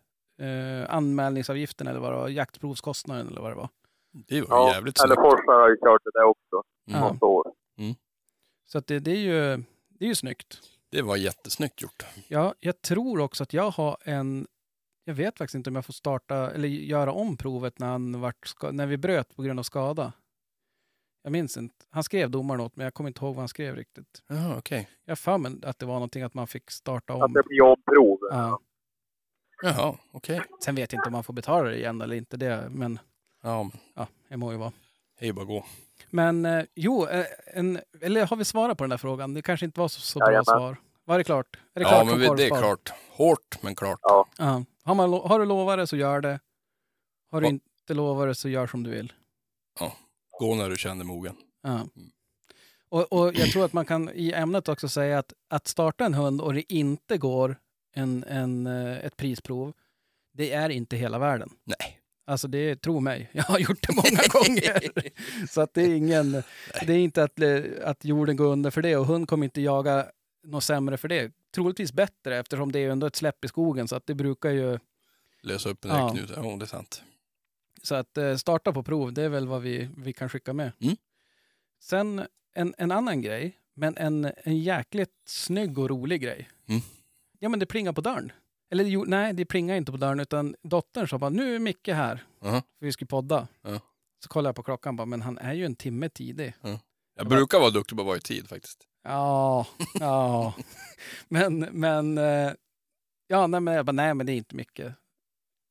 eh, 0.40 0.94
anmälningsavgiften 0.94 1.86
eller 1.86 2.00
vad 2.00 2.12
det 2.12 2.16
var, 2.16 2.28
jaktprovskostnaden 2.28 3.28
eller 3.28 3.40
vad 3.40 3.50
det 3.50 3.54
var. 3.56 3.68
Det 4.12 4.40
var 4.40 4.56
ja. 4.56 4.72
jävligt 4.74 5.00
Eller 5.00 5.14
snyggt. 5.14 5.20
Forsberg 5.30 5.56
har 5.60 5.68
ju 5.68 5.76
kört 5.76 6.02
det 6.04 6.10
där 6.14 6.24
också. 6.24 6.62
Mm. 6.90 7.00
Ja. 7.20 7.26
År. 7.26 7.52
Så 8.72 8.78
att 8.78 8.86
det, 8.86 8.98
det, 8.98 9.10
är 9.10 9.16
ju, 9.16 9.64
det 9.88 10.04
är 10.04 10.08
ju 10.08 10.14
snyggt. 10.14 10.60
Det 10.90 11.02
var 11.02 11.16
jättesnyggt 11.16 11.82
gjort. 11.82 12.02
Ja, 12.28 12.54
jag 12.60 12.82
tror 12.82 13.20
också 13.20 13.42
att 13.42 13.52
jag 13.52 13.70
har 13.70 13.96
en... 14.04 14.46
Jag 15.04 15.14
vet 15.14 15.38
faktiskt 15.38 15.54
inte 15.54 15.70
om 15.70 15.76
jag 15.76 15.84
får 15.84 15.92
starta 15.92 16.50
eller 16.50 16.68
göra 16.68 17.12
om 17.12 17.36
provet 17.36 17.78
när, 17.78 17.86
han 17.86 18.20
vart 18.20 18.54
när 18.72 18.86
vi 18.86 18.96
bröt 18.96 19.36
på 19.36 19.42
grund 19.42 19.58
av 19.58 19.62
skada. 19.62 20.12
Jag 21.22 21.32
minns 21.32 21.56
inte. 21.56 21.74
Han 21.90 22.04
skrev 22.04 22.30
domaren 22.30 22.60
åt 22.60 22.76
mig, 22.76 22.84
jag 22.84 22.94
kommer 22.94 23.08
inte 23.10 23.24
ihåg 23.24 23.34
vad 23.34 23.42
han 23.42 23.48
skrev 23.48 23.76
riktigt. 23.76 24.22
Jaha, 24.26 24.56
okej. 24.58 24.88
Jag 25.04 25.10
har 25.10 25.16
för 25.16 25.38
mig 25.38 25.52
att 25.62 25.78
det 25.78 25.86
var 25.86 25.94
någonting 25.94 26.22
att 26.22 26.34
man 26.34 26.46
fick 26.46 26.70
starta 26.70 27.12
Att 27.14 27.22
om. 27.22 27.32
det 27.32 27.42
blir 27.46 27.62
omprov. 27.62 28.18
Ja. 28.30 28.60
Jaha, 29.62 29.98
okej. 30.12 30.40
Sen 30.64 30.74
vet 30.74 30.92
jag 30.92 30.98
inte 30.98 31.08
om 31.08 31.12
man 31.12 31.24
får 31.24 31.32
betala 31.34 31.68
det 31.68 31.76
igen 31.76 32.00
eller 32.00 32.16
inte, 32.16 32.36
det, 32.36 32.68
men 32.70 32.98
Ja, 33.42 33.62
men 33.62 33.72
ja, 33.94 34.06
det 34.28 34.36
må 34.36 34.52
ju 34.52 34.58
vara. 34.58 34.72
det 35.18 35.24
är 35.24 35.26
ju 35.26 35.32
bara 35.32 35.42
att 35.42 35.48
gå. 35.48 35.64
Men 36.10 36.44
eh, 36.46 36.64
jo, 36.74 37.06
eh, 37.06 37.26
en, 37.46 37.80
eller 38.00 38.26
har 38.26 38.36
vi 38.36 38.44
svarat 38.44 38.78
på 38.78 38.84
den 38.84 38.90
där 38.90 38.96
frågan? 38.96 39.34
Det 39.34 39.42
kanske 39.42 39.66
inte 39.66 39.80
var 39.80 39.88
så, 39.88 40.00
så 40.00 40.18
bra 40.18 40.26
Jajamän. 40.28 40.44
svar. 40.44 40.76
Var 41.04 41.18
det 41.18 41.24
klart? 41.24 41.56
Är 41.74 41.80
det 41.80 41.82
Ja, 41.82 41.88
klart 41.88 42.06
men 42.06 42.18
vi- 42.20 42.26
det 42.36 42.44
är 42.54 42.58
klart. 42.60 42.92
Hårt, 43.10 43.62
men 43.62 43.74
klart. 43.74 43.98
Ja. 44.02 44.26
Ja. 44.38 44.64
Har, 44.84 44.94
man, 44.94 45.12
har 45.12 45.38
du 45.38 45.44
lovat 45.44 45.78
det 45.78 45.86
så 45.86 45.96
gör 45.96 46.20
det. 46.20 46.40
Har 47.30 47.40
du 47.40 47.46
Ja. 47.46 47.50
inte 47.50 47.94
lovat 47.94 48.28
det 48.28 48.34
så 48.34 48.48
gör 48.48 48.66
som 48.66 48.82
du 48.82 48.90
vill. 48.90 49.12
Gå 50.38 50.54
när 50.54 50.70
du 50.70 50.76
känner 50.76 51.04
mogen. 51.04 51.36
Ja. 51.62 51.80
Och, 52.88 53.12
och 53.12 53.34
jag 53.34 53.50
tror 53.52 53.64
att 53.64 53.72
man 53.72 53.84
kan 53.84 54.10
i 54.14 54.32
ämnet 54.32 54.68
också 54.68 54.88
säga 54.88 55.18
att 55.18 55.32
att 55.48 55.66
starta 55.68 56.04
en 56.06 56.14
hund 56.14 56.40
och 56.40 56.54
det 56.54 56.72
inte 56.72 57.18
går 57.18 57.56
en, 57.94 58.24
en, 58.28 58.66
eh, 58.66 58.98
ett 58.98 59.16
prisprov, 59.16 59.72
det 60.32 60.52
är 60.52 60.68
inte 60.68 60.96
hela 60.96 61.18
världen. 61.18 61.50
Nej. 61.64 61.97
Alltså 62.28 62.48
det, 62.48 62.76
tro 62.76 63.00
mig, 63.00 63.30
jag 63.32 63.42
har 63.42 63.58
gjort 63.58 63.86
det 63.88 63.94
många 63.94 64.22
gånger. 64.28 64.82
Så 65.48 65.60
att 65.60 65.74
det 65.74 65.82
är 65.82 65.94
ingen, 65.94 66.32
det 66.86 66.92
är 66.92 66.98
inte 66.98 67.22
att, 67.22 67.40
eh, 67.40 67.62
att 67.84 68.04
jorden 68.04 68.36
går 68.36 68.46
under 68.46 68.70
för 68.70 68.82
det 68.82 68.96
och 68.96 69.06
hund 69.06 69.28
kommer 69.28 69.44
inte 69.44 69.60
jaga 69.60 70.06
något 70.44 70.64
sämre 70.64 70.96
för 70.96 71.08
det. 71.08 71.32
Troligtvis 71.54 71.92
bättre 71.92 72.38
eftersom 72.38 72.72
det 72.72 72.78
är 72.78 72.90
ändå 72.90 73.06
ett 73.06 73.16
släpp 73.16 73.44
i 73.44 73.48
skogen 73.48 73.88
så 73.88 73.96
att 73.96 74.06
det 74.06 74.14
brukar 74.14 74.50
ju, 74.50 74.78
Lösa 75.42 75.68
upp 75.68 75.84
en 75.84 75.90
Ja. 75.90 75.98
ja. 75.98 76.10
knut. 76.10 76.30
Ja, 76.36 76.42
det 76.42 76.64
är 76.64 76.66
sant. 76.66 77.02
så 77.82 77.94
att 77.94 78.18
eh, 78.18 78.36
starta 78.36 78.72
på 78.72 78.82
prov, 78.82 79.12
det 79.12 79.22
är 79.22 79.28
väl 79.28 79.46
vad 79.46 79.62
vi, 79.62 79.88
vi 79.96 80.12
kan 80.12 80.28
skicka 80.28 80.52
med. 80.52 80.72
Mm. 80.80 80.96
Sen 81.80 82.26
en, 82.54 82.74
en 82.78 82.92
annan 82.92 83.22
grej, 83.22 83.58
men 83.74 83.96
en, 83.96 84.32
en 84.44 84.58
jäkligt 84.58 85.12
snygg 85.26 85.78
och 85.78 85.90
rolig 85.90 86.20
grej. 86.22 86.48
Mm. 86.68 86.80
Ja 87.38 87.48
men 87.48 87.60
det 87.60 87.66
plingar 87.66 87.92
på 87.92 88.00
dörren. 88.00 88.32
Eller 88.70 88.84
jo, 88.84 89.04
nej, 89.06 89.32
det 89.32 89.44
plingar 89.44 89.76
inte 89.76 89.92
på 89.92 89.98
dörren 89.98 90.20
utan 90.20 90.54
dottern 90.62 91.08
sa 91.08 91.18
bara 91.18 91.30
nu 91.30 91.54
är 91.54 91.58
Micke 91.58 91.88
här. 91.88 92.24
Jaha. 92.42 92.62
För 92.78 92.86
vi 92.86 92.92
skulle 92.92 93.08
podda. 93.08 93.48
Ja. 93.62 93.80
Så 94.22 94.28
kollade 94.28 94.48
jag 94.48 94.56
på 94.56 94.62
klockan 94.62 94.96
bara, 94.96 95.06
men 95.06 95.22
han 95.22 95.38
är 95.38 95.52
ju 95.54 95.64
en 95.64 95.76
timme 95.76 96.08
tidig. 96.08 96.54
Jag 97.16 97.28
brukar 97.28 97.58
vara 97.60 97.70
duktig 97.70 97.96
på 97.98 98.02
att 98.02 98.06
vara 98.06 98.16
i 98.16 98.20
tid 98.20 98.48
faktiskt. 98.48 98.84
Ja, 99.04 99.66
ja. 100.00 100.54
Men, 101.28 101.58
men 101.58 102.18
eh, 102.18 102.52
Ja, 103.30 103.46
nej 103.46 103.60
men 103.60 103.74
jag 103.74 103.86
bara, 103.86 103.92
nej 103.92 104.14
men 104.14 104.26
det 104.26 104.32
är 104.32 104.36
inte 104.36 104.54
mycket. 104.56 104.94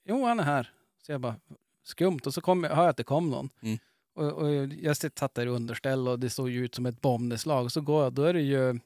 Jo, 0.06 0.26
han 0.26 0.40
är 0.40 0.44
här. 0.44 0.72
Så 1.06 1.12
jag 1.12 1.22
bara, 1.22 1.36
skumt. 1.84 2.20
Och 2.26 2.34
så 2.34 2.42
kom, 2.42 2.64
jag- 2.64 2.76
hör 2.76 2.84
jag 2.84 2.90
att 2.90 2.98
det 2.98 3.04
kom 3.04 3.30
någon. 3.30 3.50
Mm. 3.62 3.78
Och, 4.16 4.32
och 4.34 4.50
jag 4.68 4.98
satt 4.98 5.34
där 5.36 5.46
i 5.46 5.50
underställ 5.50 6.08
och 6.08 6.20
det 6.20 6.30
såg 6.30 6.50
ju 6.50 6.66
ut 6.66 6.76
som 6.76 6.86
ett 6.86 7.02
bombnedslag. 7.02 7.66
Och 7.66 7.72
så 7.72 7.82
går 7.82 8.04
jag, 8.04 8.14
då 8.14 8.24
är 8.24 8.34
det 8.34 8.42
ju 8.42 8.80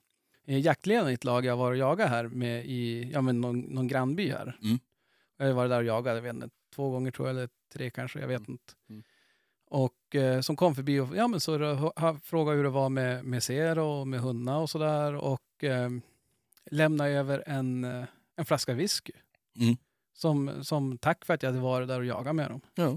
jaktledaren 0.46 1.10
i 1.10 1.14
ett 1.14 1.24
lag 1.24 1.46
jag 1.46 1.58
var 1.58 1.72
och 1.72 1.78
jagade 1.78 2.10
här 2.10 2.28
med 2.28 2.66
i 2.66 3.10
ja, 3.14 3.22
men 3.22 3.42
någon, 3.42 3.60
någon 3.60 3.88
grannby 3.88 4.30
här. 4.30 4.58
Mm. 4.64 4.80
Jag 5.38 5.46
har 5.46 5.54
varit 5.54 5.72
där 5.72 5.80
och 5.80 5.86
jagat, 5.86 6.16
jag 6.16 6.22
vet 6.22 6.36
inte, 6.36 6.50
två 6.76 6.90
gånger 6.90 7.12
tror 7.12 7.28
jag, 7.28 7.38
eller 7.38 7.50
tre 7.74 7.90
kanske, 7.90 8.20
jag 8.20 8.28
vet 8.28 8.50
inte. 8.50 8.74
Mm. 8.90 9.04
Och 9.66 10.16
eh, 10.16 10.42
som 10.42 10.56
kom 10.56 10.76
förbi 10.76 11.00
och 11.00 11.16
ja, 11.16 11.28
men 11.28 11.40
så 11.40 11.92
han 11.96 12.20
frågade 12.20 12.58
hur 12.58 12.64
det 12.64 12.70
var 12.70 12.90
med, 12.90 13.26
med 13.26 13.44
ser 13.44 13.80
och 13.80 14.08
med 14.08 14.20
hundar 14.20 14.60
och 14.60 14.70
sådär. 14.70 15.16
Och 15.16 15.64
eh, 15.64 15.90
lämnade 16.66 17.10
över 17.10 17.44
en, 17.48 17.84
eh, 17.84 18.06
en 18.36 18.46
flaska 18.46 18.74
whisky. 18.74 19.14
Mm. 19.60 19.78
Som, 20.14 20.64
som 20.64 20.98
tack 20.98 21.26
för 21.26 21.34
att 21.34 21.44
jag 21.44 21.50
hade 21.50 21.62
varit 21.62 21.88
där 21.88 22.00
och 22.00 22.06
jagat 22.06 22.36
med 22.36 22.50
dem. 22.52 22.62
Ja, 22.76 22.96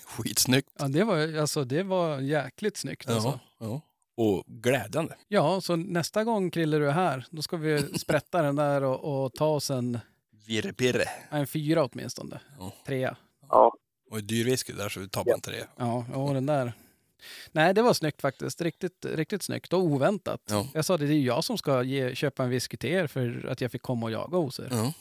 skitsnyggt. 0.04 0.70
Ja, 0.78 0.88
det 0.88 1.04
var, 1.04 1.38
alltså, 1.38 1.64
det 1.64 1.82
var 1.82 2.20
jäkligt 2.20 2.76
snyggt. 2.76 3.10
Alltså. 3.10 3.40
Ja, 3.58 3.66
ja. 3.66 3.80
Och 4.16 4.44
glädjande. 4.46 5.16
Ja, 5.28 5.60
så 5.60 5.76
nästa 5.76 6.24
gång 6.24 6.50
Krille 6.50 6.78
du 6.78 6.88
är 6.88 6.92
här, 6.92 7.26
då 7.30 7.42
ska 7.42 7.56
vi 7.56 7.82
sprätta 7.98 8.42
den 8.42 8.56
där 8.56 8.82
och, 8.84 9.24
och 9.24 9.32
ta 9.34 9.46
oss 9.46 9.70
en, 9.70 9.98
Virrepirre. 10.46 11.04
en 11.30 11.46
fyra 11.46 11.84
åtminstone. 11.84 12.40
Ja. 12.58 12.72
Trea. 12.86 13.16
Ja. 13.48 13.72
Och 14.10 14.22
dyr 14.24 14.44
whisky 14.44 14.72
där 14.72 14.88
så 14.88 15.00
vi 15.00 15.08
tar 15.08 15.24
bara 15.24 15.34
en 15.34 15.40
tre. 15.40 15.64
Ja, 15.76 16.04
och 16.14 16.34
den 16.34 16.46
där. 16.46 16.72
Nej, 17.52 17.74
det 17.74 17.82
var 17.82 17.94
snyggt 17.94 18.20
faktiskt. 18.20 18.60
Riktigt, 18.60 19.06
riktigt 19.08 19.42
snyggt 19.42 19.72
och 19.72 19.80
oväntat. 19.80 20.40
Ja. 20.50 20.66
Jag 20.74 20.84
sa 20.84 20.96
det, 20.96 21.06
det 21.06 21.12
är 21.12 21.16
ju 21.16 21.26
jag 21.26 21.44
som 21.44 21.58
ska 21.58 21.82
ge, 21.82 22.14
köpa 22.14 22.44
en 22.44 22.50
whisky 22.50 22.76
till 22.76 22.90
er 22.90 23.06
för 23.06 23.48
att 23.50 23.60
jag 23.60 23.72
fick 23.72 23.82
komma 23.82 24.06
och 24.06 24.12
jaga 24.12 24.36
hos 24.38 24.60
er. 24.60 24.68
Ja, 24.70 24.92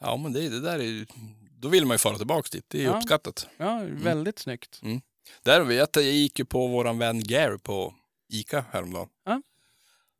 ja 0.00 0.16
men 0.16 0.32
det, 0.32 0.48
det 0.48 0.60
där 0.60 0.78
är 0.78 0.82
ju... 0.84 1.06
Då 1.58 1.68
vill 1.68 1.86
man 1.86 1.94
ju 1.94 1.98
fara 1.98 2.16
tillbaka 2.16 2.48
dit. 2.52 2.64
Det 2.68 2.78
är 2.78 2.82
ju 2.82 2.88
Ja. 2.88 2.96
uppskattat. 2.96 3.48
Ja, 3.56 3.80
väldigt 3.90 4.38
snyggt. 4.38 4.80
Där 5.42 5.60
vet 5.60 5.96
jag, 5.96 6.04
jag 6.04 6.12
gick 6.12 6.38
ju 6.38 6.44
på 6.44 6.66
våran 6.66 6.98
vän 6.98 7.22
Gary 7.24 7.58
på 7.58 7.94
Ica 8.28 8.64
häromdagen. 8.72 9.08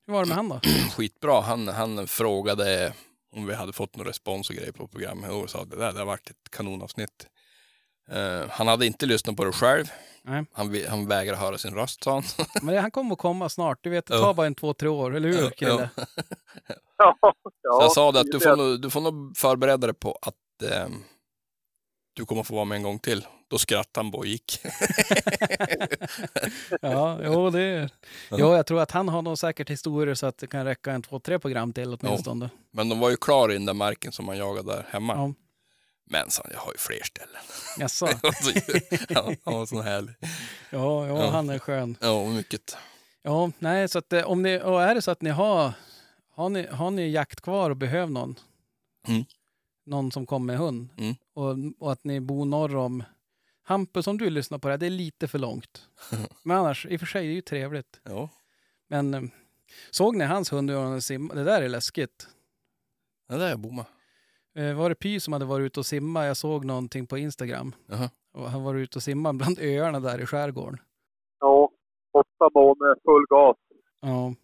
Hur 0.07 0.13
var 0.15 0.21
det 0.23 0.29
med 0.29 0.37
han 0.37 0.49
då? 0.49 0.61
Skitbra. 0.97 1.41
Han, 1.41 1.69
han 1.69 2.07
frågade 2.07 2.93
om 3.33 3.47
vi 3.47 3.55
hade 3.55 3.73
fått 3.73 3.97
någon 3.97 4.07
respons 4.07 4.51
och 4.51 4.57
grejer 4.57 4.73
på 4.73 4.89
programmet 4.89 5.31
och 5.31 5.51
sa 5.51 5.63
att 5.63 5.71
det 5.71 5.77
där 5.77 5.93
det 5.93 5.99
har 5.99 6.07
varit 6.07 6.31
ett 6.31 6.51
kanonavsnitt. 6.51 7.27
Eh, 8.11 8.49
han 8.51 8.69
hade 8.69 8.87
inte 8.87 9.07
lyssnat 9.07 9.37
på 9.37 9.45
det 9.45 9.53
själv. 9.53 9.85
Nej. 10.23 10.45
Han, 10.53 10.77
han 10.89 11.09
vägrar 11.09 11.37
höra 11.37 11.59
sin 11.59 11.75
röst 11.75 12.05
sa 12.05 12.13
han. 12.15 12.23
Men 12.63 12.75
det- 12.75 12.81
han 12.81 12.91
kommer 12.91 13.13
att 13.13 13.19
komma 13.19 13.49
snart. 13.49 13.79
Du 13.83 13.91
vet, 13.91 14.07
det 14.07 14.15
Ja. 14.15 14.21
tar 14.21 14.35
bara 14.35 14.47
en 14.47 14.55
två, 14.55 14.75
tre 14.75 14.89
år. 14.89 15.17
Eller 15.17 15.29
hur, 15.29 15.43
Ja, 15.43 15.51
Krille? 15.51 15.91
ja. 16.99 17.17
Ja, 17.23 17.35
Så 17.43 17.51
ja, 17.63 17.83
jag 17.83 17.93
sa 17.93 18.13
det 18.13 18.21
att 18.21 18.31
du 18.33 18.41
får, 18.41 18.57
nog, 18.57 18.83
du 18.83 18.91
får 18.91 19.01
nog 19.01 19.37
förbereda 19.37 19.87
dig 19.87 19.95
på 19.95 20.19
att 20.23 20.71
ehm, 20.73 21.05
du 22.13 22.27
kommer 22.27 22.43
få 22.43 22.55
vara 22.55 22.65
med 22.65 22.77
en 22.77 22.83
gång 22.83 22.99
till. 22.99 23.27
Då 23.49 23.59
skrattade 23.59 24.05
han 24.05 24.11
bara 24.11 24.19
och 24.19 24.27
gick. 24.27 24.61
Ja, 26.81 27.19
jo, 27.25 27.51
det 27.51 27.61
är... 27.63 27.91
Ja. 28.31 28.37
Jo, 28.39 28.55
jag 28.55 28.67
tror 28.67 28.81
att 28.81 28.91
han 28.91 29.09
har 29.09 29.23
nog 29.23 29.39
säkert 29.39 29.71
historier 29.71 30.15
så 30.15 30.27
att 30.27 30.39
det 30.39 30.47
kan 30.47 30.65
räcka 30.65 30.93
en 30.93 31.03
två, 31.03 31.21
tre 31.21 31.39
program 31.39 31.73
till 31.73 31.95
åtminstone. 32.01 32.51
Men 32.71 32.89
de 32.89 33.01
var 33.01 33.11
ju 33.11 33.17
klara 33.17 33.53
i 33.53 33.55
den 33.55 33.67
där 33.67 33.75
marken 33.75 34.13
som 34.13 34.25
man 34.25 34.37
jagade 34.39 34.73
där 34.73 34.87
hemma. 34.91 35.15
Ja. 35.15 35.33
Men 36.11 36.21
han, 36.21 36.51
jag 36.53 36.59
har 36.61 36.73
ju 36.73 36.79
fler 36.79 37.03
ställen. 37.05 37.43
Jaså? 37.79 38.09
ja, 39.09 39.33
han 39.45 39.55
var 39.55 39.67
så 39.67 39.83
härlig. 39.83 40.15
Ja, 40.71 41.07
ja, 41.07 41.31
han 41.31 41.51
är 41.51 41.59
skön. 41.59 41.97
Ja, 42.01 42.25
mycket. 42.25 42.77
Ja, 43.23 43.51
nej, 43.59 43.89
så 43.89 43.99
att 43.99 44.13
eh, 44.13 44.23
om 44.25 44.43
ni, 44.43 44.61
och 44.65 44.83
är 44.83 44.95
det 44.95 45.03
så 45.03 45.11
att 45.11 45.23
ni 45.23 45.31
har, 45.31 45.73
har 46.35 46.49
ni, 46.49 46.67
har 46.67 46.91
ni 46.91 47.11
jakt 47.11 47.41
kvar 47.41 47.71
och 47.71 47.77
behöver 47.77 48.13
någon, 48.13 48.35
Mm. 49.09 49.25
någon 49.87 50.13
som 50.13 50.27
kommer 50.27 50.47
med 50.47 50.59
hund 50.59 50.89
Mm. 50.99 51.15
och, 51.35 51.57
och 51.87 51.93
att 51.93 52.05
ni 52.05 52.21
bor 52.21 52.45
norr 52.45 52.77
om 52.77 53.03
Hampus, 53.69 54.07
om 54.07 54.19
du 54.19 54.31
lyssnar 54.31 54.59
på 54.59 54.69
det 54.69 54.73
här, 54.73 54.79
det 54.79 54.87
är 54.87 54.91
lite 54.91 55.29
för 55.29 55.39
långt. 55.39 55.89
Men 56.43 56.57
annars, 56.57 56.87
i 56.87 56.97
och 56.97 57.01
för 57.01 57.07
sig, 57.07 57.27
det 57.27 57.33
är 57.33 57.35
ju 57.35 57.41
trevligt. 57.41 58.01
Ja, 58.03 58.29
Men 58.89 59.15
eh, 59.15 59.23
såg 59.91 60.17
ni 60.17 60.25
hans 60.25 60.53
hund 60.53 60.71
han 60.71 61.03
simmade? 61.03 61.41
Det 61.41 61.45
där 61.45 61.63
är 61.63 61.69
läskigt. 61.69 62.29
det 63.29 63.37
där 63.37 63.51
är 63.51 63.57
bomma. 63.57 63.87
Eh, 64.55 64.75
var 64.75 64.89
det 64.89 64.95
Py 64.95 65.21
som 65.21 65.33
hade 65.33 65.45
varit 65.45 65.65
ute 65.65 65.81
och 65.81 65.87
simma? 65.87 66.27
Jag 66.27 66.37
såg 66.37 66.65
någonting 66.65 67.07
på 67.07 67.19
Instagram. 67.19 67.75
Jaha. 67.87 68.11
Och 68.33 68.51
han 68.51 68.63
var 68.63 68.75
ute 68.75 68.99
och 68.99 69.03
simmade 69.03 69.39
bland 69.39 69.59
öarna 69.59 70.01
där 70.01 70.21
i 70.21 70.27
skärgården. 70.27 70.81
Ja, 71.41 71.71
åtta 72.13 72.51
månader 72.55 72.95
full 73.05 73.27
gas. 73.29 73.57
Ja. 74.01 74.35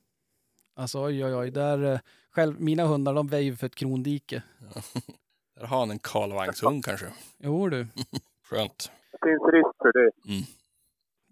Alltså 0.74 1.04
oj, 1.04 1.24
oj, 1.24 1.34
oj. 1.34 1.50
Där, 1.50 1.82
eh, 1.82 2.00
själv, 2.30 2.60
mina 2.60 2.84
hundar 2.84 3.14
de 3.14 3.26
väjer 3.28 3.54
för 3.54 3.66
ett 3.66 3.74
krondike. 3.74 4.42
Där 5.56 5.66
har 5.66 5.78
han 5.78 5.90
en 5.90 5.98
kalvagnshund 5.98 6.84
kanske. 6.84 7.06
Jo 7.38 7.68
du. 7.68 7.86
Skönt. 8.50 8.90
Det 9.12 9.18
finns 9.28 9.42
risk 9.52 9.70
för 9.82 9.92
det. 9.92 10.10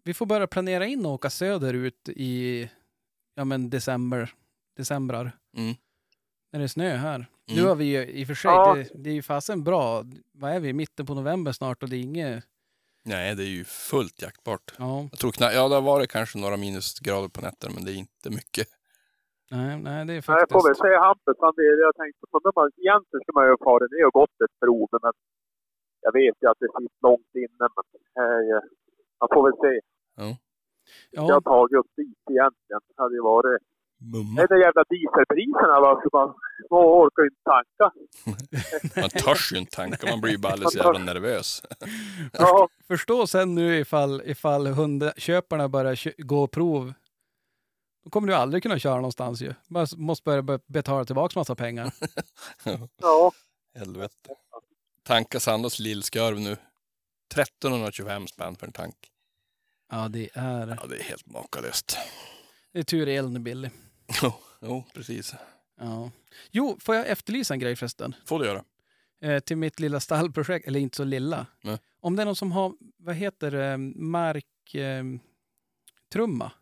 Vi 0.04 0.14
får 0.14 0.26
börja 0.26 0.46
planera 0.46 0.86
in 0.86 1.06
och 1.06 1.12
åka 1.12 1.30
söderut 1.30 2.08
i 2.08 2.70
ja, 3.34 3.44
men 3.44 3.70
december, 3.70 4.34
decembrar. 4.76 5.32
Mm. 5.56 5.74
När 6.52 6.60
det 6.60 6.66
är 6.66 6.68
snö 6.68 6.96
här. 6.96 7.26
Nu 7.46 7.54
Mm. 7.54 7.66
har 7.68 7.74
vi 7.74 7.84
ju 7.84 8.06
i 8.06 8.22
och 8.24 8.26
för 8.26 8.34
sig, 8.34 8.50
Ja. 8.50 8.74
det, 8.74 8.88
det 8.94 9.10
är 9.10 9.14
ju 9.14 9.22
fasen 9.22 9.64
bra. 9.64 10.04
Vad 10.32 10.50
är 10.52 10.60
vi? 10.60 10.72
Mitten 10.72 11.06
på 11.06 11.14
november 11.14 11.52
snart 11.52 11.82
och 11.82 11.88
det 11.88 11.96
är 11.96 12.00
inget... 12.00 12.44
Nej, 13.04 13.34
det 13.34 13.42
är 13.44 13.52
ju 13.58 13.64
fullt 13.64 14.22
jaktbart. 14.22 14.74
Ja, 14.78 15.08
Jag 15.10 15.18
tror 15.18 15.32
knappt, 15.32 15.54
ja 15.54 15.68
det 15.68 15.74
har 15.74 15.82
varit 15.82 16.10
kanske 16.10 16.38
några 16.38 16.56
minusgrader 16.56 17.28
på 17.28 17.40
nätter, 17.40 17.70
men 17.74 17.84
det 17.84 17.92
är 17.92 17.98
inte 18.06 18.30
mycket. 18.30 18.66
nej, 19.50 19.70
nej 19.86 20.04
det 20.06 20.12
är 20.12 20.14
Nej, 20.14 20.14
jag 20.14 20.24
får 20.24 20.32
väl 20.34 20.48
faktiskt... 20.50 20.80
säga 20.86 20.98
Hampus, 21.06 21.36
han 21.40 21.52
jag 21.86 21.94
tänkte 22.02 22.24
på. 22.30 22.36
när 22.44 22.52
man- 22.58 22.72
Egentligen 22.84 23.22
ska 23.24 23.30
man 23.38 23.44
ju 23.46 23.50
ha 23.56 23.60
farit 23.70 23.90
ner 23.94 24.06
och 24.10 24.16
gått 24.20 24.36
ett 24.44 24.54
prov, 24.62 24.88
men 24.92 25.12
jag 26.10 26.20
vet 26.22 26.36
ju 26.42 26.46
att 26.50 26.58
det 26.62 26.68
sitter 26.78 27.02
långt 27.08 27.32
inne. 27.44 27.66
Men 27.76 27.84
eh, 28.20 28.60
man 29.20 29.28
får 29.34 29.42
väl 29.48 29.56
se. 29.64 29.74
Jag 31.10 31.22
har 31.22 31.28
Ja, 31.30 31.40
tagit 31.40 31.76
upp 31.80 31.90
dit 31.96 32.18
egentligen. 32.30 32.80
Det 32.88 33.02
hade 33.02 33.14
ju 33.14 33.22
varit... 33.22 33.62
Mumma. 34.12 34.34
Det 34.36 34.42
är 34.42 34.48
de 34.48 34.60
jävla 34.60 34.84
dieselpriserna 34.94 35.80
va, 35.80 36.00
så 36.02 36.08
man, 36.18 36.28
man 36.70 36.80
orkar 36.80 37.22
ju 37.22 37.28
inte 37.28 37.42
tanka. 37.54 37.86
Man 39.00 39.10
törs 39.10 39.52
ju 39.52 39.58
inte 39.58 39.76
tanka, 39.76 40.06
man 40.10 40.20
blir 40.20 40.32
ju 40.32 40.38
bara 40.38 40.52
alldeles 40.52 40.74
jävla 40.76 40.98
nervös. 40.98 41.62
Ja, 42.32 42.68
förstå 42.86 43.26
sen 43.26 43.54
nu 43.54 43.76
ifall, 43.78 44.22
ifall 44.24 44.66
hundköparna 44.66 45.68
börjar 45.68 46.22
gå 46.22 46.46
prov. 46.46 46.92
Då 48.04 48.10
kommer 48.10 48.28
du 48.28 48.34
aldrig 48.34 48.62
kunna 48.62 48.78
köra 48.78 48.96
någonstans 48.96 49.42
ju. 49.42 49.54
Man 49.68 49.86
måste 49.96 50.24
börja 50.24 50.42
be- 50.42 50.60
betala 50.66 51.04
tillbaka 51.04 51.38
massa 51.40 51.54
pengar. 51.54 51.90
ja. 53.00 53.32
Helvete. 53.78 54.34
Tanka 55.02 55.40
Sandals 55.40 55.78
lillskarv 55.78 56.40
nu. 56.40 56.56
1325 57.32 58.26
spänn 58.26 58.56
för 58.56 58.66
en 58.66 58.72
tank. 58.72 58.96
Ja, 59.90 60.08
det 60.08 60.28
är... 60.34 60.78
Ja, 60.80 60.86
det 60.86 60.96
är 60.98 61.02
helt 61.02 61.26
makalöst. 61.26 61.98
Det 62.72 62.78
är 62.78 62.82
tur 62.82 63.08
elen 63.08 63.36
är 63.36 63.40
billig. 63.40 63.70
Jo, 64.22 64.32
jo, 64.60 64.84
precis. 64.94 65.34
Ja. 65.80 66.10
Jo, 66.50 66.78
får 66.80 66.94
jag 66.94 67.08
efterlysa 67.08 67.54
en 67.54 67.60
grej 67.60 67.76
förresten? 67.76 68.14
Får 68.24 68.38
du 68.38 68.46
göra. 68.46 68.64
Eh, 69.20 69.40
till 69.40 69.56
mitt 69.56 69.80
lilla 69.80 70.00
stallprojekt, 70.00 70.68
eller 70.68 70.80
inte 70.80 70.96
så 70.96 71.04
lilla. 71.04 71.46
Nej. 71.60 71.78
Om 72.00 72.16
det 72.16 72.22
är 72.22 72.26
någon 72.26 72.36
som 72.36 72.52
har, 72.52 72.74
vad 72.96 73.14
heter 73.14 73.50
det, 73.50 73.76
mark... 73.78 74.74
Eh, 74.74 75.04
trumma. 76.12 76.52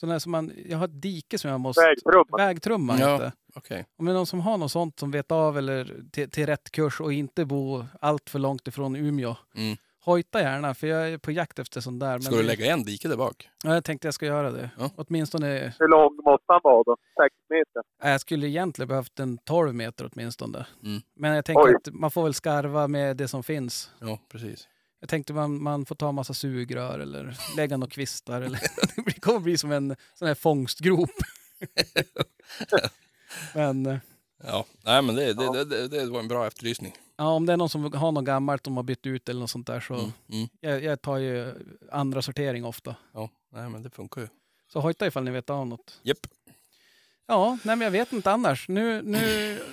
Sån 0.00 0.08
där 0.08 0.18
som 0.18 0.32
man, 0.32 0.52
jag 0.68 0.78
har 0.78 0.84
ett 0.84 1.02
dike 1.02 1.38
som 1.38 1.50
jag 1.50 1.60
måste... 1.60 1.82
Vägtrumma. 1.82 2.36
Vägtrumma 2.36 2.96
Ja. 2.98 3.12
heter 3.12 3.24
det. 3.24 3.32
Okej. 3.54 3.86
Om 3.98 4.04
det 4.06 4.12
är 4.12 4.14
någon 4.14 4.26
som 4.26 4.40
har 4.40 4.56
något 4.58 4.72
sånt 4.72 4.98
som 4.98 5.10
vet 5.10 5.32
av 5.32 5.58
eller 5.58 5.96
till, 6.12 6.30
till 6.30 6.46
rätt 6.46 6.70
kurs 6.70 7.00
och 7.00 7.12
inte 7.12 7.44
bo 7.44 7.84
allt 8.00 8.30
för 8.30 8.38
långt 8.38 8.68
ifrån 8.68 8.96
Umeå. 8.96 9.36
Mm. 9.54 9.76
Hojta 10.04 10.40
gärna, 10.40 10.74
för 10.74 10.86
jag 10.86 11.08
är 11.08 11.18
på 11.18 11.30
jakt 11.32 11.58
efter 11.58 11.80
sånt 11.80 12.00
där. 12.00 12.18
Ska 12.18 12.36
du 12.36 12.42
lägga 12.42 12.72
en 12.72 12.84
dike 12.84 13.08
där 13.08 13.16
bak? 13.16 13.48
Ja, 13.64 13.74
jag 13.74 13.84
tänkte 13.84 14.06
jag 14.06 14.14
ska 14.14 14.26
göra 14.26 14.50
det. 14.50 14.70
Ja. 14.78 14.90
Åtminstone, 14.96 15.72
Hur 15.78 15.88
lång 15.88 16.16
måste 16.24 16.44
han 16.46 16.60
vara 16.64 16.82
då? 16.82 16.96
Sex 17.22 17.34
meter? 17.48 17.82
äh, 18.04 18.10
jag 18.10 18.20
skulle 18.20 18.48
egentligen 18.48 18.88
behövt 18.88 19.18
en 19.20 19.38
12 19.38 19.74
meter 19.74 20.10
åtminstone. 20.12 20.66
Mm. 20.84 21.00
Men 21.16 21.34
jag 21.34 21.44
tänker 21.44 21.62
Oj. 21.62 21.74
att 21.74 21.94
man 21.94 22.10
får 22.10 22.22
väl 22.22 22.34
skarva 22.34 22.88
med 22.88 23.16
det 23.16 23.28
som 23.28 23.42
finns. 23.42 23.90
Ja, 23.98 24.18
precis. 24.28 24.68
Jag 25.00 25.08
tänkte 25.08 25.32
man, 25.32 25.62
man 25.62 25.86
får 25.86 25.94
ta 25.94 26.12
massa 26.12 26.34
sugrör 26.34 26.98
eller 26.98 27.36
lägga 27.56 27.76
några 27.76 27.90
kvistar. 27.90 28.42
Eller, 28.42 28.60
det 29.04 29.20
kommer 29.20 29.40
bli 29.40 29.58
som 29.58 29.72
en 29.72 29.96
sån 30.14 30.28
här 30.28 30.34
fångstgrop. 30.34 31.10
Men 33.54 33.86
eh, 33.86 33.98
Ja, 34.44 34.64
nej 34.84 35.02
men 35.02 35.14
det, 35.14 35.34
det, 35.34 35.64
det, 35.64 35.88
det, 35.88 36.06
var 36.06 36.20
en 36.20 36.28
bra 36.28 36.46
efterlysning. 36.46 36.92
ja, 37.16 37.24
om 37.28 37.46
det 37.46 37.52
är 37.52 37.56
någon 37.56 37.68
som 37.68 37.92
har 37.92 38.12
något 38.12 38.24
gammalt 38.24 38.64
de 38.64 38.76
har 38.76 38.82
bytt 38.82 39.06
ut 39.06 39.28
eller 39.28 39.40
något 39.40 39.50
sånt 39.50 39.66
där 39.66 39.80
så 39.80 39.94
Mm. 39.94 40.12
Mm. 40.32 40.48
jag, 40.60 40.84
jag 40.84 41.02
tar 41.02 41.16
ju 41.16 41.54
andra 41.92 42.22
sortering 42.22 42.64
ofta. 42.64 42.96
Ja, 43.14 43.30
nej 43.52 43.68
men 43.68 43.82
det 43.82 43.90
funkar 43.90 44.20
ju. 44.20 44.28
Så 44.72 44.80
hojta 44.80 45.06
ifall 45.06 45.24
ni 45.24 45.30
vet 45.30 45.50
av 45.50 45.66
något. 45.66 46.00
Japp. 46.02 46.26
Ja, 47.30 47.58
nej 47.64 47.76
men 47.76 47.84
jag 47.84 47.90
vet 47.92 48.12
inte 48.12 48.30
annars. 48.30 48.68
Nu, 48.68 49.02
nu 49.02 49.18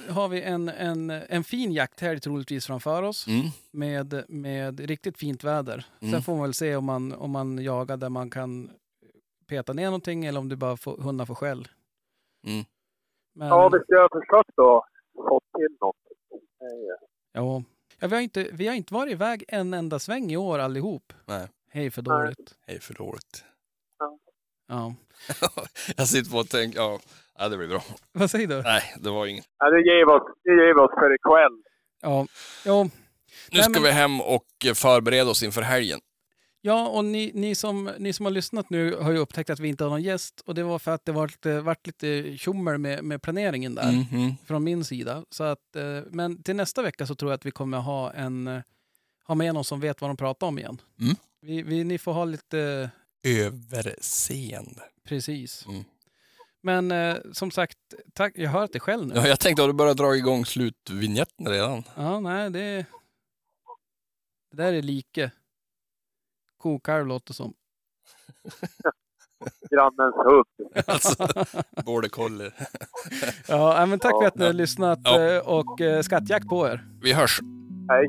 har 0.09 0.27
vi 0.27 0.41
en, 0.41 0.69
en, 0.69 1.09
en 1.09 1.43
fin 1.43 1.71
jakthelg 1.71 2.19
troligtvis 2.19 2.67
framför 2.67 3.03
oss 3.03 3.27
Mm. 3.27 3.47
med, 3.71 4.23
med 4.29 4.79
riktigt 4.79 5.17
fint 5.17 5.43
väder. 5.43 5.85
Mm. 6.01 6.11
Sen 6.13 6.21
får 6.23 6.33
man 6.33 6.41
väl 6.41 6.53
se 6.53 6.75
om 6.75 6.85
man, 6.85 7.13
om 7.13 7.31
man 7.31 7.63
jagar 7.63 7.97
där 7.97 8.09
man 8.09 8.29
kan 8.29 8.69
peta 9.47 9.73
ner 9.73 9.85
någonting 9.85 10.25
eller 10.25 10.39
om 10.39 10.49
du 10.49 10.55
bara 10.55 10.77
får, 10.77 10.97
hundar 10.97 11.25
får 11.25 11.35
skäll. 11.35 11.67
Mm. 12.47 12.65
Men, 13.35 13.47
Ja, 13.47 13.55
har 13.61 13.69
försökt 14.21 14.55
då. 14.55 14.85
Fått 15.15 15.43
till 15.57 15.77
någonting. 15.81 16.49
Är- 16.61 17.07
Ja. 17.33 17.63
Ja, 17.99 18.07
vi, 18.07 18.15
har 18.15 18.21
inte, 18.21 18.49
vi 18.53 18.67
har 18.67 18.75
inte 18.75 18.93
varit 18.93 19.11
iväg 19.11 19.43
en 19.47 19.73
enda 19.73 19.99
sväng 19.99 20.31
i 20.31 20.37
år 20.37 20.59
allihop. 20.59 21.13
Nej, 21.25 21.47
Hej 21.69 21.91
för 21.91 22.01
dåligt. 22.01 22.55
är 22.65 22.79
för 22.79 22.93
dåligt. 22.93 23.43
Ja. 24.67 24.93
Jag 25.97 26.07
sitter 26.07 26.31
på 26.31 26.37
och 26.37 26.49
tänker, 26.49 26.79
ja, 26.79 26.99
ja, 27.37 27.49
det 27.49 27.57
blir 27.57 27.67
bra. 27.67 27.83
Vad 28.11 28.31
säger 28.31 28.47
du? 28.47 28.61
Nej, 28.61 28.83
det 28.99 29.09
var 29.09 29.25
inget. 29.25 29.45
Ja, 29.59 29.69
det 29.69 29.81
ger 29.81 30.09
oss, 30.09 30.23
det 30.43 30.51
ger 30.51 30.77
oss 30.77 30.91
för 30.99 31.15
ikväll. 31.15 31.63
Ja. 32.01 32.27
Ja, 32.65 32.83
Nu 32.83 32.89
Nej, 33.51 33.63
ska 33.63 33.71
men- 33.71 33.83
vi 33.83 33.91
hem 33.91 34.21
och 34.21 34.45
eh, 34.65 34.73
förbereda 34.73 35.29
oss 35.29 35.43
inför 35.43 35.61
helgen. 35.61 35.99
Ja, 36.61 36.87
och 36.87 37.05
ni, 37.05 37.31
ni, 37.33 37.55
som, 37.55 37.91
ni 37.97 38.13
som 38.13 38.25
har 38.25 38.31
lyssnat 38.31 38.69
nu 38.69 38.95
har 38.95 39.11
ju 39.11 39.17
upptäckt 39.17 39.49
att 39.49 39.59
vi 39.59 39.67
inte 39.67 39.83
har 39.83 39.91
någon 39.91 40.01
gäst. 40.01 40.41
Och 40.45 40.55
det 40.55 40.63
var 40.63 40.79
för 40.79 40.91
att 40.91 41.05
det 41.05 41.11
var 41.11 41.27
lite, 41.27 41.61
varit 41.61 41.87
lite 41.87 42.37
tjommel 42.37 42.77
med, 42.77 43.03
med 43.03 43.21
planeringen 43.21 43.75
där 43.75 43.91
Mhm. 43.91 44.31
från 44.47 44.63
min 44.63 44.83
sida. 44.85 45.23
Så 45.29 45.43
att, 45.43 45.75
eh, 45.75 45.83
men 46.11 46.43
till 46.43 46.55
nästa 46.55 46.81
vecka 46.81 47.05
så 47.07 47.15
tror 47.15 47.31
jag 47.31 47.35
att 47.37 47.45
vi 47.45 47.51
kommer 47.51 47.77
ha, 47.77 48.13
en, 48.13 48.47
eh, 48.47 48.61
ha 49.27 49.35
med 49.35 49.53
någon 49.53 49.63
som 49.63 49.79
vet 49.79 50.01
vad 50.01 50.09
de 50.09 50.17
pratar 50.17 50.47
om 50.47 50.59
igen. 50.59 50.81
Mm. 51.01 51.15
Vi, 51.41 51.61
vi, 51.61 51.83
ni 51.83 51.97
får 51.97 52.13
ha 52.13 52.25
lite 52.25 52.89
Överseende. 53.23 54.81
precis. 55.07 55.65
Mm. 55.67 55.83
Men 56.63 56.91
eh, 56.91 57.17
som 57.31 57.51
sagt, 57.51 57.77
tack, 58.13 58.31
jag 58.35 58.49
hör 58.49 58.63
att 58.63 58.71
det 58.73 58.79
själv 58.79 59.07
nu. 59.07 59.15
Ja, 59.15 59.27
jag 59.27 59.39
tänkte 59.39 59.63
att 59.63 59.69
du 59.69 59.73
börjat 59.73 59.97
dra 59.97 60.15
igång 60.15 60.45
slutvinjetten 60.45 61.47
redan. 61.47 61.83
Ja, 61.95 62.19
nej, 62.19 62.49
det, 62.49 62.85
det 64.51 64.57
där 64.63 64.73
är 64.73 64.81
like. 64.81 65.31
Kokalv 66.57 67.07
låter 67.07 67.33
som. 67.33 67.53
Grannens 69.69 70.15
hund. 70.15 70.45
Alltså, 70.87 71.27
border 71.85 72.09
collie. 72.09 72.51
Ja, 73.47 73.85
men 73.85 73.99
tack 73.99 74.11
för 74.21 74.27
att 74.27 74.35
ni 74.35 74.45
har 74.45 74.53
lyssnat 74.53 74.99
Ja. 75.03 75.21
eh, 75.23 75.39
och 75.39 75.81
eh, 75.81 76.01
skattjack 76.01 76.47
på 76.49 76.67
er. 76.67 76.87
Vi 77.01 77.13
hörs. 77.13 77.39
Hej. 77.89 78.05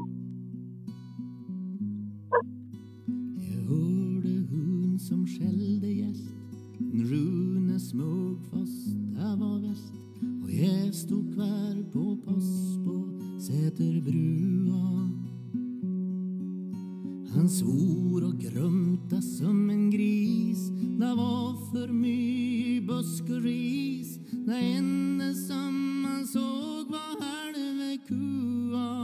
Jeg 10.59 10.91
sto 10.91 11.15
hver 11.37 11.77
på 11.93 12.17
pass 12.27 12.79
på 12.83 12.95
Seterbrua. 13.39 14.87
Han 17.35 17.49
svor 17.49 18.25
och 18.25 18.41
grumta 18.41 19.23
som 19.23 19.71
en 19.71 19.91
gris. 19.91 20.59
Det 20.99 21.15
var 21.15 21.71
för 21.71 21.93
mye 21.93 22.81
busk 22.81 23.23
och 23.23 23.43
ris. 23.43 24.19
Det 24.47 24.57
enda 24.57 25.35
som 25.35 26.05
han 26.09 26.27
såg 26.27 26.91
var 26.91 27.23
halve 27.23 27.99
kua. 28.09 28.99